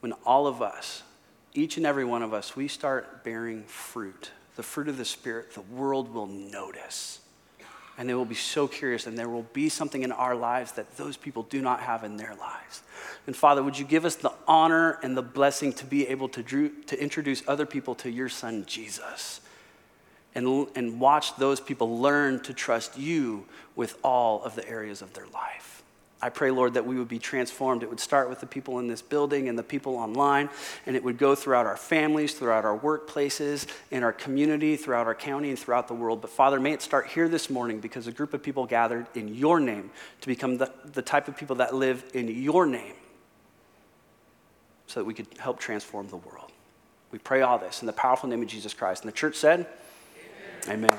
when 0.00 0.12
all 0.26 0.46
of 0.46 0.60
us, 0.60 1.02
each 1.54 1.76
and 1.76 1.86
every 1.86 2.04
one 2.04 2.22
of 2.22 2.34
us, 2.34 2.56
we 2.56 2.68
start 2.68 3.24
bearing 3.24 3.62
fruit, 3.64 4.32
the 4.56 4.62
fruit 4.62 4.88
of 4.88 4.96
the 4.96 5.04
Spirit, 5.04 5.54
the 5.54 5.60
world 5.60 6.12
will 6.12 6.26
notice. 6.26 7.20
And 7.98 8.08
they 8.08 8.14
will 8.14 8.24
be 8.24 8.36
so 8.36 8.68
curious, 8.68 9.06
and 9.06 9.18
there 9.18 9.28
will 9.28 9.46
be 9.52 9.68
something 9.68 10.04
in 10.04 10.12
our 10.12 10.36
lives 10.36 10.72
that 10.72 10.96
those 10.96 11.16
people 11.16 11.42
do 11.42 11.60
not 11.60 11.80
have 11.80 12.04
in 12.04 12.16
their 12.16 12.34
lives. 12.36 12.82
And 13.26 13.36
Father, 13.36 13.62
would 13.62 13.78
you 13.78 13.84
give 13.84 14.04
us 14.04 14.14
the 14.14 14.32
honor 14.46 14.98
and 15.02 15.16
the 15.16 15.22
blessing 15.22 15.72
to 15.74 15.84
be 15.84 16.06
able 16.06 16.28
to, 16.30 16.42
drew, 16.42 16.70
to 16.84 17.00
introduce 17.02 17.42
other 17.46 17.66
people 17.66 17.94
to 17.96 18.10
your 18.10 18.28
Son, 18.28 18.64
Jesus, 18.66 19.40
and, 20.34 20.68
and 20.76 21.00
watch 21.00 21.36
those 21.36 21.60
people 21.60 22.00
learn 22.00 22.40
to 22.44 22.54
trust 22.54 22.96
you 22.96 23.44
with 23.74 23.98
all 24.04 24.42
of 24.44 24.54
the 24.54 24.66
areas 24.68 25.02
of 25.02 25.12
their 25.14 25.26
life. 25.26 25.77
I 26.20 26.30
pray, 26.30 26.50
Lord, 26.50 26.74
that 26.74 26.84
we 26.84 26.96
would 26.98 27.08
be 27.08 27.20
transformed. 27.20 27.84
It 27.84 27.90
would 27.90 28.00
start 28.00 28.28
with 28.28 28.40
the 28.40 28.46
people 28.46 28.80
in 28.80 28.88
this 28.88 29.02
building 29.02 29.48
and 29.48 29.56
the 29.56 29.62
people 29.62 29.96
online, 29.96 30.50
and 30.84 30.96
it 30.96 31.04
would 31.04 31.16
go 31.16 31.36
throughout 31.36 31.64
our 31.64 31.76
families, 31.76 32.34
throughout 32.34 32.64
our 32.64 32.76
workplaces, 32.76 33.68
in 33.92 34.02
our 34.02 34.12
community, 34.12 34.76
throughout 34.76 35.06
our 35.06 35.14
county, 35.14 35.50
and 35.50 35.58
throughout 35.58 35.86
the 35.86 35.94
world. 35.94 36.20
But 36.20 36.30
Father, 36.30 36.58
may 36.58 36.72
it 36.72 36.82
start 36.82 37.06
here 37.06 37.28
this 37.28 37.48
morning 37.48 37.78
because 37.78 38.08
a 38.08 38.12
group 38.12 38.34
of 38.34 38.42
people 38.42 38.66
gathered 38.66 39.06
in 39.14 39.32
your 39.32 39.60
name 39.60 39.90
to 40.20 40.26
become 40.26 40.58
the, 40.58 40.72
the 40.92 41.02
type 41.02 41.28
of 41.28 41.36
people 41.36 41.56
that 41.56 41.74
live 41.74 42.04
in 42.14 42.26
your 42.26 42.66
name 42.66 42.94
so 44.88 44.98
that 44.98 45.04
we 45.04 45.14
could 45.14 45.28
help 45.38 45.60
transform 45.60 46.08
the 46.08 46.16
world. 46.16 46.50
We 47.12 47.18
pray 47.18 47.42
all 47.42 47.58
this 47.58 47.80
in 47.80 47.86
the 47.86 47.92
powerful 47.92 48.28
name 48.28 48.42
of 48.42 48.48
Jesus 48.48 48.74
Christ. 48.74 49.04
And 49.04 49.12
the 49.12 49.16
church 49.16 49.36
said, 49.36 49.66
Amen. 50.66 50.90
Amen. 50.90 50.98